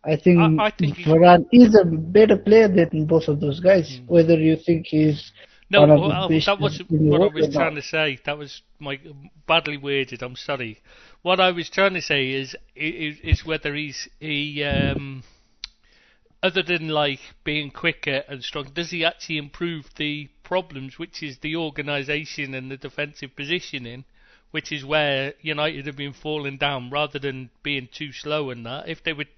I 0.05 0.17
think, 0.17 0.39
I- 0.59 0.67
I 0.67 0.71
think 0.71 0.97
Varane 0.99 1.47
is 1.53 1.75
a 1.75 1.85
better 1.85 2.37
player 2.37 2.69
than 2.69 3.07
both 3.07 3.29
of 3.29 3.41
those 3.41 3.61
guys. 3.61 4.01
Whether 4.07 4.37
you 4.39 4.57
think 4.57 4.87
he's 4.87 5.33
No, 5.71 5.81
one 5.81 5.91
of 5.91 6.03
the 6.03 6.09
well, 6.09 6.29
that 6.45 6.59
wasn't 6.61 6.89
what 7.09 7.23
I 7.23 7.29
was 7.29 7.49
trying 7.49 7.75
to 7.75 7.83
say. 7.83 8.19
That 8.25 8.39
was 8.39 8.63
my 8.79 8.99
badly 9.47 9.77
worded. 9.77 10.23
I'm 10.23 10.37
sorry. 10.37 10.79
What 11.23 11.39
I 11.39 11.53
was 11.53 11.71
trying 11.71 11.95
to 11.95 12.03
say 12.03 12.33
is 12.33 12.57
is, 12.75 13.19
is 13.21 13.47
whether 13.47 13.75
he's 13.75 14.09
he 14.19 14.65
um, 14.65 15.23
other 16.43 16.65
than 16.65 16.89
like 16.89 17.21
being 17.45 17.71
quicker 17.71 18.25
and 18.29 18.43
strong, 18.43 18.73
does 18.75 18.91
he 18.91 19.05
actually 19.05 19.39
improve 19.39 19.95
the 19.95 20.29
problems, 20.43 20.99
which 20.99 21.23
is 21.23 21.39
the 21.39 21.55
organisation 21.55 22.55
and 22.55 22.71
the 22.71 22.77
defensive 22.77 23.37
positioning, 23.37 24.05
which 24.51 24.73
is 24.73 24.85
where 24.85 25.35
United 25.41 25.87
have 25.87 25.97
been 25.97 26.13
falling 26.13 26.57
down 26.57 26.91
rather 26.91 27.21
than 27.21 27.51
being 27.63 27.89
too 27.93 28.13
slow 28.13 28.51
in 28.51 28.65
that. 28.65 28.89
If 28.89 29.05
they 29.05 29.13
would, 29.13 29.29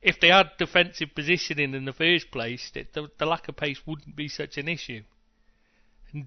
if 0.00 0.20
they 0.20 0.28
had 0.28 0.56
defensive 0.58 1.12
positioning 1.12 1.74
in 1.74 1.84
the 1.84 1.92
first 1.92 2.30
place, 2.30 2.70
the, 2.70 3.10
the 3.18 3.26
lack 3.26 3.48
of 3.48 3.56
pace 3.56 3.84
wouldn't 3.84 4.14
be 4.14 4.28
such 4.28 4.58
an 4.58 4.68
issue. 4.68 5.02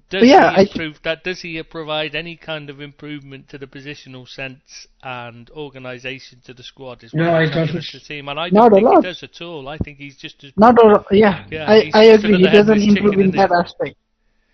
Does 0.10 0.24
yeah, 0.24 0.50
he 0.52 0.58
I 0.58 0.62
improve 0.62 1.00
that? 1.04 1.24
Does 1.24 1.42
he 1.42 1.62
provide 1.64 2.16
any 2.16 2.36
kind 2.38 2.70
of 2.72 2.82
improvement 2.82 3.50
to 3.50 3.58
the 3.60 3.68
positional 3.68 4.28
sense 4.28 4.88
and 5.04 5.50
organisation 5.52 6.42
to 6.46 6.54
the 6.56 6.64
squad? 6.64 7.04
Is 7.04 7.14
No, 7.14 7.24
he 7.24 7.30
I'm 7.30 7.52
saying 7.54 7.68
doesn't. 7.68 7.76
with 7.76 7.92
The 7.92 8.00
team, 8.00 8.28
and 8.30 8.40
I 8.40 8.50
Not 8.50 8.72
don't 8.72 8.72
a 8.72 8.76
think 8.76 8.90
he 8.90 8.96
lot. 8.96 9.04
does 9.04 9.22
at 9.24 9.40
all. 9.42 9.68
I 9.68 9.78
think 9.78 10.00
he's 10.00 10.18
just 10.18 10.44
as 10.44 10.52
Not 10.58 10.80
all, 10.80 11.06
yeah, 11.12 11.46
Yeah, 11.52 11.70
I, 11.70 11.92
I 11.94 12.04
agree. 12.06 12.38
He 12.38 12.48
doesn't 12.48 12.82
improve 12.82 13.14
chicken, 13.14 13.22
in 13.22 13.32
that 13.32 13.50
he? 13.52 13.56
aspect. 13.56 13.96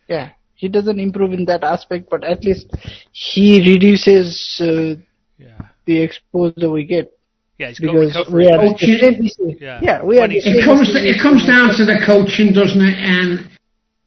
Yeah, 0.08 0.30
he 0.56 0.68
doesn't 0.68 1.00
improve 1.00 1.32
in 1.34 1.46
that 1.46 1.64
aspect, 1.64 2.10
but 2.10 2.24
at 2.26 2.44
least 2.44 2.68
he 3.14 3.62
reduces 3.72 4.60
uh, 4.62 4.96
yeah, 5.38 5.68
the 5.86 6.02
exposure 6.02 6.70
we 6.70 6.84
get 6.86 7.12
yeah. 7.58 7.70
He's 7.70 7.80
got 7.80 7.94
because 7.94 8.16
recovery. 8.16 8.46
we 8.46 8.52
are 8.52 8.60
Oh, 8.60 8.72
at 8.72 8.80
the 8.80 8.98
same 9.00 9.26
issue. 9.26 9.58
Yeah. 9.60 9.80
Yeah, 9.82 10.04
we 10.04 10.18
are. 10.18 10.22
When 10.22 10.30
the 10.32 10.38
It 10.38 10.66
comes 10.66 10.90
issue 10.90 10.98
it 10.98 11.22
comes 11.22 11.46
down 11.46 11.74
to 11.76 11.86
the 11.86 12.00
coaching, 12.06 12.54
doesn't 12.54 12.82
it? 12.82 12.98
And 12.98 13.50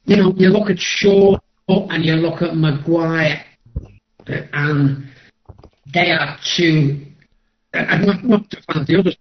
you 0.07 0.17
know, 0.17 0.33
you 0.37 0.49
look 0.49 0.71
at 0.71 0.79
Shaw 0.79 1.37
and 1.69 2.05
you 2.05 2.15
look 2.15 2.43
at 2.43 2.57
Maguire, 2.57 3.45
and 4.27 5.09
they 5.93 6.11
are 6.11 6.39
two. 6.57 7.07
And 7.73 8.07
not 8.07 8.25
not 8.25 8.51
to 8.51 8.63
find 8.63 8.87
the 8.87 8.99
others, 8.99 9.17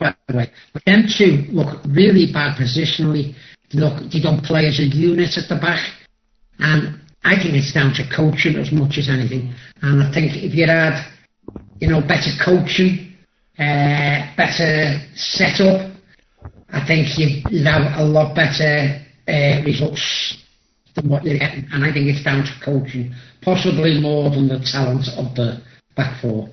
by 0.00 0.14
the 0.26 0.36
way, 0.36 0.50
but 0.72 0.84
them 0.84 1.04
two 1.06 1.44
look 1.50 1.84
really 1.86 2.32
bad 2.32 2.56
positionally. 2.56 3.34
Look, 3.72 4.10
they 4.10 4.20
don't 4.20 4.42
play 4.42 4.66
as 4.66 4.78
a 4.80 4.84
unit 4.84 5.36
at 5.36 5.48
the 5.48 5.56
back, 5.56 5.80
and 6.58 7.00
I 7.22 7.36
think 7.36 7.54
it's 7.54 7.72
down 7.72 7.94
to 7.94 8.04
coaching 8.14 8.56
as 8.56 8.72
much 8.72 8.98
as 8.98 9.08
anything. 9.08 9.54
And 9.82 10.02
I 10.02 10.12
think 10.12 10.32
if 10.36 10.54
you 10.54 10.66
had, 10.66 11.04
you 11.80 11.88
know, 11.88 12.00
better 12.00 12.30
coaching, 12.44 13.14
uh, 13.58 14.34
better 14.36 15.00
setup, 15.14 15.92
I 16.70 16.84
think 16.86 17.16
you'd 17.18 17.66
have 17.66 17.98
a 17.98 18.04
lot 18.04 18.34
better 18.34 19.03
uh, 19.28 19.62
results 19.64 20.38
than 20.94 21.08
what 21.08 21.24
you're 21.24 21.38
getting. 21.38 21.66
And 21.72 21.84
I 21.84 21.92
think 21.92 22.06
it's 22.08 22.22
down 22.24 22.44
to 22.44 22.52
coaching, 22.64 23.14
possibly 23.42 24.00
more 24.00 24.30
than 24.30 24.48
the 24.48 24.58
talent 24.60 25.08
of 25.16 25.34
the 25.34 25.60
back 25.96 26.20
four. 26.20 26.48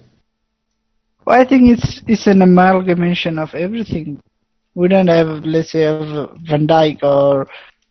Well, 1.25 1.39
I 1.39 1.45
think 1.47 1.69
it's 1.69 2.01
it's 2.07 2.27
an 2.27 2.41
amalgamation 2.41 3.37
of 3.37 3.53
everything. 3.53 4.19
We 4.73 4.87
don't 4.87 5.07
have, 5.07 5.43
let's 5.45 5.71
say, 5.71 5.83
a 5.83 6.27
Van 6.43 6.65
Dijk 6.67 7.03
or 7.03 7.47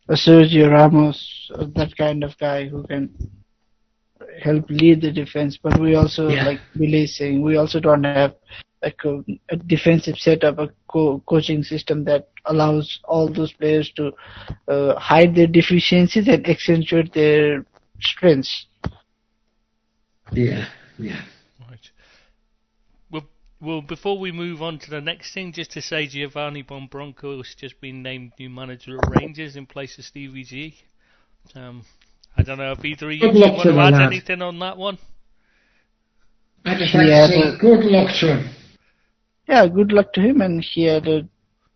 a 0.09 0.15
Sergio 0.15 0.71
Ramos, 0.71 1.51
or 1.55 1.67
that 1.77 1.97
kind 1.97 2.25
of 2.25 2.37
guy 2.39 2.69
who 2.69 2.83
can 2.87 3.11
help 4.43 4.69
lead 4.71 5.03
the 5.03 5.13
defense. 5.13 5.59
But 5.63 5.79
we 5.79 5.95
also, 5.95 6.29
Yeah. 6.29 6.47
like 6.47 6.61
Billy 6.77 7.07
saying, 7.07 7.43
we 7.43 7.57
also 7.57 7.79
don't 7.81 8.05
have 8.05 8.35
a, 8.83 8.91
co- 8.91 9.25
a 9.51 9.57
defensive 9.57 10.17
setup, 10.19 10.59
a 10.59 10.69
co- 10.89 11.21
coaching 11.27 11.63
system 11.63 12.05
that 12.05 12.29
allows 12.47 12.99
all 13.05 13.29
those 13.29 13.53
players 13.53 13.91
to 13.97 14.13
uh, 14.69 14.99
hide 14.99 15.35
their 15.35 15.47
deficiencies 15.47 16.29
and 16.29 16.47
accentuate 16.49 17.13
their 17.13 17.65
strengths. 18.01 18.67
Yeah, 20.33 20.69
yeah. 20.99 21.23
Right. 21.61 21.91
Well, 23.11 23.29
well, 23.61 23.83
before 23.83 24.19
we 24.19 24.33
move 24.33 24.63
on 24.63 24.79
to 24.81 24.91
the 24.91 25.01
next 25.01 25.33
thing, 25.35 25.53
just 25.53 25.71
to 25.73 25.83
say 25.83 26.07
Giovanni 26.07 26.63
van 26.63 26.87
Bronckhorst 26.87 27.51
has 27.51 27.55
just 27.71 27.81
been 27.81 28.03
named 28.03 28.33
new 28.39 28.49
manager 28.51 28.97
of 28.99 29.09
Rangers 29.11 29.57
in 29.57 29.67
place 29.67 29.99
of 29.99 30.05
Stevie 30.05 30.45
G. 30.45 30.75
Um, 31.55 31.85
I 32.37 32.43
don't 32.43 32.59
know 32.59 32.73
if 32.73 32.85
either 32.85 33.11
of 33.11 33.13
you 33.13 33.31
want 33.53 33.69
to 33.69 33.73
to 33.73 33.81
add 33.81 33.93
lad. 33.93 34.01
anything 34.01 34.43
on 34.43 34.59
that 34.61 34.77
one. 34.77 34.99
I 36.65 36.75
just 36.79 36.95
like 36.95 37.07
Yeah, 37.09 37.27
to 37.27 37.33
say 37.33 37.59
good 37.59 37.85
luck 37.85 38.11
to 38.21 38.37
him. 38.37 38.51
Yeah, 39.51 39.67
good 39.69 39.93
luck 39.93 40.13
to 40.15 40.21
him. 40.21 40.41
And 40.41 40.65
he 40.65 40.85
had 40.85 41.09
a 41.09 41.29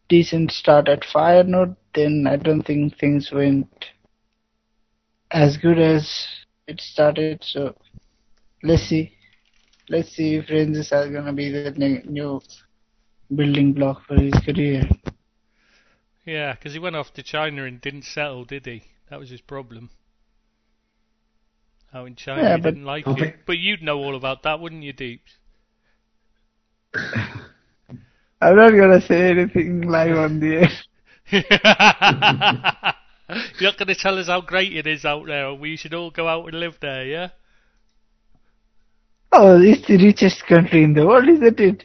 decent 0.09 0.53
start 0.53 0.89
at 0.89 1.03
Feyenoord. 1.03 1.77
Then 1.95 2.27
I 2.29 2.37
don't 2.37 2.63
think 2.63 2.99
things 2.99 3.31
went 3.33 3.69
as 5.31 5.57
good 5.59 5.79
as 5.79 6.27
it 6.67 6.81
started. 6.81 7.45
So 7.45 7.75
let's 8.63 8.85
see. 8.85 9.13
Let's 9.89 10.11
see 10.17 10.37
if 10.37 10.49
Rangers 10.51 10.93
are 10.93 11.11
gonna 11.11 11.33
be 11.33 11.51
the 11.51 11.71
new 12.07 12.41
building 13.35 13.73
block 13.75 14.07
for 14.07 14.15
his 14.17 14.35
career. 14.45 14.89
Yeah, 16.25 16.53
because 16.55 16.73
he 16.73 16.79
went 16.79 16.97
off 16.97 17.13
to 17.15 17.23
China 17.23 17.65
and 17.65 17.81
didn't 17.81 18.05
settle, 18.05 18.45
did 18.45 18.65
he? 18.65 18.85
That 19.11 19.21
was 19.21 19.31
his 19.31 19.43
problem. 19.43 19.91
Out 21.93 22.07
in 22.07 22.17
China, 22.17 22.43
Yeah, 22.43 22.57
he 22.57 22.63
but- 22.63 22.71
didn't 22.71 22.87
like 22.87 23.07
Okay. 23.07 23.29
it. 23.29 23.47
But 23.47 23.59
you'd 23.59 23.83
know 23.83 23.99
all 23.99 24.17
about 24.17 24.43
that, 24.45 24.59
wouldn't 24.59 24.83
you, 24.85 24.93
Deeps? 24.95 25.37
I'm 28.41 28.57
not 28.57 28.71
gonna 28.71 29.01
say 29.01 29.31
anything 29.31 29.83
live 29.83 30.17
on 30.17 30.39
the 30.41 30.57
air. 30.57 30.71
You're 33.59 33.73
not 33.73 33.79
to 33.79 33.95
tell 33.95 34.19
us 34.19 34.27
how 34.29 34.41
great 34.41 34.75
it 34.77 34.87
is 34.87 35.05
out 35.05 35.27
there, 35.27 35.49
and 35.49 35.61
we 35.61 35.77
should 35.77 35.95
all 35.95 36.11
go 36.11 36.29
out 36.29 36.47
and 36.47 36.59
live 36.61 36.79
there, 36.81 37.05
yeah? 37.05 37.29
Oh, 39.33 39.61
it's 39.61 39.87
the 39.87 39.99
richest 39.99 40.47
country 40.47 40.83
in 40.83 40.95
the 40.95 41.07
world, 41.07 41.29
isn't 41.29 41.61
it? 41.61 41.85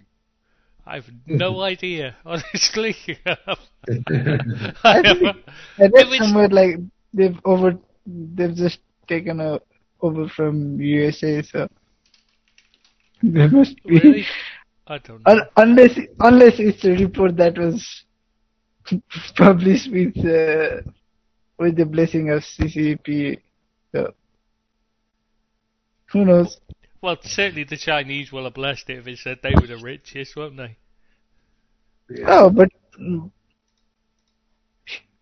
I've 0.85 1.09
no 1.25 1.61
idea, 1.61 2.17
honestly. 2.25 2.95
I 3.25 5.01
I 5.01 5.01
think 5.01 5.23
have- 5.23 5.37
I 5.79 5.87
read 5.87 6.11
somewhere 6.11 6.49
like 6.49 6.77
they've 7.13 7.39
over, 7.45 7.77
they've 8.05 8.55
just 8.55 8.79
taken 9.07 9.39
a, 9.39 9.59
over 10.01 10.27
from 10.29 10.79
USA, 10.81 11.41
so 11.41 11.67
there 13.21 13.49
must 13.49 13.75
be. 13.85 13.99
really? 13.99 14.25
I 14.89 14.97
don't 14.97 15.25
know. 15.25 15.31
Un- 15.31 15.47
unless 15.55 15.99
unless 16.19 16.59
it's 16.59 16.83
a 16.83 16.91
report 16.91 17.37
that 17.37 17.57
was 17.57 18.03
published 19.37 19.91
with 19.91 20.17
uh, 20.17 20.81
with 21.59 21.75
the 21.77 21.85
blessing 21.85 22.31
of 22.31 22.41
CCP. 22.41 23.39
So 23.93 24.13
who 26.11 26.25
knows? 26.25 26.57
Well, 27.01 27.17
certainly 27.21 27.63
the 27.63 27.77
Chinese 27.77 28.31
will 28.31 28.45
have 28.45 28.55
blessed 28.55 28.89
it 28.89 28.97
if 28.97 29.07
it 29.07 29.19
said 29.19 29.39
they 29.43 29.53
were 29.53 29.67
the 29.67 29.77
richest, 29.77 30.35
won't 30.35 30.57
they? 30.57 30.75
Oh, 32.25 32.49
but 32.49 32.69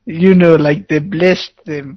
you 0.05 0.33
know, 0.33 0.55
like 0.55 0.87
they 0.87 0.99
blessed 0.99 1.53
them 1.65 1.95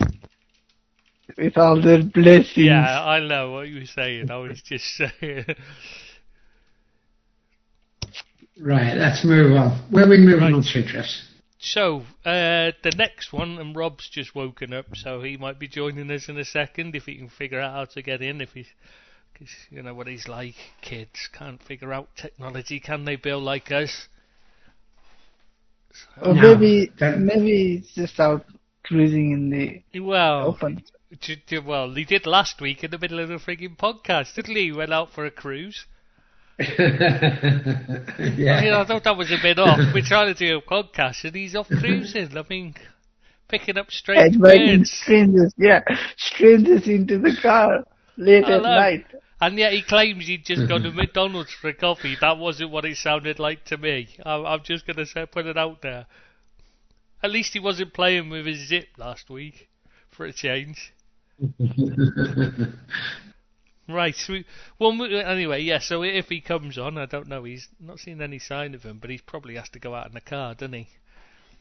with 1.39 1.57
all 1.57 1.81
their 1.81 2.03
blessings. 2.03 2.67
Yeah, 2.67 3.05
I 3.05 3.21
know 3.21 3.53
what 3.53 3.69
you 3.69 3.81
were 3.81 3.87
saying. 3.87 4.29
I 4.31 4.37
was 4.39 4.61
just 4.61 4.85
saying. 5.21 5.45
Right, 8.61 8.95
let's 8.97 9.25
move 9.25 9.57
on. 9.57 9.71
Where 9.91 10.05
are 10.05 10.09
we 10.09 10.19
moving 10.19 10.41
Right. 10.41 10.53
on 10.55 10.63
to, 10.63 10.83
Chris? 10.83 11.23
So, 11.59 12.01
uh, 12.25 12.73
the 12.83 12.93
next 12.97 13.33
one, 13.33 13.59
and 13.59 13.75
Rob's 13.77 14.09
just 14.09 14.35
woken 14.35 14.73
up, 14.73 14.97
so 14.97 15.23
he 15.23 15.37
might 15.37 15.59
be 15.59 15.69
joining 15.69 16.11
us 16.11 16.29
in 16.29 16.37
a 16.39 16.45
second 16.45 16.95
if 16.95 17.05
he 17.07 17.17
can 17.17 17.29
figure 17.29 17.61
out 17.61 17.73
how 17.73 17.85
to 17.87 18.03
get 18.03 18.23
in. 18.23 18.41
If 18.41 18.53
he's, 18.53 18.69
cause 19.39 19.49
you 19.71 19.83
know 19.83 19.95
what 19.95 20.07
he's 20.07 20.29
like, 20.29 20.55
kids 20.83 21.29
can't 21.33 21.63
figure 21.63 21.93
out 21.93 22.09
technology, 22.17 22.81
can 22.81 23.05
they, 23.05 23.17
Bill? 23.17 23.41
Like 23.41 23.71
us. 23.71 24.09
Or 26.23 26.35
No, 26.35 26.55
maybe 26.55 26.91
that- 26.99 27.19
maybe 27.19 27.75
it's 27.77 27.95
just 27.95 28.19
out 28.21 28.45
cruising 28.85 29.33
in 29.33 29.51
the 29.51 30.01
Well, 30.01 30.47
open. 30.49 30.83
j- 31.21 31.43
j- 31.47 31.59
well, 31.59 31.93
he 31.95 32.05
did 32.05 32.27
last 32.27 32.61
week 32.61 32.85
in 32.85 32.91
the 32.91 32.99
middle 32.99 33.19
of 33.21 33.29
the 33.29 33.35
frigging 33.37 33.77
podcast, 33.77 34.35
didn't 34.35 34.57
he? 34.57 34.65
He 34.67 34.73
went 34.73 34.93
out 34.93 35.13
for 35.13 35.25
a 35.27 35.31
cruise. 35.31 35.87
I, 36.79 38.13
mean, 38.19 38.75
I 38.75 38.85
thought 38.87 39.05
that 39.05 39.17
was 39.17 39.31
a 39.31 39.39
bit 39.41 39.59
off. 39.59 39.79
We're 39.95 40.03
trying 40.03 40.35
to 40.35 40.39
do 40.39 40.59
a 40.59 40.63
podcast, 40.63 41.25
and 41.25 41.35
he's 41.35 41.57
off 41.57 41.69
cruising. 41.69 42.37
I 42.37 42.45
mean, 42.51 42.75
picking 43.49 43.79
up 43.79 43.91
strange 43.91 44.35
Inviting 44.35 44.81
birds. 44.81 44.93
strangers, 44.93 45.55
yeah, 45.57 45.81
strangers 46.19 46.87
into 46.87 47.19
the 47.19 47.35
car 47.41 47.85
late 48.19 48.45
at 48.45 48.63
night. 48.63 49.07
And 49.41 49.59
yet 49.59 49.73
he 49.73 49.81
claims 49.81 50.27
he'd 50.27 50.45
just 50.45 50.69
gone 50.69 50.83
to 50.83 50.93
McDonald's 50.95 51.53
for 51.53 51.69
a 51.69 51.75
coffee. 51.75 52.15
That 52.21 52.37
wasn't 52.37 52.71
what 52.71 52.85
it 52.85 52.99
sounded 52.99 53.39
like 53.39 53.65
to 53.67 53.79
me. 53.79 54.09
I'm, 54.25 54.45
I'm 54.45 54.63
just 54.63 54.87
going 54.87 55.03
to 55.05 55.27
put 55.27 55.47
it 55.47 55.57
out 55.57 55.81
there. 55.81 56.07
At 57.23 57.31
least 57.31 57.55
he 57.55 57.61
wasn't 57.61 57.95
playing 57.95 58.29
with 58.29 58.45
his 58.45 58.69
zip 58.69 58.89
last 58.99 59.31
week, 59.31 59.71
for 60.11 60.27
a 60.27 60.33
change. 60.33 60.93
Right. 63.93 64.15
So 64.15 64.33
we, 64.35 64.45
well, 64.79 65.01
uh, 65.03 65.07
anyway, 65.07 65.63
yeah. 65.63 65.79
So 65.81 66.03
if 66.03 66.29
he 66.29 66.41
comes 66.41 66.79
on, 66.79 66.99
I 66.99 67.07
don't 67.07 67.29
know. 67.29 67.45
He's 67.45 67.69
not 67.79 67.99
seen 68.01 68.21
any 68.23 68.39
sign 68.39 68.75
of 68.75 68.83
him, 68.83 68.99
but 68.99 69.11
he 69.11 69.19
probably 69.19 69.57
has 69.57 69.69
to 69.71 69.79
go 69.79 69.95
out 69.95 70.07
in 70.09 70.15
the 70.15 70.21
car, 70.21 70.55
doesn't 70.55 70.73
he? 70.73 70.89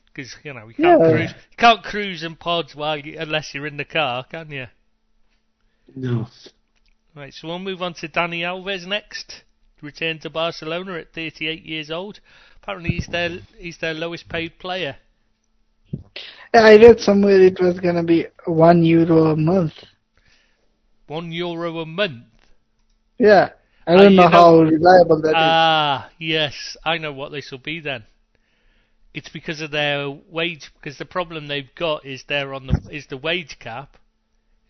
Because 0.08 0.36
you 0.44 0.54
know, 0.54 0.68
you 0.68 0.74
can't 0.76 1.00
Yeah. 1.00 1.10
cruise, 1.12 1.34
you 1.52 1.58
can't 1.58 1.84
cruise 1.84 2.24
in 2.24 2.36
pods 2.36 2.76
while 2.76 3.00
you, 3.00 3.18
unless 3.20 3.54
you're 3.54 3.68
in 3.68 3.78
the 3.78 3.86
car, 3.86 4.24
can 4.26 4.52
you? 4.52 4.68
no. 5.96 6.28
Right, 7.16 7.34
so 7.34 7.48
we'll 7.48 7.60
move 7.60 7.82
on 7.82 7.94
to 7.96 8.08
Dani 8.08 8.42
Alves 8.42 8.86
next. 8.86 9.44
Returned 9.82 10.22
to 10.24 10.30
Barcelona 10.30 10.96
at 11.00 11.14
38 11.14 11.64
years 11.66 11.90
old. 11.92 12.20
Apparently, 12.62 12.92
he's 12.92 13.08
their 13.08 13.40
he's 13.58 13.78
their 13.80 13.94
lowest 13.94 14.28
paid 14.30 14.60
player. 14.60 14.98
I 16.54 16.76
read 16.78 17.00
somewhere 17.00 17.42
it 17.42 17.60
was 17.60 17.80
gonna 17.80 18.04
be 18.04 18.28
one 18.46 18.84
euro 18.84 19.28
a 19.32 19.36
month. 19.36 19.74
One 21.10 21.32
euro 21.32 21.80
a 21.80 21.86
month. 21.86 22.26
Yeah, 23.18 23.49
I 23.88 23.95
don't 23.97 24.16
know, 24.16 24.24
know- 24.24 24.30
how 24.30 24.60
reliable 24.62 25.22
that 25.24 25.30
is. 25.30 25.34
Ah, 25.36 26.10
yes, 26.20 26.78
I 26.86 26.99
know 26.99 27.12
what 27.12 27.32
this 27.32 27.49
will 27.51 27.57
be 27.57 27.80
then. 27.80 28.03
It's 29.14 29.30
because 29.30 29.60
of 29.60 29.72
their 29.72 30.07
wage. 30.10 30.72
Because 30.76 30.99
the 30.99 31.05
problem 31.05 31.47
they've 31.47 31.74
got 31.74 32.05
is 32.05 32.24
they're 32.28 32.53
on 32.53 32.68
the 32.68 32.80
is 32.91 33.07
the 33.07 33.18
wage 33.18 33.57
cap, 33.57 33.97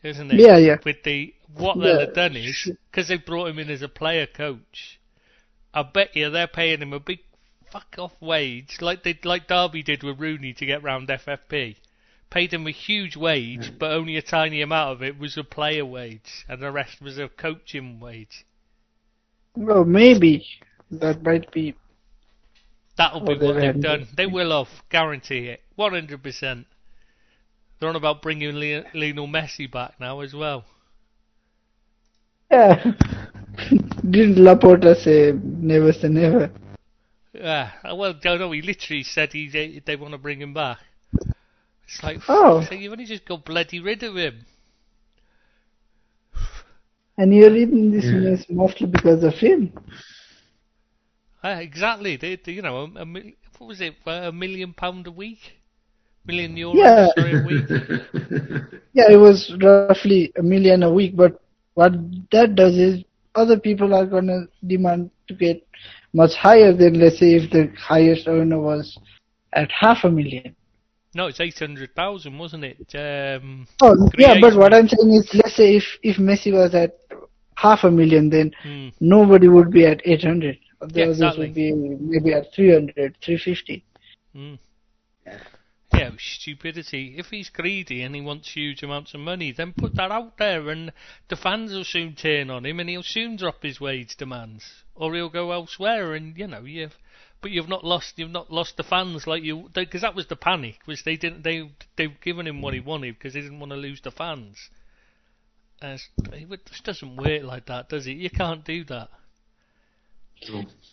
isn't 0.01 0.31
it? 0.31 0.39
Yeah, 0.39 0.57
yeah. 0.57 0.77
With 0.85 1.03
the 1.03 1.33
what 1.55 1.75
Yeah. 1.77 1.83
they'll 1.83 1.99
have 1.99 2.13
done 2.15 2.35
is 2.37 2.71
because 2.89 3.09
they 3.09 3.17
brought 3.17 3.49
him 3.49 3.59
in 3.59 3.69
as 3.69 3.81
a 3.81 3.89
player 3.89 4.25
coach. 4.25 4.97
I 5.73 5.83
bet 5.83 6.15
you 6.15 6.29
they're 6.29 6.47
paying 6.47 6.81
him 6.81 6.93
a 6.93 6.99
big 7.01 7.19
fuck 7.69 7.95
off 7.99 8.13
wage, 8.21 8.77
like 8.79 9.03
they 9.03 9.19
like 9.25 9.47
Derby 9.47 9.83
did 9.83 10.03
with 10.03 10.19
Rooney 10.19 10.53
to 10.53 10.65
get 10.65 10.81
round 10.83 11.09
FFP. 11.09 11.75
Paid 12.30 12.53
him 12.53 12.67
a 12.67 12.71
huge 12.71 13.15
wage, 13.17 13.71
mm. 13.71 13.80
but 13.80 13.91
only 13.91 14.15
a 14.15 14.21
tiny 14.21 14.61
amount 14.61 14.91
of 14.91 15.03
it 15.03 15.17
was 15.17 15.38
a 15.38 15.43
player 15.43 15.86
wage, 15.86 16.45
and 16.47 16.61
the 16.61 16.71
rest 16.71 17.01
was 17.01 17.17
a 17.17 17.27
coaching 17.27 17.99
wage. 17.99 18.45
Well, 19.55 19.84
maybe 19.84 20.45
that 20.91 21.23
might 21.23 21.51
be. 21.51 21.75
That'll 22.97 23.21
be 23.21 23.36
they 23.36 23.45
what 23.45 23.55
they've 23.55 23.82
done. 23.82 24.07
They 24.15 24.27
will 24.27 24.53
off, 24.53 24.84
guarantee 24.89 25.47
it, 25.47 25.61
one 25.75 25.93
hundred 25.93 26.21
percent. 26.21 26.67
They're 27.80 27.89
on 27.89 27.95
about 27.95 28.21
bringing 28.21 28.55
Le- 28.55 28.84
Lionel 28.93 29.27
Messi 29.27 29.71
back 29.71 29.99
now 29.99 30.19
as 30.19 30.34
well. 30.34 30.65
Yeah. 32.51 32.84
Didn't 34.09 34.36
Laporta 34.36 34.95
say 34.95 35.34
never 35.43 35.93
say 35.93 36.09
never? 36.09 36.51
Yeah, 37.34 37.71
well, 37.93 38.13
don't 38.13 38.39
know. 38.39 38.51
He 38.51 38.61
literally 38.61 39.03
said 39.03 39.34
he 39.34 39.49
they, 39.49 39.82
they 39.86 39.95
want 39.95 40.13
to 40.13 40.17
bring 40.17 40.41
him 40.41 40.53
back. 40.53 40.80
It's 41.89 42.03
like, 42.03 42.21
Oh. 42.29 42.61
so 42.61 42.75
you've 42.75 42.91
only 42.93 43.05
just 43.05 43.25
got 43.25 43.43
bloody 43.45 43.79
rid 43.79 44.03
of 44.03 44.15
him. 44.15 44.45
And 47.17 47.33
you're 47.33 47.51
reading 47.51 47.91
this 47.91 48.05
Yeah. 48.05 48.11
news 48.11 48.45
mostly 48.49 48.87
because 48.87 49.23
of 49.23 49.33
him. 49.33 49.73
Uh, 51.43 51.57
exactly. 51.59 52.15
They, 52.17 52.35
they, 52.35 52.53
you 52.53 52.61
know, 52.61 52.77
a, 52.95 53.01
a, 53.01 53.05
what 53.57 53.67
was 53.67 53.81
it? 53.81 53.95
Uh, 54.05 54.29
a 54.29 54.31
million 54.31 54.73
pound 54.73 55.07
a 55.07 55.11
week, 55.11 55.57
million 56.25 56.55
euros 56.55 56.77
Yeah. 56.77 57.07
sorry, 57.15 57.33
a 57.33 57.39
week. 57.39 57.67
Yeah, 58.93 59.11
it 59.11 59.17
was 59.17 59.53
roughly 59.61 60.31
a 60.37 60.43
million 60.43 60.83
a 60.83 60.91
week, 60.91 61.15
but 61.15 61.41
what 61.75 61.93
that 62.31 62.55
does 62.55 62.77
is 62.77 63.03
other 63.35 63.57
people 63.59 63.93
are 63.93 64.05
gonna 64.05 64.47
demand 64.67 65.09
to 65.27 65.33
get 65.33 65.65
much 66.13 66.33
higher 66.35 66.73
than 66.73 66.99
let's 66.99 67.19
say 67.19 67.33
if 67.35 67.49
the 67.51 67.71
highest 67.77 68.27
earner 68.27 68.59
was 68.59 68.97
at 69.53 69.69
half 69.71 70.03
a 70.03 70.09
million. 70.09 70.55
No, 71.16 71.28
it's 71.28 71.39
eight 71.39 71.57
hundred 71.57 71.95
thousand, 71.95 72.38
wasn't 72.38 72.66
it? 72.66 72.95
Um, 72.95 73.68
Oh 73.82 74.10
yeah, 74.18 74.39
but 74.39 74.55
what 74.55 74.74
I'm 74.74 74.88
saying 74.88 75.12
is 75.14 75.34
let's 75.34 75.55
say 75.55 75.76
if 75.76 75.97
if 76.03 76.18
Messi 76.18 76.53
was 76.53 76.76
at 76.76 76.99
half 77.55 77.84
a 77.84 77.91
million 77.91 78.30
then 78.30 78.51
hmm. 78.64 78.89
nobody 78.99 79.47
would 79.47 79.72
be 79.72 79.86
at 79.86 80.01
800. 80.05 80.57
The 80.80 80.88
Yeah, 80.93 81.03
others 81.05 81.18
exactly. 81.18 81.47
would 81.47 81.55
be 81.55 81.74
maybe 81.74 82.34
at 82.34 82.53
300, 82.53 83.18
350. 83.22 83.84
Mm. 84.36 84.60
Yeah, 85.93 86.12
stupidity. 86.18 87.16
If 87.18 87.28
he's 87.28 87.49
greedy 87.49 88.03
and 88.03 88.16
he 88.16 88.22
wants 88.22 88.53
huge 88.53 88.84
amounts 88.84 89.14
of 89.14 89.20
money, 89.20 89.51
then 89.51 89.74
put 89.74 89.95
that 89.95 90.12
out 90.12 90.38
there, 90.38 90.70
and 90.70 90.93
the 91.28 91.36
fans 91.36 91.74
will 91.74 91.84
soon 91.84 92.16
turn 92.16 92.49
on 92.49 92.66
him, 92.66 92.80
and 92.80 92.89
he'll 92.89 93.03
soon 93.03 93.36
drop 93.36 93.64
his 93.64 93.82
wage 93.82 94.16
demands, 94.16 94.86
or 94.95 95.14
he'll 95.16 95.30
go 95.30 95.51
elsewhere. 95.51 96.14
And 96.14 96.38
you 96.38 96.47
know, 96.47 96.62
you've, 96.62 96.97
but 97.41 97.51
you've 97.51 97.69
not 97.69 97.83
lost, 97.83 98.17
you've 98.19 98.31
not 98.31 98.51
lost 98.51 98.77
the 98.77 98.83
fans 98.83 99.27
like 99.27 99.43
you, 99.43 99.69
because 99.73 100.01
that 100.01 100.15
was 100.15 100.27
the 100.27 100.35
panic, 100.35 100.79
was 100.85 101.03
they 101.03 101.15
didn't, 101.15 101.43
they 101.43 101.71
they've 101.95 102.19
given 102.21 102.47
him 102.47 102.61
what 102.61 102.73
he 102.73 102.79
wanted 102.79 103.17
because 103.17 103.33
they 103.33 103.41
didn't 103.41 103.59
want 103.59 103.71
to 103.71 103.77
lose 103.77 104.01
the 104.01 104.11
fans. 104.11 104.69
And 105.81 105.93
it's- 105.93 106.49
it 106.51 106.65
just 106.65 106.83
doesn't 106.83 107.15
work 107.17 107.43
like 107.43 107.65
that, 107.65 107.89
does 107.89 108.07
it? 108.07 108.17
You 108.17 108.29
can't 108.29 108.63
do 108.65 108.83
that. 108.85 109.09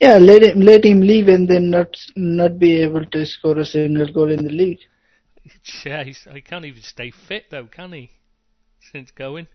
Yeah, 0.01 0.18
let 0.18 0.42
him 0.42 0.61
let 0.61 0.84
him 0.84 1.01
leave 1.01 1.28
and 1.28 1.49
then 1.49 1.70
not 1.70 1.97
not 2.16 2.59
be 2.59 2.76
able 2.82 3.05
to 3.07 3.26
score 3.26 3.59
a 3.59 3.64
single 3.64 4.12
goal 4.12 4.30
in 4.30 4.44
the 4.44 4.51
league. 4.51 4.80
Yeah, 5.84 6.05
he's, 6.05 6.24
he 6.32 6.40
can't 6.40 6.64
even 6.64 6.82
stay 6.82 7.11
fit 7.11 7.51
though, 7.51 7.66
can 7.66 7.92
he? 7.92 8.11
Since 8.80 9.11
going, 9.12 9.49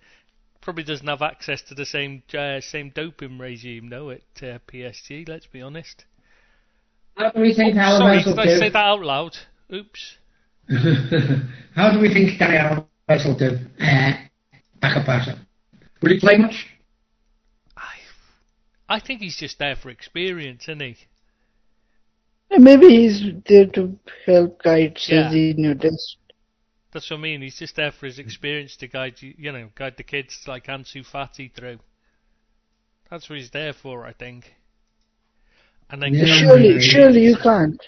probably 0.62 0.84
doesn't 0.84 1.08
have 1.08 1.22
access 1.22 1.62
to 1.64 1.76
the 1.76 1.86
same 1.86 2.24
uh, 2.34 2.62
same 2.62 2.90
doping 2.92 3.38
regime 3.40 3.90
though 3.90 4.10
at 4.12 4.22
uh, 4.44 4.60
PSG. 4.68 5.26
Let's 5.26 5.48
be 5.48 5.62
honest. 5.62 6.06
How 7.22 7.32
do 7.32 7.42
we 7.42 7.54
think 7.54 7.76
Oh, 7.76 7.98
sorry, 7.98 8.18
Allardyce 8.18 8.26
will 8.26 8.36
did 8.36 8.48
I 8.48 8.60
say 8.60 8.70
that 8.70 8.76
out 8.76 9.02
loud? 9.02 9.38
Oops. 9.74 10.18
How 11.76 11.92
do 11.92 12.00
we 12.00 12.14
think 12.14 12.40
Danny 12.40 12.58
Allardyce 12.58 13.26
will 13.26 13.38
do? 13.38 13.58
Uh, 13.80 14.14
back 14.82 14.98
up 14.98 15.06
Barca. 15.06 15.40
Will 16.02 16.12
he 16.12 16.20
play 16.20 16.38
much? 16.38 16.68
I, 17.78 17.96
I 18.90 19.00
think 19.00 19.22
he's 19.22 19.38
just 19.38 19.60
there 19.60 19.76
for 19.76 19.90
experience, 19.90 20.64
isn't 20.64 20.82
he? 20.82 20.98
Yeah, 22.50 22.58
Maybe 22.58 22.88
he's 22.88 23.24
there 23.48 23.68
to 23.68 23.98
help 24.26 24.64
guide 24.64 25.00
Yeah. 25.08 25.30
Serginho 25.32 25.80
Dest. 25.80 26.18
That's 26.92 27.10
what 27.10 27.18
I 27.18 27.22
mean. 27.22 27.42
He's 27.42 27.58
just 27.58 27.76
there 27.78 27.92
for 27.92 28.06
his 28.06 28.20
experience 28.20 28.76
to 28.78 28.88
guide 28.88 29.22
you, 29.22 29.34
you 29.38 29.52
know, 29.52 29.70
guide 29.76 29.96
the 29.96 30.04
kids 30.04 30.44
like 30.48 30.66
Ansu 30.66 31.06
Fati 31.10 31.54
through. 31.54 31.80
That's 33.10 33.30
what 33.30 33.40
he's 33.40 33.52
there 33.52 33.74
for, 33.74 34.06
I 34.06 34.12
think. 34.12 34.54
And 35.92 36.02
then 36.02 36.14
Yeah. 36.14 36.26
Surely, 36.26 36.82
surely 36.82 37.24
you 37.24 37.38
can't. 37.38 37.80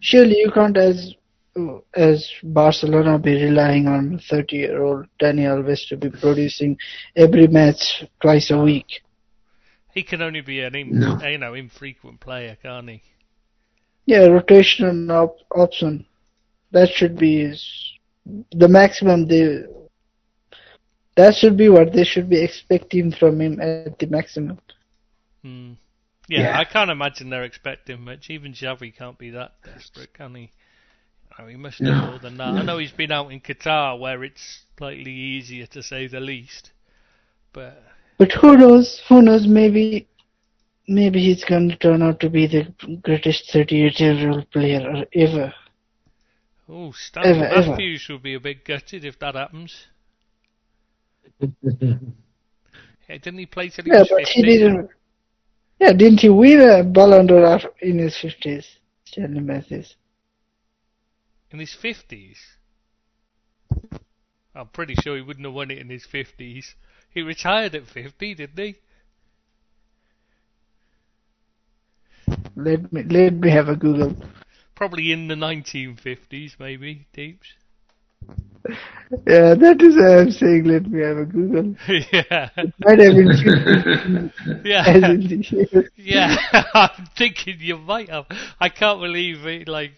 Surely 0.00 0.36
you 0.38 0.50
can't, 0.52 0.76
as 0.76 1.14
as 1.94 2.28
Barcelona, 2.42 3.16
be 3.18 3.34
relying 3.44 3.86
on 3.86 4.18
30-year-old 4.18 5.06
Dani 5.20 5.42
Alves 5.52 5.86
to 5.88 5.96
be 5.96 6.10
producing 6.10 6.76
every 7.14 7.46
match 7.46 8.04
twice 8.20 8.50
a 8.50 8.58
week. 8.58 9.02
he 9.94 10.02
can 10.02 10.20
only 10.22 10.40
be 10.40 10.60
an 10.60 10.74
in, 10.74 10.88
No. 10.98 11.20
you 11.24 11.38
know 11.38 11.54
infrequent 11.54 12.18
player, 12.18 12.56
can't 12.60 12.88
he? 12.90 13.00
Yeah, 14.06 14.26
rotational 14.26 15.08
op- 15.22 15.38
option. 15.54 16.04
That 16.72 16.88
should 16.96 17.16
be 17.16 17.32
his- 17.46 17.92
the 18.50 18.66
maximum 18.66 19.28
they. 19.28 19.62
That 21.14 21.36
should 21.36 21.56
be 21.56 21.68
what 21.68 21.92
they 21.92 22.02
should 22.02 22.28
be 22.28 22.42
expecting 22.42 23.12
from 23.12 23.40
him 23.40 23.60
at 23.60 23.96
the 24.00 24.06
maximum. 24.06 24.58
Hmm. 25.44 25.72
Yeah, 26.28 26.40
Yeah. 26.40 26.58
I 26.58 26.64
can't 26.64 26.90
imagine 26.90 27.30
they're 27.30 27.44
expecting 27.44 28.02
much. 28.04 28.30
Even 28.30 28.52
Xavi 28.52 28.94
can't 28.96 29.18
be 29.18 29.30
that 29.30 29.54
desperate, 29.62 30.14
can 30.14 30.34
he? 30.34 30.50
Oh, 31.38 31.46
he 31.46 31.56
must 31.56 31.80
No. 31.80 31.92
more 31.92 32.18
than 32.18 32.36
that. 32.38 32.54
I 32.56 32.62
know 32.62 32.78
he's 32.78 32.92
been 32.92 33.12
out 33.12 33.32
in 33.32 33.40
Qatar 33.40 33.98
where 33.98 34.22
it's 34.24 34.64
slightly 34.78 35.12
easier 35.12 35.66
to 35.66 35.82
say 35.82 36.06
the 36.06 36.20
least. 36.20 36.70
But 37.52 37.82
But 38.18 38.32
who 38.32 38.56
knows? 38.56 39.02
Who 39.08 39.20
knows? 39.22 39.46
Maybe, 39.46 40.06
maybe 40.86 41.20
he's 41.20 41.44
going 41.44 41.68
to 41.70 41.76
turn 41.76 42.02
out 42.02 42.20
to 42.20 42.30
be 42.30 42.46
the 42.46 42.72
greatest 43.02 43.50
38-year-old 43.52 44.50
player 44.50 45.04
ever. 45.12 45.54
oh, 46.68 46.92
Stanley 46.92 47.30
Ever, 47.30 47.44
ever. 47.46 47.70
Matthews 47.72 48.08
will 48.08 48.18
be 48.18 48.34
a 48.34 48.40
bit 48.40 48.64
gutted 48.64 49.04
if 49.04 49.18
that 49.18 49.34
happens. 49.34 49.86
Yeah, 53.08 53.18
didn't 53.18 53.38
he 53.38 53.46
play 53.46 53.68
till 53.68 53.84
he 53.84 53.90
Yeah, 53.90 54.00
was 54.00 54.08
but 54.08 54.26
he 54.28 54.42
didn't. 54.42 54.90
Yeah, 55.84 55.92
didn't 55.92 56.20
he 56.20 56.30
win 56.30 56.62
a 56.62 56.82
Ballon 56.82 57.26
d'Or 57.26 57.60
in 57.82 57.98
his 57.98 58.14
50s? 58.14 58.64
Stanley 59.04 59.40
Matthews. 59.40 59.96
In 61.50 61.58
his 61.58 61.76
50s? 61.76 62.38
I'm 64.54 64.68
pretty 64.68 64.94
sure 64.94 65.14
he 65.14 65.20
wouldn't 65.20 65.44
have 65.44 65.52
won 65.52 65.70
it 65.70 65.76
in 65.76 65.90
his 65.90 66.06
50s. 66.06 66.72
He 67.10 67.20
retired 67.20 67.74
at 67.74 67.86
50, 67.86 68.34
didn't 68.34 68.58
he? 68.58 68.76
Let 72.56 72.90
me 72.90 73.02
let 73.02 73.34
me 73.34 73.50
have 73.50 73.68
a 73.68 73.76
Google. 73.76 74.16
Probably 74.74 75.12
in 75.12 75.28
the 75.28 75.34
1950s, 75.34 76.58
maybe, 76.58 77.04
Deeps. 77.12 77.52
Yeah, 79.26 79.54
that 79.54 79.80
is 79.82 79.96
why 79.96 80.18
I'm 80.18 80.30
saying 80.30 80.64
let 80.64 80.86
me 80.90 81.00
have 81.02 81.18
a 81.18 81.24
Google. 81.24 81.76
yeah. 82.12 82.48
Might 82.80 82.98
have 82.98 83.14
been 83.14 84.32
Yeah. 84.64 84.88
in 84.90 85.00
the 85.28 85.44
year. 85.72 85.90
Yeah, 85.96 86.36
I'm 86.74 87.06
thinking 87.16 87.56
you 87.60 87.78
might 87.78 88.08
have. 88.08 88.26
I 88.60 88.68
can't 88.68 89.00
believe 89.00 89.46
it. 89.46 89.68
Like, 89.68 89.92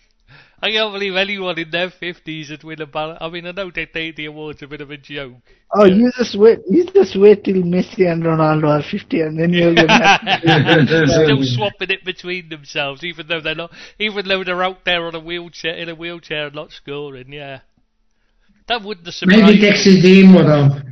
I 0.60 0.70
can't 0.70 0.92
believe 0.92 1.16
anyone 1.16 1.58
in 1.58 1.70
their 1.70 1.90
fifties 1.90 2.50
would 2.50 2.64
win 2.64 2.80
a 2.82 2.86
ballot. 2.86 3.18
I 3.20 3.28
mean, 3.28 3.46
I 3.46 3.52
know 3.52 3.70
they 3.70 3.86
think 3.86 4.16
the 4.16 4.26
award's 4.26 4.62
a 4.62 4.66
bit 4.66 4.80
of 4.80 4.90
a 4.90 4.96
joke. 4.96 5.42
Oh, 5.74 5.84
you 5.84 6.10
just 6.16 6.36
wait. 6.38 6.60
You 6.68 6.86
just 6.92 7.16
wait 7.16 7.44
till 7.44 7.62
Messi 7.62 8.10
and 8.10 8.22
Ronaldo 8.22 8.68
are 8.68 8.82
50, 8.82 9.20
and 9.20 9.38
then 9.38 9.52
you're 9.52 9.74
gonna. 9.74 10.18
Have 10.46 10.88
Still 11.08 11.42
swapping 11.44 11.90
it 11.90 12.04
between 12.04 12.48
themselves, 12.48 13.02
even 13.04 13.26
though 13.26 13.40
they're 13.40 13.54
not, 13.54 13.72
even 13.98 14.26
though 14.28 14.44
they're 14.44 14.62
out 14.62 14.84
there 14.84 15.06
on 15.06 15.14
a 15.14 15.20
wheelchair 15.20 15.74
in 15.74 15.88
a 15.88 15.94
wheelchair 15.94 16.46
and 16.46 16.54
not 16.54 16.72
scoring. 16.72 17.32
Yeah, 17.32 17.60
that 18.68 18.82
wouldn't 18.82 19.12
surprise 19.14 19.40
Maybe. 19.42 19.60
Dixie 19.60 20.00
Dean 20.00 20.34
would 20.34 20.46
have. 20.46 20.82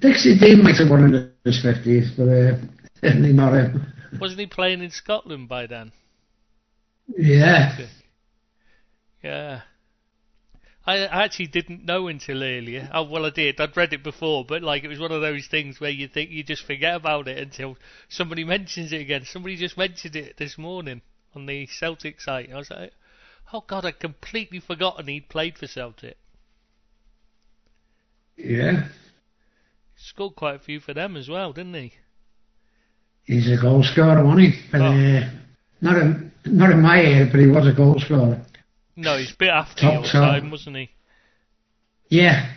Dixie 0.00 0.38
Dean 0.38 0.62
might 0.62 0.76
have 0.76 0.90
won 0.90 1.04
in 1.04 1.32
his 1.44 1.64
50s, 1.64 2.16
but 2.16 3.08
uh, 3.08 3.14
not 3.32 3.54
him. 3.54 3.86
Wasn't 4.20 4.38
he 4.38 4.46
playing 4.46 4.82
in 4.82 4.90
Scotland 4.90 5.48
by 5.48 5.66
then? 5.66 5.92
Yeah. 7.08 7.76
Yeah. 9.22 9.62
I 10.86 10.98
I 10.98 11.24
actually 11.24 11.46
didn't 11.46 11.84
know 11.84 12.08
until 12.08 12.42
earlier. 12.42 12.88
Oh, 12.92 13.04
well, 13.04 13.26
I 13.26 13.30
did. 13.30 13.60
I'd 13.60 13.76
read 13.76 13.92
it 13.92 14.02
before, 14.02 14.44
but 14.44 14.62
like 14.62 14.84
it 14.84 14.88
was 14.88 15.00
one 15.00 15.12
of 15.12 15.20
those 15.20 15.46
things 15.46 15.80
where 15.80 15.90
you 15.90 16.08
think 16.08 16.30
you 16.30 16.44
just 16.44 16.64
forget 16.64 16.94
about 16.94 17.28
it 17.28 17.38
until 17.38 17.76
somebody 18.08 18.44
mentions 18.44 18.92
it 18.92 19.00
again. 19.00 19.24
Somebody 19.24 19.56
just 19.56 19.76
mentioned 19.76 20.16
it 20.16 20.36
this 20.36 20.58
morning 20.58 21.02
on 21.34 21.46
the 21.46 21.66
Celtic 21.66 22.20
site. 22.20 22.52
I 22.52 22.56
was 22.56 22.70
like, 22.70 22.92
oh 23.52 23.64
god, 23.66 23.84
I'd 23.86 23.98
completely 23.98 24.60
forgotten 24.60 25.08
he'd 25.08 25.28
played 25.28 25.58
for 25.58 25.66
Celtic. 25.66 26.16
Yeah. 28.36 28.84
He 29.96 30.02
scored 30.02 30.34
quite 30.36 30.56
a 30.56 30.58
few 30.58 30.80
for 30.80 30.94
them 30.94 31.16
as 31.16 31.28
well, 31.28 31.52
didn't 31.52 31.74
he? 31.74 31.92
He's 33.24 33.50
a 33.50 33.60
goal 33.60 33.82
scorer, 33.82 34.22
wasn't 34.24 34.52
he? 34.52 34.60
But, 34.70 34.80
Oh. 34.80 34.86
uh, 34.92 35.30
not 35.80 35.96
in 35.98 36.30
not 36.46 36.70
in 36.70 36.82
my 36.82 37.00
era, 37.00 37.26
but 37.30 37.40
he 37.40 37.46
was 37.46 37.66
a 37.66 37.72
goal 37.72 37.98
scorer. 37.98 38.40
No, 38.96 39.16
he's 39.16 39.32
a 39.32 39.36
bit 39.36 39.48
after 39.48 39.80
Top 39.80 39.92
your 39.94 40.02
top. 40.02 40.12
time, 40.12 40.50
wasn't 40.50 40.76
he? 40.76 40.90
Yeah. 42.10 42.50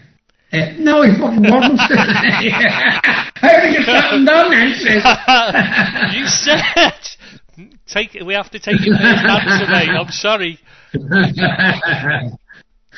Uh, 0.52 0.72
no, 0.78 1.02
he 1.04 1.12
fucking 1.18 1.44
wasn't. 1.44 1.80
How 3.40 3.62
did 3.62 3.74
you 3.74 3.86
down 3.86 4.26
then, 4.26 4.70
you 6.14 6.28
said 6.28 6.94
take 7.88 8.16
it. 8.16 8.26
We 8.26 8.34
have 8.34 8.52
to 8.52 8.60
take 8.60 8.86
your 8.86 8.98
first 8.98 9.26
answer, 9.26 9.72
mate. 9.72 9.90
I'm 9.90 10.12
sorry. 10.12 10.60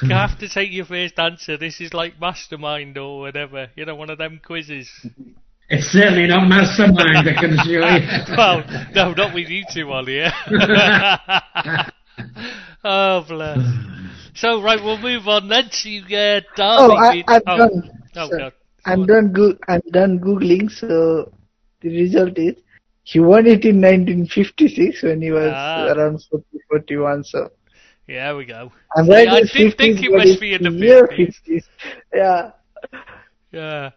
You 0.02 0.10
have 0.16 0.38
to 0.39 0.47
take 0.50 0.72
your 0.72 0.86
first 0.86 1.18
answer. 1.20 1.58
This 1.58 1.82
is 1.82 1.93
like 1.93 2.20
mastermind 2.20 2.97
or 2.97 3.20
whatever. 3.20 3.70
You 3.76 3.86
know, 3.86 3.95
one 3.95 4.10
of 4.10 4.18
them 4.18 4.39
quizzes. 4.43 4.89
it's 5.70 5.88
certainly 5.88 6.28
not 6.28 6.47
mastermind, 6.47 7.28
I 7.28 7.34
can 7.39 7.60
assure 7.60 7.89
you. 7.89 8.36
well, 8.38 8.64
no, 8.95 9.14
not 9.14 9.34
with 9.34 9.50
you 9.50 9.64
two 9.74 9.91
on 9.91 10.08
here. 10.08 10.32
oh, 12.84 13.26
bless. 13.28 13.60
So, 14.36 14.62
right, 14.62 14.82
we'll 14.82 14.97
move 15.00 15.28
on 15.28 15.50
then 15.50 15.70
to 15.84 15.97
uh, 16.00 16.41
Derby. 16.56 16.60
Oh, 16.60 16.95
I, 16.95 17.12
beat- 17.14 17.26
I'm 17.28 17.41
oh, 17.47 17.58
done. 17.58 17.91
oh, 18.16 18.30
sir. 18.30 18.38
God. 18.38 18.54
I'm 18.86 19.06
done. 19.06 19.34
Go- 19.34 19.58
I'm 19.68 19.82
done 19.91 20.20
googling. 20.20 20.72
So 20.72 21.32
the 21.82 21.89
result 21.89 22.38
is 22.38 22.56
he 23.04 23.20
won 23.20 23.45
it 23.47 23.66
in 23.66 23.82
1956 23.82 25.04
when 25.04 25.22
he 25.22 25.32
was 25.32 25.52
Ah. 25.54 25.88
around 25.88 26.24
40, 26.30 26.45
41. 26.70 27.24
So 27.26 27.50
Yeah, 28.10 28.30
there 28.30 28.38
we 28.38 28.45
go. 28.45 28.72
I'm 28.97 29.05
See, 29.05 29.14
I 29.14 29.41
did 29.41 29.78
think 29.78 30.03
it 30.03 30.12
must 30.12 30.39
be 30.41 30.53
in 30.55 30.64
the 30.64 30.72
near 30.72 31.05
50s. 31.07 31.36
50s. 31.47 31.64
Yeah. 32.14 32.51
Yeah. 33.51 33.89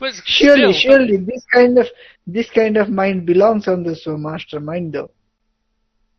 But 0.00 0.14
Surely, 0.24 0.72
still, 0.72 0.92
surely, 0.92 1.16
this 1.18 1.44
kind 1.52 1.78
of 1.78 1.86
this 2.26 2.48
kind 2.50 2.76
of 2.78 2.88
mind 2.88 3.26
belongs 3.26 3.68
on 3.68 3.82
the 3.84 3.94
so 3.94 4.16
mastermind 4.16 4.94
though. 4.94 5.10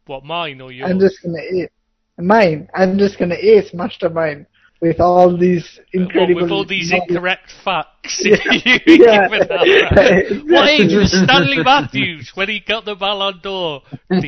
What, 0.05 0.23
mine 0.23 0.61
or 0.61 0.71
yours? 0.71 0.89
I'm 0.91 0.99
just 0.99 1.23
gonna 1.23 1.41
ace 1.41 1.69
mine. 2.19 2.69
I'm 2.75 2.97
just 2.99 3.17
gonna 3.17 3.35
ace 3.35 3.73
mastermind 3.73 4.45
with 4.79 4.99
all 4.99 5.35
these 5.35 5.79
What, 5.91 6.01
incredible. 6.03 6.41
with 6.43 6.51
all 6.51 6.65
these 6.65 6.91
knowledge. 6.91 7.09
incorrect 7.09 7.51
facts. 7.65 8.21
Yeah. 8.23 8.37
Yeah. 8.85 9.27
given 9.27 9.47
that, 9.47 9.91
right? 9.95 10.45
What 10.53 10.69
age 10.69 10.93
was 10.93 11.11
Stanley 11.11 11.63
Matthews 11.63 12.31
when 12.35 12.47
he 12.49 12.59
got 12.59 12.85
the 12.85 12.95
Ballon 12.95 13.39
d'Or? 13.41 13.81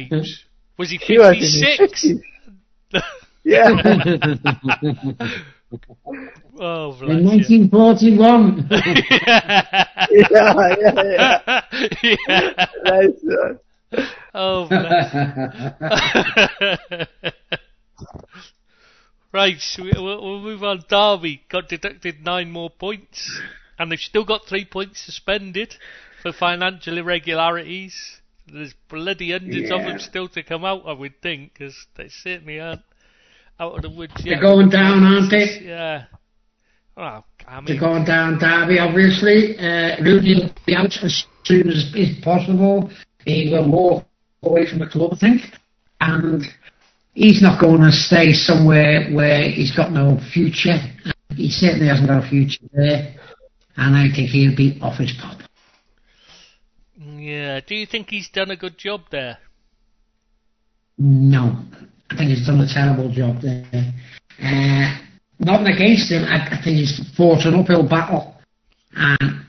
Was 0.78 0.90
he 0.90 0.98
He 0.98 1.18
was 1.18 1.30
in 1.30 1.36
his 1.40 1.64
56? 1.78 2.20
50s. 2.96 3.02
Yeah. 3.44 3.76
oh, 6.60 6.98
In 7.08 7.24
bless 7.24 7.50
you. 7.50 7.68
1941. 7.70 8.68
yeah, 8.72 10.76
yeah, 10.80 11.04
yeah. 11.04 11.62
yeah. 12.04 12.66
Nice 12.84 13.20
one. 13.24 13.60
Oh, 14.34 14.68
bless. 14.68 15.14
right, 19.32 19.60
so 19.60 19.84
we- 19.84 19.92
we'll, 19.96 20.22
we'll 20.22 20.42
move 20.42 20.64
on. 20.64 20.84
Derby 20.90 21.44
got 21.50 21.70
deducted 21.70 22.24
nine 22.24 22.52
more 22.52 22.70
points, 22.70 23.40
and 23.78 23.92
they've 23.92 24.00
still 24.00 24.26
got 24.26 24.46
three 24.48 24.66
points 24.66 25.00
suspended 25.02 25.76
for 26.22 26.32
financial 26.34 26.98
irregularities. 26.98 28.20
There's 28.52 28.74
bloody 28.90 29.32
hundreds 29.32 29.72
of 29.72 29.82
them 29.82 30.00
still 30.00 30.28
to 30.30 30.44
come 30.44 30.66
out, 30.66 30.84
I 30.86 30.94
would 30.94 31.22
think, 31.22 31.54
because 31.54 31.76
they 31.96 32.10
certainly 32.10 32.60
aren't 32.60 32.82
out 33.60 33.76
of 33.76 33.82
the 33.82 33.90
woods 33.90 34.14
yet. 34.18 34.40
They're 34.40 34.42
going 34.42 34.70
down, 34.70 35.04
aren't 35.04 35.32
they? 35.32 35.62
Yeah. 35.64 36.06
Well, 36.96 37.26
I 37.48 37.62
They're 37.66 37.80
going 37.80 38.06
down 38.06 38.40
Derby, 38.40 38.80
obviously. 38.80 39.58
Uh, 39.58 40.02
Rooney 40.02 40.36
will 40.36 40.54
be 40.66 40.76
out 40.76 40.96
as 41.04 41.26
soon 41.44 41.70
as 41.70 41.92
is 41.94 42.24
possible. 42.24 42.90
He 43.26 43.50
will 43.52 43.70
walk 43.70 44.06
away 44.44 44.70
from 44.70 44.80
the 44.80 44.88
club, 44.88 45.14
I 45.14 45.18
think. 45.18 45.42
And 46.00 46.44
he's 47.14 47.42
not 47.42 47.60
going 47.60 47.82
to 47.82 47.92
stay 47.92 48.32
somewhere 48.34 49.10
where 49.12 49.50
he's 49.50 49.76
got 49.76 49.92
no 49.92 50.20
future. 50.34 50.78
He 51.36 51.50
certainly 51.50 51.88
hasn't 51.88 52.08
got 52.08 52.24
a 52.24 52.30
future 52.30 52.64
there. 52.72 53.16
And 53.76 53.96
I 53.96 54.08
think 54.16 54.30
he'll 54.30 54.56
be 54.56 54.80
off 54.82 54.98
his 54.98 55.14
pop. 55.20 55.40
Yeah. 57.26 57.60
Do 57.66 57.76
you 57.76 57.86
think 57.86 58.10
he's 58.10 58.30
done 58.30 58.52
a 58.52 58.56
good 58.56 58.78
job 58.78 59.02
there? 59.12 59.38
No, 60.98 61.64
I 62.10 62.18
think 62.18 62.30
he's 62.30 62.46
done 62.46 62.62
a 62.62 62.68
terrible 62.72 63.12
job 63.12 63.42
there. 63.42 63.94
Uh, 64.42 64.98
nothing 65.40 65.68
against 65.68 66.12
him. 66.12 66.24
I, 66.24 66.58
I 66.58 66.62
think 66.64 66.78
he's 66.78 67.02
fought 67.18 67.46
an 67.46 67.56
uphill 67.56 67.88
battle, 67.88 68.36
and 68.96 69.46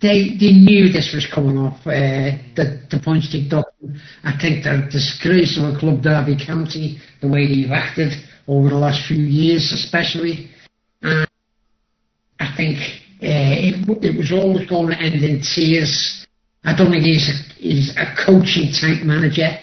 they 0.00 0.36
they 0.40 0.52
knew 0.52 0.92
this 0.92 1.12
was 1.14 1.26
coming 1.32 1.58
off. 1.58 1.78
Uh, 1.86 2.38
the 2.56 2.80
the 2.90 3.00
points 3.04 3.30
deduction. 3.30 4.00
I 4.24 4.32
think 4.40 4.64
they're 4.64 4.86
a 4.86 4.90
disgrace 4.90 5.58
of 5.58 5.74
a 5.74 5.78
club, 5.78 6.02
Derby 6.02 6.36
County, 6.44 6.98
the 7.20 7.28
way 7.28 7.46
they've 7.46 7.70
acted 7.70 8.12
over 8.46 8.68
the 8.68 8.76
last 8.76 9.06
few 9.06 9.22
years, 9.22 9.70
especially. 9.72 10.50
And 11.02 11.28
I 12.40 12.54
think 12.56 12.78
uh, 13.22 13.54
it, 13.68 14.04
it 14.04 14.16
was 14.16 14.32
always 14.32 14.68
going 14.68 14.90
to 14.90 14.98
end 14.98 15.22
in 15.22 15.42
tears. 15.42 16.26
I 16.64 16.76
don't 16.76 16.90
think 16.90 17.04
he's 17.04 17.28
a, 17.28 17.60
he's 17.60 17.96
a 17.96 18.14
coaching 18.24 18.72
type 18.72 19.04
manager 19.04 19.58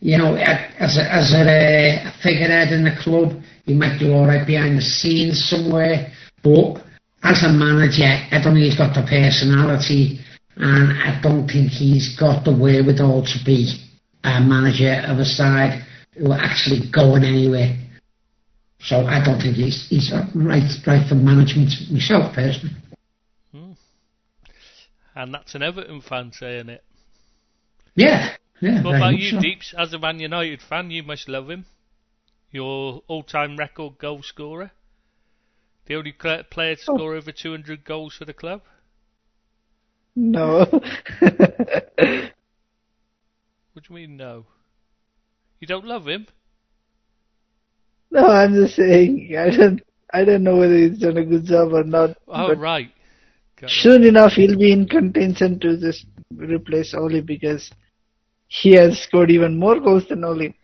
you 0.00 0.16
know, 0.16 0.34
as 0.34 0.96
a, 0.96 1.12
as 1.12 1.32
a, 1.34 2.08
a 2.08 2.12
figurehead 2.22 2.72
in 2.72 2.84
the 2.84 2.96
club, 3.02 3.40
he 3.66 3.74
might 3.74 3.98
do 3.98 4.12
all 4.12 4.26
right 4.26 4.46
behind 4.46 4.78
the 4.78 4.82
scenes 4.82 5.44
somewhere. 5.44 6.10
But 6.42 6.82
as 7.22 7.44
a 7.44 7.52
manager, 7.52 8.08
I 8.08 8.40
don't 8.42 8.54
think 8.54 8.64
he's 8.64 8.78
got 8.78 8.94
the 8.94 9.02
personality, 9.02 10.20
and 10.56 10.92
I 10.96 11.20
don't 11.22 11.46
think 11.46 11.70
he's 11.70 12.16
got 12.18 12.44
the 12.44 12.56
wherewithal 12.56 13.24
to 13.24 13.44
be 13.44 13.76
a 14.24 14.40
manager 14.40 15.04
of 15.06 15.18
a 15.18 15.24
side 15.24 15.84
who 16.16 16.32
are 16.32 16.40
actually 16.40 16.90
going 16.90 17.22
anywhere. 17.22 17.76
So 18.80 19.04
I 19.04 19.22
don't 19.22 19.38
think 19.38 19.56
he's 19.56 19.86
he's 19.90 20.10
right 20.34 20.64
right 20.86 21.06
for 21.06 21.14
management 21.14 21.68
myself 21.92 22.34
personally. 22.34 22.74
And 25.14 25.34
that's 25.34 25.54
an 25.54 25.62
Everton 25.62 26.00
fan 26.00 26.32
saying 26.32 26.68
it. 26.68 26.84
Yeah, 27.94 28.36
yeah. 28.60 28.82
What 28.82 28.96
about 28.96 29.16
you, 29.18 29.30
so. 29.32 29.40
Deeps? 29.40 29.74
As 29.76 29.92
a 29.92 29.98
Man 29.98 30.20
United 30.20 30.62
fan, 30.62 30.90
you 30.90 31.02
must 31.02 31.28
love 31.28 31.50
him. 31.50 31.66
Your 32.52 33.02
all-time 33.08 33.56
record 33.56 33.98
goal 33.98 34.22
scorer. 34.22 34.70
The 35.86 35.96
only 35.96 36.12
player 36.12 36.44
to 36.76 36.80
Oh. 36.88 36.94
score 36.96 37.14
over 37.14 37.32
200 37.32 37.84
goals 37.84 38.14
for 38.14 38.24
the 38.24 38.34
club. 38.34 38.62
No. 40.14 40.66
What 43.72 43.84
do 43.84 43.94
you 43.94 44.00
mean, 44.00 44.16
no? 44.16 44.46
You 45.60 45.66
don't 45.66 45.86
love 45.86 46.06
him? 46.08 46.26
no, 48.10 48.26
I'm 48.26 48.52
just 48.54 48.74
saying. 48.76 49.34
I 49.38 49.50
don't. 49.50 49.80
I 50.12 50.24
don't 50.24 50.42
know 50.42 50.56
whether 50.56 50.76
he's 50.76 50.98
done 50.98 51.16
a 51.18 51.24
good 51.24 51.44
job 51.44 51.72
or 51.72 51.84
not. 51.84 52.16
Oh, 52.26 52.52
right. 52.54 52.90
Got 53.60 53.70
it. 53.70 53.74
soon 53.82 54.04
enough, 54.04 54.32
he'll 54.32 54.58
be 54.58 54.72
in 54.72 54.88
contention 54.88 55.58
to 55.60 55.76
just 55.78 56.06
replace 56.34 56.94
Ole 56.94 57.20
because 57.20 57.70
he 58.48 58.72
has 58.72 58.98
scored 59.00 59.30
even 59.30 59.58
more 59.58 59.78
goals 59.80 60.06
than 60.08 60.24
Ole. 60.24 60.54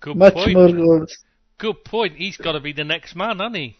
Good 0.00 0.16
Much 0.16 0.34
point. 0.34 0.52
more 0.54 0.72
goals. 0.72 1.16
Good 1.58 1.84
point. 1.84 2.16
He's 2.16 2.36
got 2.36 2.52
to 2.52 2.60
be 2.60 2.72
the 2.72 2.84
next 2.84 3.14
man, 3.16 3.38
hasn't 3.38 3.56
he? 3.56 3.76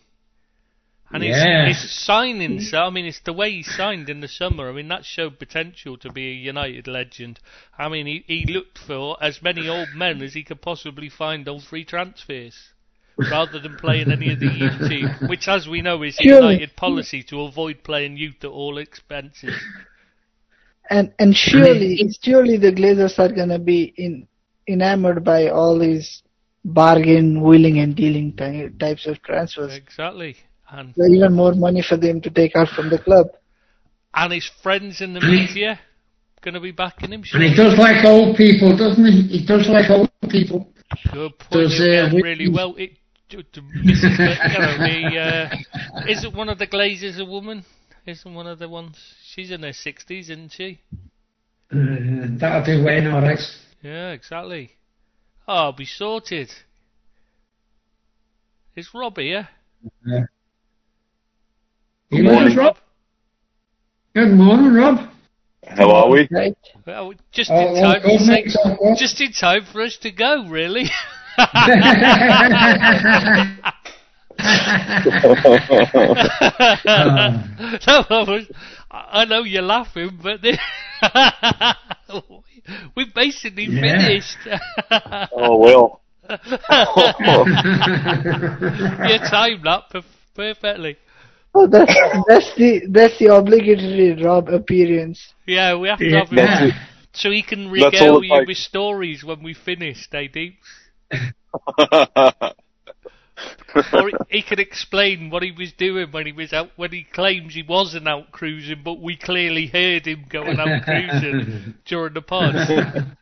And 1.11 1.22
his, 1.22 1.36
Yes. 1.36 1.82
his 1.82 2.05
signing, 2.05 2.59
mm-hmm. 2.59 2.64
so 2.64 2.82
I 2.82 2.90
mean, 2.90 3.07
it's 3.07 3.20
the 3.20 3.32
way 3.32 3.51
he 3.51 3.62
signed 3.62 4.11
in 4.11 4.20
the 4.20 4.28
summer. 4.28 4.68
I 4.68 4.72
mean, 4.72 4.88
that 4.88 5.07
showed 5.07 5.38
potential 5.38 5.96
to 5.99 6.12
be 6.12 6.28
a 6.28 6.34
United 6.34 6.86
legend. 6.86 7.40
I 7.78 7.88
mean, 7.88 8.07
he, 8.07 8.24
he 8.26 8.44
looked 8.53 8.78
for 8.78 9.16
as 9.22 9.40
many 9.42 9.68
old 9.68 9.88
men 9.94 10.20
as 10.22 10.34
he 10.34 10.42
could 10.42 10.61
possibly 10.61 11.09
find 11.09 11.49
on 11.49 11.61
free 11.61 11.84
transfers, 11.84 12.72
rather 13.18 13.58
than 13.58 13.76
playing 13.76 14.10
any 14.10 14.32
of 14.32 14.38
the 14.40 14.46
youth 14.62 14.88
team, 14.88 15.16
which, 15.28 15.48
as 15.48 15.68
we 15.68 15.82
know, 15.82 16.02
is 16.02 16.18
a 16.20 16.22
Surely. 16.22 16.54
United 16.54 16.76
policy 16.76 17.22
to 17.24 17.42
avoid 17.42 17.82
playing 17.84 18.16
youth 18.16 18.42
at 18.44 18.50
all 18.50 18.78
expenses. 18.78 19.54
And 20.90 21.12
and 21.18 21.36
surely, 21.36 21.98
surely 22.22 22.56
the 22.56 22.72
Glazers 22.72 23.18
are 23.18 23.32
gonna 23.32 23.58
be 23.58 23.92
in, 23.96 24.26
enamored 24.66 25.22
by 25.24 25.48
all 25.48 25.78
these 25.78 26.22
bargain, 26.64 27.42
wheeling 27.42 27.78
and 27.78 27.94
dealing 27.94 28.34
ty- 28.36 28.70
types 28.80 29.06
of 29.06 29.22
transfers. 29.22 29.74
Exactly. 29.74 30.36
And 30.70 30.94
So 30.96 31.06
even 31.06 31.34
more 31.34 31.54
money 31.54 31.82
for 31.82 31.96
them 31.96 32.20
to 32.22 32.30
take 32.30 32.56
out 32.56 32.68
from 32.68 32.88
the 32.90 32.98
club. 32.98 33.26
and 34.14 34.32
his 34.32 34.46
friends 34.62 35.00
in 35.00 35.12
the 35.12 35.20
media 35.20 35.78
going 36.40 36.54
to 36.54 36.60
be 36.60 36.70
backing 36.72 37.12
him. 37.12 37.22
And 37.34 37.42
he 37.42 37.54
does 37.54 37.76
like 37.78 38.04
old 38.04 38.36
people, 38.36 38.76
doesn't 38.76 39.04
he? 39.04 39.22
He 39.38 39.46
does 39.46 39.68
like 39.68 39.90
old 39.90 40.10
people. 40.30 40.72
Good 41.12 41.38
point. 41.38 41.50
Does, 41.52 41.78
He'll 41.78 42.06
uh, 42.06 42.20
really 42.22 42.48
well. 42.48 42.74
It, 42.76 42.92
to, 43.30 43.42
to 43.42 43.60
Mrs. 43.62 44.16
Gla- 44.16 44.48
you 44.52 44.58
know, 44.58 44.78
the, 44.78 45.18
uh, 45.18 46.00
isn't 46.08 46.34
one 46.34 46.48
of 46.48 46.58
the 46.58 46.66
Glazers 46.66 47.18
a 47.20 47.24
woman? 47.24 47.64
Isn't 48.06 48.34
one 48.34 48.46
of 48.46 48.58
the 48.58 48.68
ones? 48.68 48.96
She's 49.24 49.50
in 49.50 49.62
her 49.62 49.72
sixties, 49.72 50.30
isn't 50.30 50.52
she? 50.52 50.80
Uh, 51.70 51.76
that'll 52.38 52.64
do 52.64 52.82
Wayne 52.84 53.06
all 53.08 53.20
right. 53.20 53.38
Yeah, 53.82 54.10
exactly. 54.12 54.72
Oh, 55.46 55.54
I'll 55.54 55.72
be 55.72 55.84
sorted. 55.84 56.50
Is 58.76 58.88
Rob 58.94 59.16
here? 59.18 59.48
Yeah. 60.06 60.20
Good 62.10 62.18
You 62.18 62.22
morning, 62.24 62.56
Rob? 62.56 62.76
Good 64.14 64.30
morning, 64.30 64.72
Rob. 64.72 65.10
How 65.66 65.90
are 65.90 66.08
we? 66.08 66.28
Well, 66.86 67.12
just 67.32 67.50
Oh, 67.52 67.58
in 67.76 67.84
oh, 67.84 67.92
time 67.92 68.02
to 68.02 68.18
say, 68.18 68.26
mate, 68.32 68.50
so 68.50 68.76
good. 68.76 68.96
just 68.96 69.20
in 69.20 69.32
time 69.32 69.66
for 69.70 69.82
us 69.82 69.98
to 69.98 70.10
go, 70.10 70.46
really. 70.48 70.84
no, 71.39 71.45
I, 78.09 78.24
was, 78.26 78.47
I 78.91 79.24
know 79.24 79.43
you're 79.45 79.62
laughing, 79.62 80.18
but 80.22 80.43
the, 80.43 80.59
we've 82.97 83.12
basically 83.14 83.64
Yeah. 83.66 83.80
finished. 83.80 84.39
oh 85.32 85.57
well. 85.59 86.01
you 86.28 86.36
timed 89.30 89.64
that 89.64 89.82
per- 89.91 90.03
perfectly. 90.34 90.97
Oh, 91.55 91.66
that's 91.66 91.95
that's 92.28 92.55
the 92.57 92.82
that's 92.91 93.16
the 93.18 93.34
obligatory 93.34 94.12
Rob 94.22 94.49
appearance. 94.49 95.32
Yeah, 95.47 95.74
we 95.76 95.89
have 95.89 96.03
to 96.05 96.11
Yeah. 96.11 96.14
have 96.14 96.30
him 96.30 96.36
That's 96.36 96.47
on 96.47 96.62
it. 96.62 96.74
so 97.12 97.30
he 97.30 97.43
can 97.43 97.72
That's 97.76 98.01
all 98.01 98.11
regale 98.11 98.20
it 98.20 98.24
you 98.24 98.28
takes. 98.28 98.47
with 98.47 98.57
stories 98.59 99.24
when 99.24 99.43
we 99.43 99.55
finish, 99.55 100.07
eh, 100.12 100.26
Deep? 100.32 100.55
or 103.92 104.09
he, 104.09 104.14
he 104.28 104.42
can 104.42 104.59
explain 104.59 105.30
what 105.30 105.42
he 105.42 105.52
was 105.52 105.72
doing 105.72 106.11
when 106.11 106.26
he 106.26 106.32
was 106.32 106.52
out 106.52 106.70
when 106.76 106.92
he 106.92 107.04
claims 107.04 107.54
he 107.54 107.62
wasn't 107.62 108.09
out 108.09 108.30
cruising, 108.32 108.82
but 108.84 109.00
we 109.00 109.16
clearly 109.16 109.66
heard 109.66 110.06
him 110.06 110.24
going 110.28 110.59
out 110.59 110.82
cruising 110.84 111.74
during 111.86 112.14
the 112.14 112.22
pod. 112.22 112.54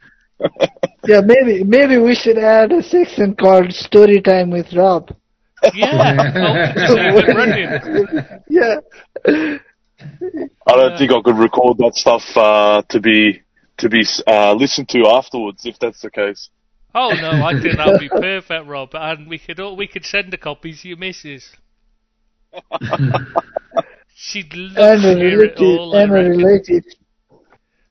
Yeah, 1.09 1.22
maybe 1.24 1.64
maybe 1.64 1.97
we 1.97 2.14
should 2.14 2.37
add 2.37 2.72
a 2.72 2.82
section 2.82 3.34
called 3.37 3.72
Story 3.72 4.20
Time 4.20 4.51
with 4.51 4.70
Rob. 4.74 5.14
Yeah, 5.72 6.72
oh, 6.74 6.87
so 6.87 6.95
we're 6.95 7.34
running. 7.34 8.43
Yeah. 8.49 8.76
I 10.66 10.72
don't 10.72 10.99
think 10.99 11.12
I 11.12 11.20
could 11.22 11.39
record 11.39 11.78
that 11.78 11.95
stuff 11.95 12.22
uh, 12.37 12.82
to 12.91 13.01
be 13.01 13.41
to 13.78 13.89
be 13.89 14.05
uh, 14.26 14.53
listened 14.55 14.89
to 14.91 15.07
afterwards 15.07 15.64
if 15.64 15.78
that's 15.78 16.03
the 16.03 16.11
case. 16.11 16.51
Oh 16.97 17.14
no, 17.14 17.44
I 17.44 17.55
think 17.61 17.76
that 17.76 17.86
would 17.86 18.01
be 18.01 18.09
perfect, 18.11 18.66
Rob, 18.66 18.90
and 18.97 19.28
we 19.28 19.38
could 19.38 19.61
all, 19.61 19.76
we 19.76 19.86
could 19.86 20.05
send 20.05 20.34
a 20.34 20.38
copy 20.38 20.72
to 20.74 20.88
your 20.88 20.97
missus. 20.99 21.55
She'd 24.14 24.55
love 24.55 24.92
And 24.92 25.03
to 25.03 25.12
a 25.12 25.16
hear 25.16 25.42
it 25.42 25.61
all. 25.61 25.94
And 25.94 26.11
a 26.11 26.12
reckon. 26.12 26.59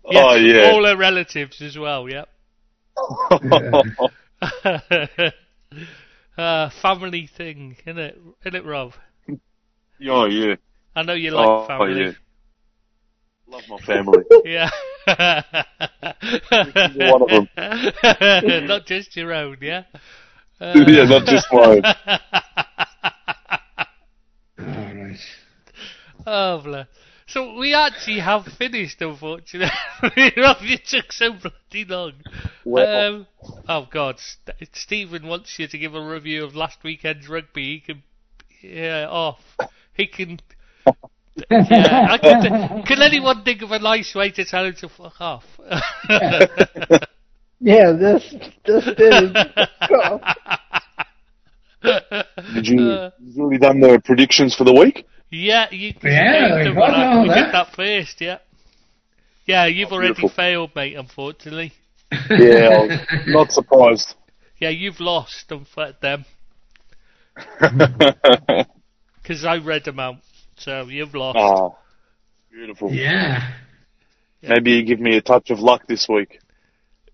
Yes, 0.09 0.27
Oh 0.27 0.35
yeah. 0.35 0.71
all 0.71 0.85
her 0.85 0.95
relatives 0.97 1.61
as 1.61 1.77
well. 1.77 2.09
Yep. 2.09 2.29
uh, 6.37 6.69
family 6.69 7.27
thing, 7.27 7.77
isn't 7.85 7.97
it? 7.99 8.19
Isn't 8.45 8.55
it, 8.55 8.65
Rob? 8.65 8.93
oh 10.09 10.25
yeah. 10.25 10.55
I 10.95 11.03
know 11.03 11.13
you 11.13 11.31
like 11.31 11.51
Oh, 11.51 11.65
family. 11.67 12.05
yeah. 12.05 12.11
Love 13.47 13.63
my 13.69 13.77
family. 13.79 14.23
Yeah. 14.45 14.69
One 17.09 17.21
of 17.21 17.29
them. 17.29 17.47
Not 18.67 18.85
just 18.85 19.15
your 19.15 19.33
own, 19.33 19.57
yeah? 19.61 19.83
Uh, 20.59 20.73
yeah, 20.87 21.03
not 21.03 21.25
just 21.25 21.47
mine. 21.51 21.83
Alright. 24.57 25.19
oh, 26.25 26.61
bless. 26.61 26.87
So 27.27 27.55
we 27.55 27.73
actually 27.73 28.19
have 28.19 28.45
finished, 28.45 29.01
unfortunately. 29.01 29.69
it 30.15 30.85
took 30.85 31.11
so 31.11 31.33
bloody 31.33 31.85
long. 31.85 32.13
Well. 32.63 33.15
Um, 33.15 33.27
oh, 33.67 33.87
God. 33.91 34.19
St- 34.19 34.69
Stephen 34.73 35.27
wants 35.27 35.59
you 35.59 35.67
to 35.67 35.77
give 35.77 35.93
a 35.93 36.01
review 36.01 36.45
of 36.45 36.55
last 36.55 36.83
weekend's 36.83 37.27
rugby. 37.27 37.73
He 37.73 37.79
can... 37.81 38.03
Yeah, 38.61 39.07
off. 39.09 39.41
He 39.93 40.07
can... 40.07 40.39
Yeah, 41.49 42.07
I 42.11 42.17
can, 42.17 42.83
can 42.87 43.01
anyone 43.01 43.43
think 43.43 43.61
of 43.61 43.71
a 43.71 43.79
nice 43.79 44.13
way 44.15 44.31
to 44.31 44.45
tell 44.45 44.65
him 44.65 44.75
to 44.75 44.89
fuck 44.89 45.19
off? 45.19 45.43
Yeah, 47.61 47.93
this 47.93 48.35
that's 48.65 48.85
very 48.97 49.31
God. 49.89 50.21
Did 52.53 52.67
you, 52.67 52.91
Uh, 52.91 53.11
you 53.19 53.41
already 53.43 53.59
done 53.59 53.79
the 53.79 54.01
predictions 54.03 54.53
for 54.55 54.65
the 54.65 54.73
week? 54.73 55.05
Yeah, 55.31 55.67
you 55.71 55.87
you 55.89 55.93
Yeah, 56.03 56.49
made 56.49 56.57
we 56.57 56.63
them 56.65 56.75
got 56.75 56.81
when 56.91 56.93
I- 56.93 57.05
all 57.15 57.21
we 57.23 57.29
that. 57.29 57.45
did 57.45 57.53
that 57.53 57.73
first, 57.75 58.19
yeah. 58.21 58.39
Yeah, 59.45 59.65
you've 59.67 59.91
Oh, 59.91 59.95
already 59.95 60.13
beautiful. 60.15 60.29
failed, 60.35 60.71
mate, 60.75 60.95
unfortunately. 60.97 61.71
Yeah, 62.29 62.69
I 62.69 62.85
was 62.87 62.99
not 63.27 63.51
surprised. 63.51 64.15
Yeah, 64.59 64.69
you've 64.69 64.99
lost, 64.99 65.49
unfortunately, 65.51 66.01
them, 66.01 66.25
because 69.21 69.45
I 69.45 69.57
read 69.57 69.85
them 69.85 69.99
out, 69.99 70.17
so 70.57 70.83
you've 70.87 71.13
lost. 71.13 71.37
Ah, 71.39 71.69
beautiful. 72.51 72.91
Yeah. 72.91 73.53
Maybe 74.41 74.71
you 74.71 74.83
give 74.85 74.99
me 74.99 75.17
a 75.17 75.21
touch 75.21 75.49
of 75.49 75.59
luck 75.59 75.87
this 75.87 76.07
week. 76.07 76.39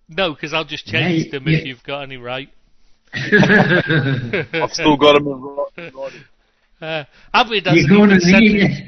No, 0.08 0.34
because 0.34 0.52
I'll 0.52 0.64
just 0.64 0.86
change 0.86 1.26
Yeah, 1.26 1.30
them 1.32 1.48
yeah. 1.48 1.58
if 1.58 1.66
you've 1.66 1.82
got 1.82 2.02
any 2.02 2.16
right. 2.16 2.48
I've 3.14 4.72
still 4.72 4.96
got 4.96 5.14
them 5.14 5.28
in 5.28 5.94
writing. 5.94 6.24
Uh, 6.82 7.04
Abby 7.32 7.60
doesn't 7.60 7.88
going 7.88 8.10
even 8.10 8.20
send 8.20 8.42
his. 8.44 8.78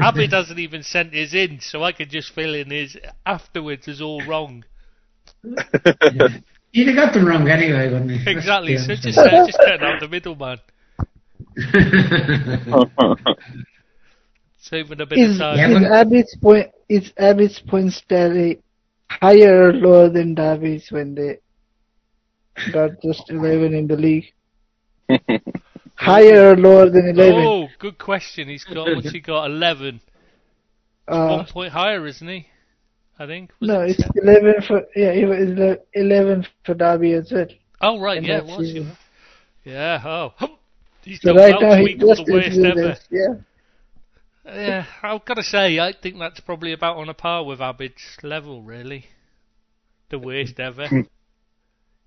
Abby 0.00 0.26
doesn't 0.26 0.58
even 0.58 0.82
send 0.82 1.12
his 1.12 1.34
in, 1.34 1.60
so 1.60 1.82
I 1.82 1.92
could 1.92 2.08
just 2.08 2.32
fill 2.34 2.54
in 2.54 2.70
his 2.70 2.96
afterwards 3.26 3.88
as 3.88 4.00
all 4.00 4.24
wrong. 4.26 4.64
You'd 5.44 6.86
have 6.86 6.96
got 6.96 7.12
them 7.12 7.26
wrong 7.26 7.46
anyway, 7.50 7.92
wouldn't 7.92 8.10
you? 8.10 8.20
Exactly. 8.26 8.78
So 8.78 8.94
just 8.94 9.18
uh, 9.18 9.44
just 9.46 9.58
cut 9.58 9.82
out 9.82 10.00
the 10.00 10.08
middleman, 10.08 10.60
saving 14.62 15.00
a 15.00 15.06
bit 15.06 15.18
Is, 15.18 15.34
of 15.36 15.40
time. 15.40 15.72
Is 15.72 15.82
but- 15.82 15.92
Abby's 15.92 16.36
point 16.40 16.70
is 16.88 17.12
Abby's 17.18 17.58
points 17.68 18.00
tally 18.08 18.60
higher 19.10 19.68
or 19.68 19.72
lower 19.72 20.08
than 20.08 20.34
Davies 20.34 20.86
when 20.90 21.14
they 21.14 21.38
got 22.72 22.90
just 23.02 23.28
eleven 23.30 23.74
in 23.74 23.86
the 23.86 23.96
league? 23.96 24.32
higher 25.94 26.50
or 26.52 26.56
lower 26.56 26.88
than 26.90 27.08
eleven? 27.08 27.44
Oh, 27.46 27.68
good 27.78 27.98
question. 27.98 28.48
He's 28.48 28.64
got 28.64 28.86
what's 28.94 29.10
he 29.10 29.20
got? 29.20 29.46
Eleven. 29.50 30.00
uh, 31.08 31.26
One 31.36 31.46
point 31.46 31.72
higher, 31.72 32.06
isn't 32.06 32.26
he? 32.28 32.46
I 33.18 33.26
think. 33.26 33.50
Was 33.60 33.68
no, 33.68 33.80
it 33.82 33.90
it's 33.90 34.02
10? 34.02 34.10
eleven 34.22 34.54
for 34.66 34.82
yeah, 34.96 35.10
it 35.12 35.26
was 35.26 35.78
eleven 35.94 36.46
for 36.64 36.74
Derby 36.74 37.12
as 37.14 37.30
well. 37.32 37.46
Oh 37.80 38.00
right, 38.00 38.18
in 38.18 38.24
yeah, 38.24 38.38
it 38.38 38.44
was. 38.46 38.56
season. 38.58 38.92
Yeah. 39.64 40.00
Oh, 40.04 40.32
hum. 40.36 40.50
he's 41.04 41.20
So 41.20 41.32
done 41.34 41.36
right 41.52 41.60
now 41.60 41.76
he 41.76 41.92
equal 41.92 42.14
just 42.14 42.26
the 42.26 42.32
worst 42.32 42.58
ever. 42.58 42.90
us, 42.92 43.00
Yeah. 43.10 43.34
Yeah, 44.44 44.86
I've 45.02 45.24
got 45.24 45.34
to 45.34 45.42
say, 45.42 45.78
I 45.78 45.92
think 45.92 46.18
that's 46.18 46.40
probably 46.40 46.72
about 46.72 46.96
on 46.96 47.08
a 47.08 47.14
par 47.14 47.44
with 47.44 47.60
Abid's 47.60 48.18
level, 48.22 48.62
really. 48.62 49.06
The 50.10 50.18
worst 50.18 50.58
ever. 50.58 50.88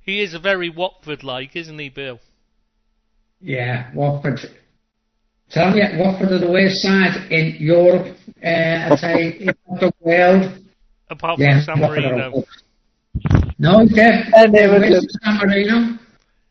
he 0.02 0.22
is 0.22 0.34
a 0.34 0.40
very 0.40 0.70
Watford-like, 0.70 1.56
isn't 1.56 1.80
he, 1.80 1.90
Bill? 1.90 2.20
Yeah, 3.40 3.90
Watford. 3.94 4.40
Tell 5.50 5.72
me, 5.72 5.82
Watford 5.98 6.32
are 6.32 6.40
the 6.40 6.52
worst 6.52 6.82
side 6.82 7.32
in 7.32 7.56
Europe. 7.60 8.18
Uh, 8.44 8.48
I'd 8.94 9.00
say 9.00 9.38
in 9.40 9.56
the 9.80 9.92
world. 10.02 10.52
Apart 11.10 11.40
Yeah, 11.40 11.64
from 11.64 11.80
San 11.80 11.90
Marino. 11.90 12.44
No, 13.60 13.88
Deb. 13.88 14.26
And 14.34 14.56
Everton. 14.56 14.92
West 14.92 15.18
San 15.24 15.38
Marino. 15.38 15.98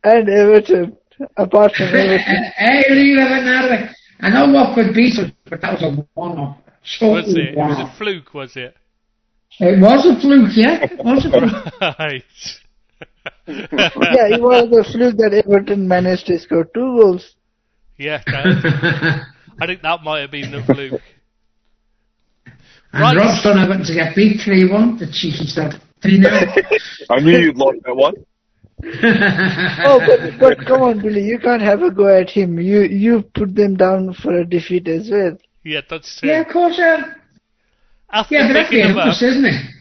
And 0.05 0.29
Everton, 0.29 0.97
apart 1.37 1.75
from 1.75 1.87
Everton. 1.89 2.19
hey, 2.57 2.85
leave 2.91 3.19
it. 3.19 3.91
I 4.21 4.31
know 4.31 4.53
Watford 4.53 4.95
beat 4.95 5.19
us, 5.19 5.31
but 5.61 5.61
that 5.63 5.81
was 5.81 5.99
a 5.99 6.07
one-off. 6.15 6.57
So 6.85 7.13
Was 7.13 7.29
it? 7.35 7.55
It 7.55 7.57
was 7.57 7.79
a 7.79 7.95
fluke, 7.97 8.35
was 8.35 8.57
it? 8.57 8.77
It 9.61 9.81
was 9.81 10.05
a 10.07 10.21
fluke, 10.21 10.51
yeah. 10.57 10.83
It 10.85 11.05
was 11.05 11.25
a 11.25 11.31
fluke. 11.31 11.75
Right. 11.99 12.25
yeah, 13.47 14.35
it 14.37 14.43
was 14.43 14.87
a 14.87 14.93
fluke 14.93 15.17
that 15.17 15.43
Everton 15.47 15.87
managed 15.89 16.27
to 16.27 16.39
score 16.39 16.65
two 16.65 16.99
goals. 17.01 17.35
yeah, 17.99 18.23
that, 18.27 19.27
I 19.61 19.67
think 19.67 19.83
that 19.83 20.03
might 20.03 20.21
have 20.21 20.31
been 20.31 20.51
the 20.51 20.63
fluke. 20.63 21.01
and 22.93 23.03
Right. 23.03 23.17
Rob's 23.17 23.43
done 23.43 23.59
Everton 23.59 23.85
to 23.87 23.95
get 23.95 24.15
beat 24.17 24.41
3-1. 24.41 24.99
The 24.99 25.07
cheeky 25.07 25.47
stuff. 25.47 25.75
3-0. 26.03 26.81
I 27.11 27.21
knew 27.21 27.39
you'd 27.39 27.57
like 27.57 27.81
that 27.85 27.95
one. 27.95 28.15
Oh, 29.87 30.01
but, 30.07 30.39
but 30.39 30.67
come 30.67 30.83
on, 30.83 31.01
Billy, 31.03 31.23
you 31.23 31.39
can't 31.39 31.63
have 31.63 31.83
a 31.83 31.91
go 31.91 32.07
at 32.07 32.31
him. 32.31 32.59
You 32.59 32.83
you 32.83 33.23
put 33.35 33.55
them 33.55 33.77
down 33.77 34.15
for 34.15 34.33
a 34.39 34.45
defeat 34.45 34.89
as 34.89 35.09
well. 35.11 35.37
Yeah, 35.63 35.81
that's 35.89 36.21
true. 36.21 36.29
yeah, 36.29 36.41
of 36.41 36.49
course. 36.49 36.79
Uh, 36.79 37.03
After 38.11 38.35
yeah, 38.35 38.49
but 38.49 38.53
that's 38.55 38.71
the 38.71 38.77
picking 38.77 38.89
them 38.89 38.99
up, 38.99 39.07
emphasis, 39.07 39.31
isn't 39.31 39.45
it? 39.47 39.75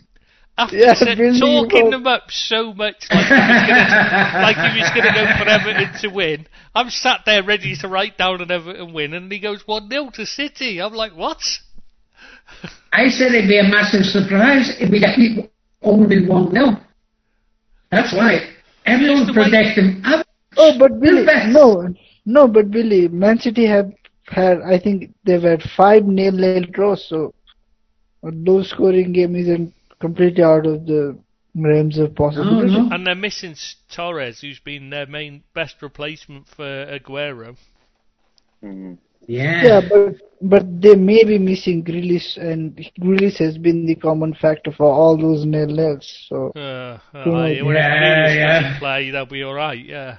after 0.58 0.78
Yeah, 0.78 0.94
sa- 0.94 1.16
Billy, 1.16 1.40
talking 1.40 1.90
them 1.90 2.08
up 2.08 2.30
so 2.30 2.74
much 2.74 3.08
like 3.10 3.28
he 3.28 3.34
was 3.34 3.68
gonna, 3.68 4.32
like 4.44 4.58
he 4.72 4.80
was 4.80 4.90
going 4.90 5.08
to 5.08 5.14
go 5.14 5.26
for 5.38 5.50
Everton 5.50 6.00
to 6.02 6.08
win, 6.10 6.48
I'm 6.76 6.90
sat 6.90 7.22
there 7.26 7.44
ready 7.44 7.76
to 7.78 7.88
write 7.88 8.18
down 8.18 8.42
an 8.42 8.52
Everton 8.52 8.94
win, 8.94 9.14
and 9.14 9.32
he 9.32 9.40
goes 9.40 9.68
1 9.68 9.90
0 9.90 10.12
to 10.14 10.26
City. 10.26 10.82
I'm 10.82 10.94
like, 10.94 11.14
what? 11.14 11.42
I 12.94 13.10
said 13.10 13.34
it'd 13.34 13.50
be 13.50 13.60
a 13.60 13.64
massive 13.64 14.06
surprise 14.06 14.76
if 14.80 14.92
we 14.92 15.00
got 15.02 15.18
only 15.82 16.18
1-0. 16.18 16.82
That's 17.92 18.14
right. 18.14 18.53
Everyone's 18.86 19.28
Just 19.34 19.76
the 19.76 19.82
way- 19.82 20.02
uh, 20.06 20.24
Oh, 20.56 20.78
but 20.78 21.00
Billy, 21.00 21.26
no, 21.48 21.94
no, 22.26 22.48
but 22.48 22.70
Billy, 22.70 23.08
Man 23.08 23.40
City 23.40 23.66
have 23.66 23.92
had, 24.28 24.62
I 24.62 24.78
think 24.80 25.14
they've 25.26 25.42
had 25.42 25.64
five 25.76 26.06
nil 26.06 26.32
nil 26.32 26.64
draws. 26.72 27.08
So 27.08 27.34
a 28.24 28.30
low 28.30 28.62
scoring 28.64 29.14
game 29.14 29.36
isn't 29.36 29.74
completely 30.00 30.44
out 30.44 30.66
of 30.66 30.86
the 30.86 31.18
realms 31.56 31.98
of 31.98 32.16
possibility. 32.16 32.72
no. 32.72 32.90
And 32.92 33.06
they're 33.06 33.16
missing 33.16 33.56
Torres, 33.92 34.42
who's 34.42 34.60
been 34.60 34.90
their 34.90 35.08
main 35.08 35.44
best 35.54 35.82
replacement 35.82 36.48
for 36.48 36.64
Aguero. 36.86 37.56
Mm. 38.64 38.98
Yeah. 39.28 39.64
Yeah, 39.64 39.82
but 39.90 40.16
but 40.50 40.64
they 40.82 40.96
may 40.96 41.24
be 41.24 41.38
missing 41.40 41.84
Grealish, 41.84 42.38
and 42.38 42.76
Grealish 43.00 43.38
has 43.38 43.58
been 43.58 43.86
the 43.86 43.96
common 43.96 44.34
factor 44.34 44.72
for 44.72 44.86
all 44.92 45.18
those 45.18 45.46
nil 45.46 45.68
nils. 45.68 46.08
So 46.30 46.52
Uh, 46.56 46.60
uh, 47.14 47.24
Yeah, 47.26 47.38
aye, 47.38 47.62
when 47.62 47.76
yeah, 47.76 48.34
yeah. 48.34 48.80
play, 48.80 49.10
they'll 49.12 49.26
be 49.26 49.44
all 49.44 49.54
right. 49.54 49.84
Yeah. 49.84 50.18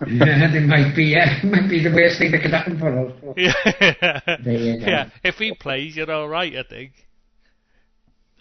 they 0.00 0.60
might 0.66 0.94
be, 0.96 1.04
yeah, 1.04 1.38
might 1.44 1.68
be 1.68 1.82
the 1.82 1.90
worst 1.94 2.18
thing 2.18 2.32
that 2.32 2.42
could 2.42 2.52
happen 2.52 2.78
for 2.78 2.90
us. 3.06 3.12
Yeah. 3.36 4.20
There 4.44 4.58
you 4.58 4.80
go. 4.80 4.86
yeah. 4.86 5.10
If 5.22 5.36
he 5.36 5.54
plays, 5.54 5.94
you're 5.96 6.10
all 6.10 6.28
right, 6.28 6.54
I 6.56 6.62
think. 6.64 6.92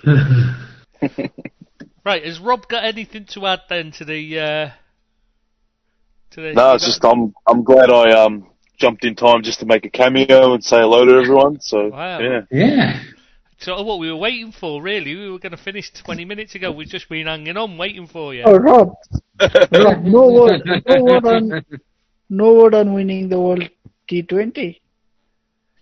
Right. 2.04 2.26
Has 2.26 2.40
Rob 2.40 2.68
got 2.68 2.84
anything 2.84 3.26
to 3.34 3.46
add 3.46 3.62
then 3.70 3.92
to 3.94 4.06
the? 4.06 4.40
Uh, 4.40 4.70
to 6.32 6.42
the 6.42 6.54
No, 6.54 6.74
it's 6.74 6.86
just 6.86 7.06
I'm 7.06 7.32
I'm 7.48 7.64
glad 7.64 7.92
I 7.92 8.12
um 8.26 8.48
jumped 8.82 9.06
in 9.06 9.16
time 9.16 9.44
just 9.44 9.60
to 9.62 9.66
make 9.66 9.86
a 9.86 9.90
cameo 9.90 10.54
and 10.54 10.64
say 10.64 10.80
hello 10.80 11.06
to 11.06 11.14
everyone. 11.22 11.60
So 11.62 11.90
Wow. 11.90 12.20
yeah, 12.20 12.42
yeah. 12.52 13.00
So 13.60 13.80
what 13.84 14.00
we 14.00 14.12
were 14.12 14.18
waiting 14.18 14.52
for, 14.52 14.82
really, 14.82 15.16
we 15.16 15.30
were 15.30 15.38
going 15.38 15.52
to 15.52 15.58
finish 15.64 15.92
20 15.94 16.26
minutes 16.26 16.56
ago. 16.56 16.72
We've 16.72 16.88
just 16.88 17.08
been 17.08 17.28
hanging 17.28 17.58
on, 17.58 17.78
waiting 17.78 18.08
for 18.08 18.34
you. 18.34 18.42
Oh, 18.44 18.58
Rob, 18.58 18.96
Rob, 19.72 20.04
no 20.04 20.32
word, 20.32 20.62
no 20.88 21.04
word 21.04 21.26
on, 21.26 21.66
no 22.30 22.54
word 22.56 22.74
on 22.74 22.94
winning 22.94 23.30
the 23.30 23.40
World 23.40 23.70
T20. 24.10 24.80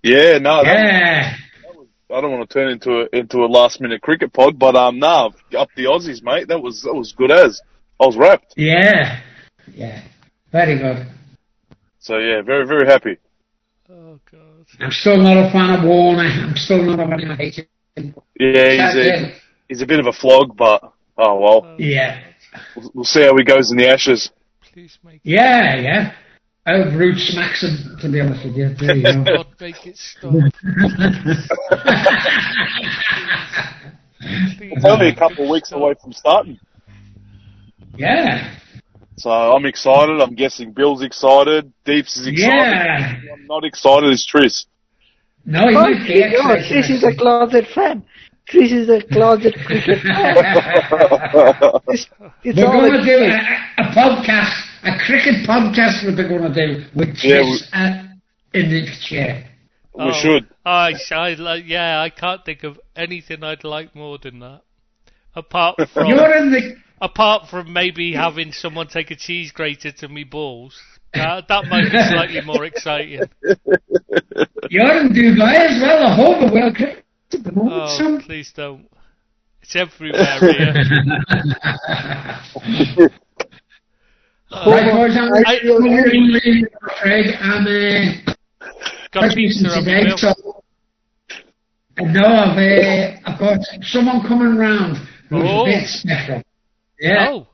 yeah. 0.03 0.37
No, 0.39 0.61
that, 0.63 0.75
Yeah. 0.75 1.35
I 2.11 2.21
don't 2.21 2.31
want 2.31 2.49
to 2.49 2.53
turn 2.53 2.69
into 2.71 3.01
a 3.01 3.07
into 3.15 3.45
a 3.45 3.47
last 3.47 3.79
minute 3.79 4.01
cricket 4.01 4.33
pod, 4.33 4.57
but 4.59 4.75
um, 4.75 4.97
no, 4.99 5.31
up 5.57 5.69
the 5.75 5.83
Aussies, 5.85 6.23
mate. 6.23 6.47
That 6.47 6.59
was 6.61 6.81
that 6.81 6.93
was 6.93 7.13
good 7.13 7.31
as 7.31 7.61
I 7.99 8.05
was 8.07 8.17
wrapped. 8.17 8.55
Yeah. 8.57 9.21
Yeah. 9.73 10.01
Very 10.51 10.79
good. 10.79 11.05
So 11.99 12.17
yeah, 12.17 12.41
very 12.41 12.65
very 12.65 12.85
happy. 12.87 13.17
Oh 13.89 14.19
God. 14.31 14.65
I'm 14.79 14.91
still 14.91 15.17
not 15.17 15.37
a 15.37 15.51
fan 15.51 15.79
of 15.79 15.85
Warner. 15.85 16.23
I'm 16.23 16.55
still 16.55 16.83
not 16.83 16.99
a 16.99 17.07
fan 17.07 17.31
of 17.31 17.39
him. 17.39 18.15
Yeah, 18.39 18.91
he's 18.91 18.95
a 18.95 19.33
he's 19.67 19.81
a 19.81 19.85
bit 19.85 19.99
of 19.99 20.07
a 20.07 20.13
flog, 20.13 20.55
but 20.55 20.81
oh 21.17 21.39
well. 21.39 21.65
Oh, 21.65 21.75
yeah. 21.77 22.21
We'll, 22.75 22.91
we'll 22.95 23.03
see 23.05 23.23
how 23.23 23.35
he 23.35 23.43
goes 23.43 23.71
in 23.71 23.77
the 23.77 23.89
Ashes. 23.89 24.31
Please 24.73 24.97
make 25.03 25.21
Yeah, 25.23 25.75
yeah. 25.75 26.13
Old 26.67 26.93
Root 26.93 27.17
smacks 27.17 27.63
him, 27.63 27.97
to 27.99 28.09
be 28.11 28.21
honest 28.21 28.45
with 28.45 28.55
you. 28.55 28.73
There 28.75 28.95
you 28.95 29.03
go. 29.03 29.23
God 29.23 29.47
make 29.59 29.87
it 29.87 29.97
stop. 29.97 30.33
It's 34.21 34.85
only 34.85 35.07
a 35.07 35.15
couple 35.15 35.45
of 35.45 35.49
weeks 35.49 35.71
away 35.71 35.95
from 36.01 36.11
starting, 36.11 36.59
yeah. 37.95 38.55
So 39.19 39.29
I'm 39.29 39.65
excited. 39.65 40.21
I'm 40.21 40.35
guessing 40.35 40.71
Bill's 40.73 41.03
excited. 41.03 41.71
Deeps 41.85 42.17
is 42.17 42.27
excited. 42.27 42.49
Yeah. 42.49 43.33
I'm 43.33 43.45
not 43.47 43.63
excited 43.65 44.11
as 44.11 44.25
Tris. 44.25 44.65
No, 45.45 45.67
he 45.69 45.75
Oh, 45.75 45.81
might 45.81 46.07
be 46.07 46.23
Chris 46.69 46.89
is 46.89 47.03
a 47.03 47.15
closet 47.15 47.65
fan. 47.73 48.03
Chris 48.47 48.71
is 48.71 48.89
a 48.89 49.01
closet 49.13 49.55
cricket 49.65 49.99
fan. 50.01 50.35
It's, 51.87 52.05
it's 52.43 52.57
We're 52.57 52.65
going 52.65 52.91
to 52.93 53.03
do 53.05 53.17
a, 53.23 53.83
a 53.83 53.85
podcast, 53.93 54.53
a 54.83 54.97
cricket 55.05 55.47
podcast. 55.47 56.03
We're 56.03 56.15
going 56.27 56.51
to 56.51 56.53
do 56.53 56.85
with 56.95 57.15
Yeah, 57.23 57.37
Chris 57.43 57.69
uh, 57.73 58.03
in 58.53 58.69
the 58.69 58.87
chair. 59.07 59.45
We 59.93 60.05
Oh, 60.05 60.11
should. 60.13 60.47
I, 60.65 60.93
I, 61.11 61.33
like, 61.33 61.63
yeah, 61.67 61.99
I 62.01 62.09
can't 62.09 62.43
think 62.45 62.63
of 62.63 62.79
anything 62.95 63.43
I'd 63.43 63.63
like 63.63 63.95
more 63.95 64.17
than 64.17 64.39
that. 64.39 64.61
Apart 65.35 65.77
from, 65.93 66.07
You're 66.07 66.35
in 66.37 66.51
the 66.51 66.75
apart 67.01 67.47
from 67.49 67.73
maybe 67.73 68.13
having 68.13 68.51
someone 68.51 68.87
take 68.87 69.11
a 69.11 69.15
cheese 69.15 69.51
grater 69.51 69.91
to 69.91 70.07
me 70.07 70.23
balls. 70.23 70.79
That, 71.13 71.47
that 71.47 71.65
might 71.65 71.91
be 71.91 71.97
slightly 72.09 72.41
more 72.41 72.65
exciting. 72.65 73.21
you're 74.69 75.01
in 75.01 75.09
Dubai 75.09 75.55
as 75.55 75.81
well. 75.81 76.09
The 76.09 76.15
whole 76.15 76.35
of 76.35 76.41
the 76.49 76.53
world 76.53 76.75
cricket 76.75 77.05
at 77.33 77.43
the 77.43 77.51
moment. 77.51 77.81
Oh, 77.83 77.97
son. 77.97 78.21
please 78.21 78.51
don't. 78.55 78.87
It's 79.61 79.75
everywhere 79.75 80.39
here. 80.39 80.73
Right, 84.51 84.91
boys, 84.91 85.15
I'm 85.15 85.31
I-. 85.45 85.59
I'm 87.39 87.67
uh, 87.67 88.33
Got 89.11 89.35
pizza 89.35 89.69
today, 89.79 90.09
so 90.17 90.33
I 91.97 92.01
know 92.03 92.25
I've, 92.25 92.57
uh, 92.57 93.17
I've 93.25 93.39
got 93.39 93.59
someone 93.81 94.21
coming 94.27 94.55
round 94.55 94.97
who's 95.29 95.43
Oh. 95.43 95.61
a 95.61 95.65
bit 95.65 95.87
special. 95.87 96.41
Yeah. 96.99 97.29
Oh, 97.29 97.47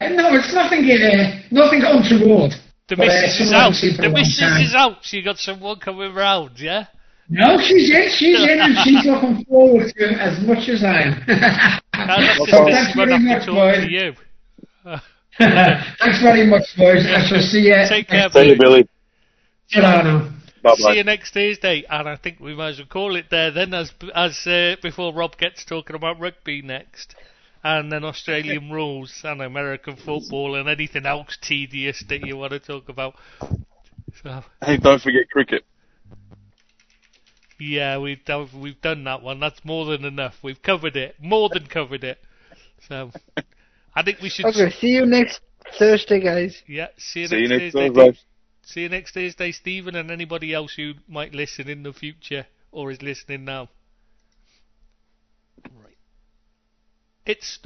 No, 0.00 0.34
it's 0.34 0.52
nothing. 0.52 0.84
Uh, 0.84 1.40
nothing 1.50 1.82
on 1.84 2.02
untoward. 2.02 2.52
the 2.88 2.96
But, 2.96 3.08
uh, 3.08 3.12
missus 3.12 3.40
is 3.48 3.52
out. 3.52 3.68
I've 3.70 3.74
seen 3.76 3.94
for 3.96 4.02
a 4.02 4.08
The 4.08 4.08
long 4.08 4.20
missus 4.20 4.40
time. 4.40 4.62
is 4.62 4.74
out. 4.74 4.96
So 5.04 5.16
you 5.16 5.22
got 5.24 5.38
someone 5.38 5.78
coming 5.80 6.12
round, 6.14 6.58
yeah? 6.60 6.86
No, 7.30 7.58
she's 7.58 7.88
in. 7.90 8.10
She's 8.10 8.42
in, 8.42 8.60
and 8.60 8.76
she's 8.84 9.04
looking 9.10 9.44
forward 9.46 9.92
to 9.96 10.04
it 10.04 10.18
as 10.20 10.40
much 10.46 10.68
as 10.68 10.84
I 10.84 11.00
am. 11.02 11.24
Now, 11.26 11.80
that's 12.20 12.50
So 12.50 12.64
thanks 12.66 12.94
very 12.94 13.18
much, 13.18 13.46
to 13.46 13.52
talk 13.52 13.74
to 13.74 13.80
boys. 13.80 13.88
you. 13.90 14.12
Thanks 15.38 16.22
very 16.22 16.46
much, 16.46 16.62
boys. 16.76 17.06
I 17.06 17.26
shall 17.26 17.40
see 17.40 17.60
you. 17.62 17.74
Take 17.88 18.08
care, 18.08 18.28
See 18.30 18.50
you, 18.50 18.56
Billy. 18.58 18.84
Billy. 18.84 18.88
Ta-ra 19.72 20.30
Bye 20.62 20.74
See 20.76 20.96
you 20.98 21.04
next 21.04 21.34
Thursday, 21.34 21.84
and 21.90 22.08
I 22.08 22.16
think 22.16 22.38
we 22.40 22.54
might 22.54 22.70
as 22.70 22.78
well 22.78 22.86
call 22.86 23.16
it 23.16 23.26
there 23.30 23.50
then, 23.50 23.74
as 23.74 23.92
as 24.14 24.46
uh, 24.46 24.76
before 24.82 25.12
Rob 25.12 25.36
gets 25.36 25.64
talking 25.64 25.96
about 25.96 26.20
rugby 26.20 26.62
next, 26.62 27.14
and 27.64 27.92
then 27.92 28.04
Australian 28.04 28.70
rules 28.72 29.22
and 29.24 29.42
American 29.42 29.96
football 29.96 30.54
and 30.56 30.68
anything 30.68 31.06
else 31.06 31.38
tedious 31.40 32.04
that 32.08 32.22
you 32.22 32.36
want 32.36 32.52
to 32.52 32.60
talk 32.60 32.88
about. 32.88 33.16
So 34.22 34.44
Hey, 34.64 34.78
don't 34.78 35.00
forget 35.02 35.30
cricket. 35.30 35.64
yeah, 37.58 37.98
we've 37.98 38.24
done 38.24 38.48
we've 38.60 38.80
done 38.80 39.04
that 39.04 39.22
one. 39.22 39.40
That's 39.40 39.64
more 39.64 39.86
than 39.86 40.04
enough. 40.04 40.36
We've 40.42 40.60
covered 40.62 40.96
it, 40.96 41.16
more 41.20 41.48
than 41.50 41.66
covered 41.66 42.04
it. 42.04 42.18
So 42.88 43.12
I 43.94 44.02
think 44.02 44.20
we 44.20 44.30
should. 44.30 44.46
okay, 44.46 44.70
see 44.70 44.88
you 44.88 45.06
next 45.06 45.40
Thursday, 45.78 46.20
guys. 46.20 46.62
Yeah, 46.66 46.88
see 46.98 47.20
you 47.22 47.28
See 47.28 47.36
you 47.38 47.48
next 47.48 47.48
next 47.48 47.74
Thursday. 47.74 47.90
Thursday. 47.90 48.18
See 48.62 48.82
you 48.82 48.88
next 48.88 49.14
Thursday, 49.14 49.52
Stephen, 49.52 49.94
and 49.96 50.10
anybody 50.10 50.52
else 50.54 50.74
who 50.74 50.94
might 51.08 51.34
listen 51.34 51.68
in 51.68 51.82
the 51.82 51.92
future 51.92 52.46
or 52.72 52.90
is 52.90 53.02
listening 53.02 53.44
now. 53.44 53.70
Right. 55.70 55.96
It's 57.26 57.58